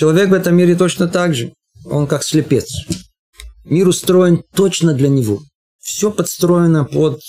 Человек 0.00 0.30
в 0.30 0.32
этом 0.32 0.56
мире 0.56 0.76
точно 0.76 1.08
так 1.08 1.34
же. 1.34 1.52
Он 1.84 2.06
как 2.06 2.24
слепец. 2.24 2.86
Мир 3.64 3.86
устроен 3.86 4.42
точно 4.54 4.94
для 4.94 5.08
него. 5.08 5.42
Все 5.78 6.10
подстроено 6.10 6.86
под 6.86 7.20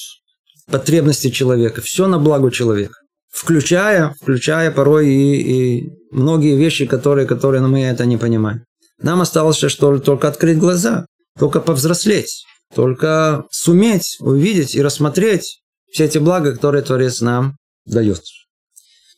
потребности 0.69 1.31
человека. 1.31 1.81
Все 1.81 2.07
на 2.07 2.17
благо 2.17 2.49
человека. 2.49 2.93
Включая, 3.29 4.15
включая 4.21 4.71
порой 4.71 5.09
и, 5.09 5.81
и 5.81 5.89
многие 6.11 6.55
вещи, 6.55 6.85
которые, 6.85 7.27
которые 7.27 7.61
мы 7.61 7.81
это 7.81 8.05
не 8.05 8.15
понимаем. 8.15 8.63
Нам 9.01 9.21
осталось 9.21 9.57
что 9.57 9.99
только 9.99 10.27
открыть 10.27 10.57
глаза, 10.57 11.05
только 11.37 11.59
повзрослеть, 11.59 12.45
только 12.73 13.45
суметь 13.51 14.17
увидеть 14.19 14.75
и 14.75 14.81
рассмотреть 14.81 15.61
все 15.91 16.05
эти 16.05 16.17
блага, 16.17 16.53
которые 16.53 16.83
Творец 16.83 17.21
нам 17.21 17.57
дает. 17.85 18.21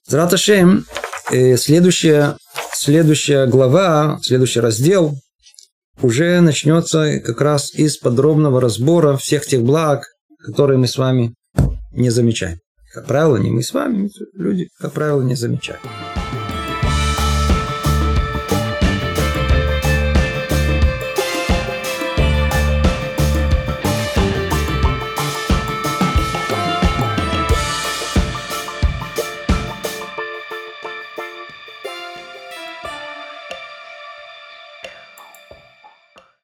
Зраташем, 0.08 0.86
э, 1.32 1.58
следующее 1.58 2.38
следующая 2.74 3.46
глава, 3.48 4.20
следующий 4.22 4.60
раздел 4.60 5.16
уже 6.02 6.42
начнется 6.42 7.20
как 7.20 7.40
раз 7.40 7.74
из 7.74 7.98
подробного 7.98 8.60
разбора 8.60 9.16
всех 9.16 9.46
тех 9.46 9.62
благ, 9.62 10.04
которые 10.40 10.78
мы 10.78 10.88
с 10.88 10.98
вами 10.98 11.34
не 11.92 12.10
замечаем. 12.10 12.60
Как 12.94 13.06
правило, 13.06 13.38
не 13.38 13.52
мы 13.52 13.64
с 13.64 13.74
вами, 13.74 14.10
люди, 14.34 14.68
как 14.80 14.94
правило, 14.94 15.22
не 15.22 15.36
замечаем. 15.36 15.80